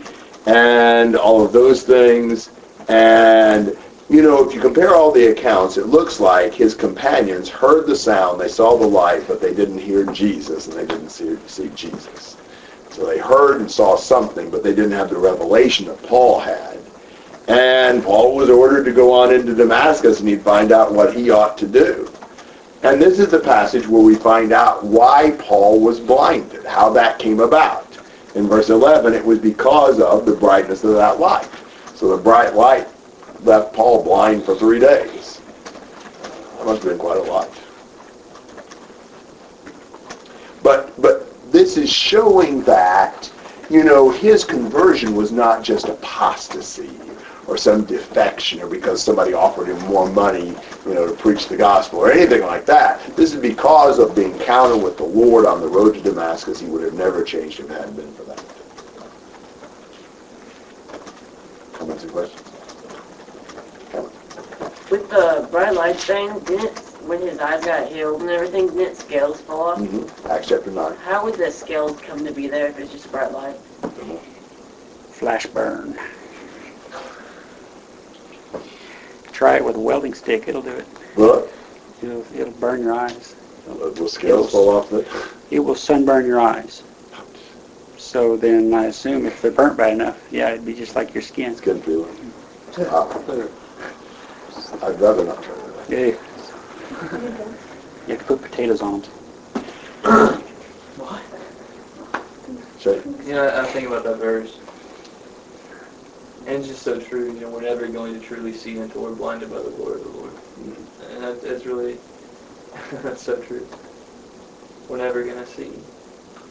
And 0.48 1.16
all 1.16 1.46
of 1.46 1.54
those 1.54 1.84
things. 1.84 2.50
And, 2.88 3.78
you 4.10 4.24
know, 4.24 4.48
if 4.48 4.56
you 4.56 4.60
compare 4.60 4.96
all 4.96 5.12
the 5.12 5.28
accounts, 5.28 5.78
it 5.78 5.86
looks 5.86 6.20
like 6.20 6.52
his 6.52 6.74
companions 6.74 7.48
heard 7.48 7.86
the 7.86 7.96
sound, 7.96 8.42
they 8.42 8.48
saw 8.48 8.76
the 8.76 8.88
light, 8.88 9.28
but 9.28 9.40
they 9.40 9.54
didn't 9.54 9.78
hear 9.78 10.04
Jesus 10.04 10.68
and 10.68 10.76
they 10.76 10.86
didn't 10.88 11.10
see, 11.10 11.38
see 11.46 11.70
Jesus. 11.76 12.36
So 12.90 13.06
they 13.06 13.20
heard 13.20 13.62
and 13.62 13.72
saw 13.72 13.96
something, 13.96 14.50
but 14.50 14.64
they 14.64 14.74
didn't 14.74 14.94
have 14.94 15.12
the 15.12 15.18
revelation 15.18 15.86
that 15.88 16.02
Paul 16.02 16.40
had. 16.40 16.80
And 17.48 18.04
Paul 18.04 18.36
was 18.36 18.50
ordered 18.50 18.86
to 18.86 18.92
go 18.92 19.14
on 19.14 19.32
into 19.32 19.54
Damascus 19.54 20.20
and 20.20 20.30
he'd 20.30 20.42
find 20.42 20.72
out 20.72 20.92
what 20.92 21.16
he 21.16 21.30
ought 21.30 21.56
to 21.60 21.68
do. 21.68 22.12
And 22.82 23.00
this 23.00 23.20
is 23.20 23.30
the 23.30 23.40
passage 23.40 23.88
where 23.88 24.02
we 24.02 24.16
find 24.16 24.52
out 24.52 24.84
why 24.84 25.36
Paul 25.38 25.82
was 25.82 26.00
blinded, 26.00 26.66
how 26.66 26.90
that 26.94 27.20
came 27.20 27.42
about. 27.42 27.86
In 28.34 28.48
verse 28.48 28.70
11, 28.72 29.14
it 29.14 29.24
was 29.24 29.38
because 29.38 30.00
of 30.00 30.26
the 30.26 30.36
brightness 30.36 30.84
of 30.84 30.94
that 30.94 31.20
light. 31.20 31.50
So 31.94 32.16
the 32.16 32.22
bright 32.22 32.56
light 32.56 32.88
left 33.44 33.74
Paul 33.74 34.04
blind 34.04 34.44
for 34.44 34.56
three 34.56 34.80
days. 34.80 35.42
That 36.58 36.66
must 36.66 36.84
have 36.84 36.92
been 36.92 37.00
quite 37.00 37.18
a 37.18 37.24
lot. 37.24 37.50
But, 40.62 41.00
but 41.02 41.52
this 41.52 41.78
is 41.78 41.92
showing 41.92 42.62
that, 42.64 43.32
you 43.70 43.84
know, 43.84 44.10
his 44.10 44.44
conversion 44.44 45.16
was 45.16 45.32
not 45.32 45.64
just 45.64 45.88
apostasy 45.88 47.00
or 47.48 47.58
some 47.58 47.84
defection 47.86 48.62
or 48.62 48.68
because 48.68 49.02
somebody 49.02 49.34
offered 49.34 49.70
him 49.70 49.80
more 49.88 50.08
money, 50.08 50.56
you 50.86 50.94
know, 50.94 51.08
to 51.08 51.14
preach 51.14 51.48
the 51.48 51.58
gospel 51.58 52.00
or 52.00 52.12
anything 52.12 52.42
like 52.42 52.66
that. 52.66 53.04
This 53.16 53.34
is 53.34 53.42
because 53.42 53.98
of 53.98 54.16
the 54.16 54.26
encounter 54.26 54.78
with 54.78 54.98
the 54.98 55.04
Lord 55.04 55.46
on 55.46 55.60
the 55.60 55.68
road 55.68 55.96
to 55.96 56.02
Damascus. 56.02 56.60
He 56.60 56.68
would 56.68 56.84
have 56.84 56.94
never 56.94 57.24
changed 57.24 57.60
if 57.60 57.70
it 57.70 57.74
hadn't 57.74 57.96
been 57.96 58.14
for 58.14 58.24
that. 58.24 58.44
Comments 61.74 62.04
and 62.04 62.12
questions? 62.12 62.49
With 64.90 65.08
the 65.12 65.48
bright 65.52 65.76
light 65.76 65.98
thing, 65.98 66.40
didn't 66.40 66.80
when 67.06 67.22
his 67.22 67.38
eyes 67.40 67.64
got 67.64 67.92
healed 67.92 68.22
and 68.22 68.30
everything, 68.32 68.68
didn't 68.68 68.96
scales 68.96 69.40
fall 69.42 69.62
off? 69.62 69.80
Mm-hmm. 69.80 70.32
Acts 70.32 70.48
chapter 70.50 70.72
9. 70.72 70.96
How 70.98 71.24
would 71.24 71.36
the 71.36 71.52
scales 71.52 72.00
come 72.02 72.26
to 72.26 72.32
be 72.32 72.48
there 72.48 72.68
if 72.68 72.80
it's 72.80 72.92
just 72.92 73.12
bright 73.12 73.32
light? 73.32 73.56
Flash 75.12 75.46
burn. 75.48 75.96
Try 79.32 79.58
it 79.58 79.64
with 79.64 79.76
a 79.76 79.80
welding 79.80 80.14
stick. 80.14 80.48
It'll 80.48 80.62
do 80.62 80.72
it. 80.72 80.88
Look, 81.16 81.52
It'll, 82.02 82.26
it'll 82.34 82.54
burn 82.54 82.82
your 82.82 82.94
eyes. 82.94 83.36
will 83.68 84.08
scales 84.08 84.52
fall 84.52 84.70
off 84.70 84.90
the... 84.90 85.06
It 85.52 85.60
will 85.60 85.76
sunburn 85.76 86.26
your 86.26 86.40
eyes. 86.40 86.84
So 87.98 88.38
then 88.38 88.74
I 88.74 88.86
assume 88.86 89.26
if 89.26 89.42
they're 89.42 89.52
burnt 89.52 89.78
bad 89.78 89.94
enough, 89.94 90.20
yeah, 90.32 90.50
it'd 90.50 90.66
be 90.66 90.74
just 90.74 90.96
like 90.96 91.14
your 91.14 91.22
skin. 91.22 91.56
Skin 91.56 91.82
feeling. 91.82 92.34
Wow. 92.78 93.50
I'd 94.82 95.00
rather 95.00 95.24
not 95.24 95.44
try 95.44 95.56
that. 95.56 95.90
Yeah. 95.90 96.18
You 98.08 98.16
have 98.16 98.20
to 98.20 98.26
put 98.26 98.42
potatoes 98.42 98.82
on 98.82 99.02
them. 99.02 99.12
Shay? 102.80 103.02
You 103.26 103.34
know, 103.34 103.62
I 103.62 103.66
think 103.66 103.88
about 103.88 104.04
that 104.06 104.18
verse. 104.18 104.58
And 106.46 106.58
it's 106.58 106.68
just 106.68 106.82
so 106.82 107.00
true, 107.00 107.32
you 107.34 107.42
know, 107.42 107.50
we're 107.50 107.62
never 107.62 107.88
going 107.88 108.20
to 108.20 108.26
truly 108.26 108.54
see 108.54 108.78
until 108.78 109.04
we're 109.04 109.14
blinded 109.14 109.52
by 109.52 109.60
the 109.60 109.70
glory 109.72 110.02
of 110.02 110.04
the 110.06 110.18
Lord. 110.18 110.34
Mm-hmm. 110.34 111.12
And 111.12 111.24
that, 111.24 111.42
that's 111.42 111.66
really, 111.66 111.98
that's 113.04 113.22
so 113.22 113.36
true. 113.44 113.68
We're 114.88 114.98
never 114.98 115.24
going 115.24 115.38
to 115.38 115.46
see 115.46 115.72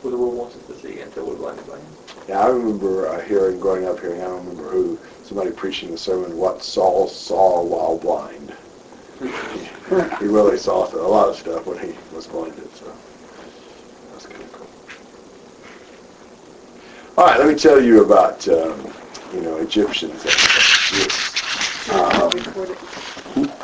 what 0.02 0.10
the 0.10 0.16
Lord 0.16 0.36
wants 0.36 0.56
us 0.56 0.66
to 0.66 0.78
see 0.86 1.00
until 1.00 1.26
we're 1.26 1.36
blinded 1.36 1.66
by 1.66 1.76
Him. 1.76 1.86
Yeah, 2.28 2.40
I 2.40 2.48
remember 2.48 3.08
uh, 3.08 3.20
hearing, 3.22 3.58
growing 3.58 3.86
up 3.86 4.00
hearing, 4.00 4.20
I 4.20 4.24
don't 4.24 4.46
remember 4.46 4.70
who, 4.70 4.98
somebody 5.24 5.50
preaching 5.50 5.90
the 5.90 5.98
sermon, 5.98 6.36
what 6.36 6.62
Saul 6.62 7.08
saw 7.08 7.62
while 7.62 7.98
blind. 7.98 8.54
he 10.20 10.26
really 10.26 10.56
saw 10.56 10.88
a 10.94 11.08
lot 11.08 11.28
of 11.28 11.36
stuff 11.36 11.66
when 11.66 11.78
he 11.78 11.96
was 12.14 12.26
blinded, 12.26 12.72
so 12.76 12.94
that's 14.12 14.26
kind 14.26 14.40
of 14.42 14.52
cool. 14.52 14.66
All 17.16 17.26
right, 17.26 17.38
let 17.38 17.48
me 17.48 17.56
tell 17.56 17.82
you 17.82 18.04
about, 18.04 18.46
um, 18.48 18.92
you 19.34 19.40
know, 19.40 19.56
Egyptians. 19.56 20.24
Um, 21.90 22.30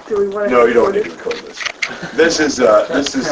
Do 0.09 0.18
we 0.18 0.28
want 0.28 0.49
to? 0.49 0.51
no, 0.51 0.64
you 0.64 0.74
don't 0.74 0.93
need 0.93 1.05
to 1.05 1.11
record 1.11 1.37
this. 1.37 1.62
This 2.14 2.41
is, 2.41 2.59
uh, 2.61 2.87
this 2.89 3.14
is 3.14 3.26